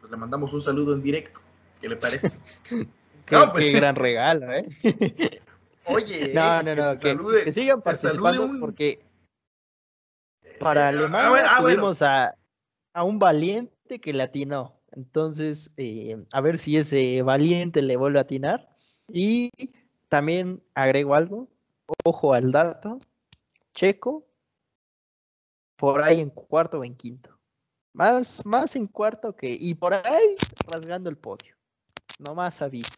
pues 0.00 0.10
le 0.10 0.16
mandamos 0.16 0.52
un 0.52 0.60
saludo 0.60 0.94
en 0.94 1.02
directo. 1.02 1.40
¿Qué 1.80 1.88
le 1.88 1.96
parece? 1.96 2.30
qué, 3.26 3.36
pues, 3.52 3.72
gran 3.72 3.94
regalo, 3.94 4.52
¿eh? 4.52 4.66
Oye, 5.84 6.32
no, 6.34 6.62
no, 6.62 6.74
no, 6.74 6.98
que, 6.98 7.52
sigan 7.52 7.80
participando 7.82 8.48
porque 8.60 9.00
para 10.58 10.82
eh, 10.82 10.88
Alemania 10.88 11.44
ah, 11.48 11.60
tuvimos 11.60 12.02
a 12.02 12.32
a 12.92 13.04
un 13.04 13.18
valiente 13.18 14.00
que 14.00 14.12
le 14.12 14.22
atinó. 14.22 14.80
Entonces, 14.92 15.70
eh, 15.76 16.22
a 16.32 16.40
ver 16.40 16.58
si 16.58 16.76
ese 16.76 17.22
valiente 17.22 17.82
le 17.82 17.96
vuelve 17.96 18.18
a 18.18 18.22
atinar. 18.22 18.68
Y 19.08 19.50
también 20.08 20.62
agrego 20.74 21.14
algo, 21.14 21.48
ojo 22.04 22.34
al 22.34 22.52
dato, 22.52 22.98
Checo, 23.74 24.26
por 25.76 26.02
ahí 26.02 26.20
en 26.20 26.30
cuarto 26.30 26.78
o 26.80 26.84
en 26.84 26.94
quinto. 26.94 27.30
Más, 27.94 28.46
más 28.46 28.76
en 28.76 28.86
cuarto 28.86 29.34
que, 29.34 29.50
y 29.50 29.74
por 29.74 29.94
ahí 29.94 30.36
rasgando 30.66 31.10
el 31.10 31.16
podio. 31.16 31.56
No 32.18 32.34
más 32.34 32.62
aviso. 32.62 32.94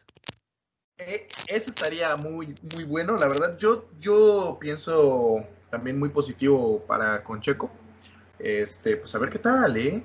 Eh, 0.97 1.27
eso 1.47 1.71
estaría 1.71 2.15
muy, 2.15 2.53
muy 2.73 2.83
bueno, 2.83 3.17
la 3.17 3.27
verdad. 3.27 3.57
Yo, 3.57 3.85
yo 3.99 4.57
pienso 4.59 5.45
también 5.69 5.99
muy 5.99 6.09
positivo 6.09 6.79
para 6.85 7.23
con 7.23 7.41
Checo. 7.41 7.69
Este, 8.39 8.97
pues 8.97 9.13
a 9.15 9.19
ver 9.19 9.29
qué 9.29 9.39
tal, 9.39 9.77
¿eh? 9.77 10.03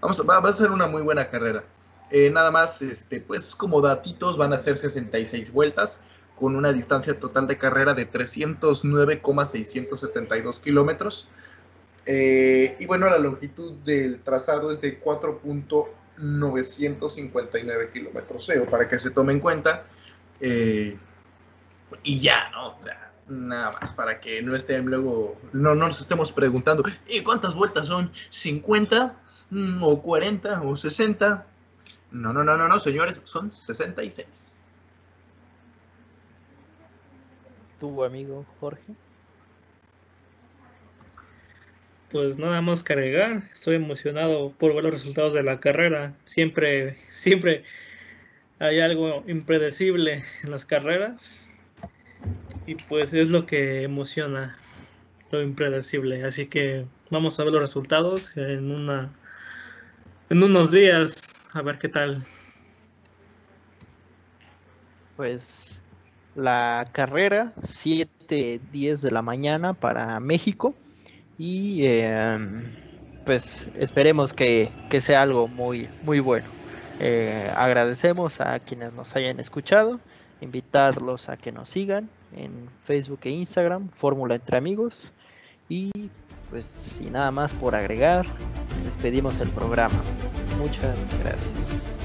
Vamos, 0.00 0.26
va, 0.28 0.38
a 0.38 0.52
ser 0.52 0.70
una 0.70 0.86
muy 0.86 1.02
buena 1.02 1.28
carrera. 1.28 1.62
Eh, 2.10 2.30
nada 2.30 2.50
más, 2.50 2.80
este, 2.82 3.20
pues 3.20 3.54
como 3.54 3.80
datitos, 3.80 4.36
van 4.38 4.52
a 4.52 4.58
ser 4.58 4.76
66 4.78 5.52
vueltas 5.52 6.00
con 6.38 6.54
una 6.54 6.72
distancia 6.72 7.18
total 7.18 7.46
de 7.46 7.56
carrera 7.58 7.94
de 7.94 8.04
309,672 8.06 10.60
kilómetros. 10.60 11.28
Eh, 12.04 12.76
y 12.78 12.86
bueno, 12.86 13.10
la 13.10 13.18
longitud 13.18 13.72
del 13.84 14.20
trazado 14.20 14.70
es 14.70 14.80
de 14.80 15.02
4.959 15.02 17.92
kilómetros, 17.92 18.48
eh, 18.50 18.60
para 18.70 18.88
que 18.88 18.98
se 18.98 19.10
tome 19.10 19.32
en 19.32 19.40
cuenta. 19.40 19.84
y 22.02 22.20
ya, 22.20 22.50
¿no? 22.50 22.76
Nada 23.28 23.72
más, 23.72 23.92
para 23.92 24.20
que 24.20 24.40
no 24.42 24.54
estén 24.54 24.86
luego, 24.86 25.36
no, 25.52 25.74
no 25.74 25.86
nos 25.86 26.00
estemos 26.00 26.30
preguntando, 26.30 26.84
¿y 27.08 27.22
cuántas 27.22 27.54
vueltas 27.54 27.88
son? 27.88 28.12
¿50? 28.30 29.14
Mm, 29.50 29.82
¿O 29.82 30.00
40? 30.00 30.62
¿O 30.62 30.76
60? 30.76 31.46
No, 32.12 32.32
no, 32.32 32.44
no, 32.44 32.56
no, 32.56 32.68
no, 32.68 32.78
señores, 32.78 33.20
son 33.24 33.50
66. 33.50 34.62
¿Tu 37.80 38.04
amigo 38.04 38.46
Jorge? 38.60 38.94
pues 42.16 42.38
nada 42.38 42.60
más 42.62 42.82
cargar. 42.82 43.42
Estoy 43.52 43.76
emocionado 43.76 44.52
por 44.58 44.74
ver 44.74 44.84
los 44.84 44.94
resultados 44.94 45.34
de 45.34 45.42
la 45.42 45.60
carrera. 45.60 46.14
Siempre, 46.24 46.96
siempre 47.08 47.64
hay 48.58 48.80
algo 48.80 49.22
impredecible 49.26 50.22
en 50.42 50.50
las 50.50 50.64
carreras. 50.64 51.45
Y 52.66 52.74
pues 52.74 53.12
es 53.12 53.30
lo 53.30 53.46
que 53.46 53.84
emociona, 53.84 54.58
lo 55.30 55.40
impredecible. 55.40 56.24
Así 56.24 56.46
que 56.46 56.86
vamos 57.10 57.38
a 57.38 57.44
ver 57.44 57.52
los 57.52 57.62
resultados 57.62 58.36
en 58.36 58.70
una 58.72 59.12
en 60.30 60.42
unos 60.42 60.72
días. 60.72 61.14
A 61.52 61.62
ver 61.62 61.78
qué 61.78 61.88
tal. 61.88 62.24
Pues 65.16 65.80
la 66.34 66.86
carrera, 66.92 67.52
7, 67.62 68.60
10 68.72 69.02
de 69.02 69.10
la 69.10 69.22
mañana 69.22 69.72
para 69.72 70.18
México. 70.20 70.74
Y 71.38 71.86
em, 71.86 72.74
pues 73.24 73.66
esperemos 73.76 74.32
que, 74.32 74.70
sea 75.00 75.22
algo 75.22 75.48
muy, 75.48 75.88
muy 76.02 76.20
bueno. 76.20 76.48
Eh, 76.98 77.50
agradecemos 77.54 78.40
a 78.40 78.58
quienes 78.58 78.92
nos 78.92 79.14
hayan 79.16 79.38
escuchado, 79.38 80.00
invitarlos 80.40 81.28
a 81.28 81.36
que 81.36 81.52
nos 81.52 81.68
sigan 81.68 82.08
en 82.36 82.68
Facebook 82.84 83.20
e 83.24 83.30
Instagram, 83.30 83.88
Fórmula 83.90 84.36
Entre 84.36 84.56
Amigos. 84.56 85.12
Y 85.68 85.90
pues 86.50 86.64
sin 86.64 87.12
nada 87.12 87.30
más 87.30 87.52
por 87.52 87.74
agregar, 87.74 88.26
despedimos 88.84 89.40
el 89.40 89.48
programa. 89.50 90.00
Muchas 90.58 90.96
gracias. 91.22 91.98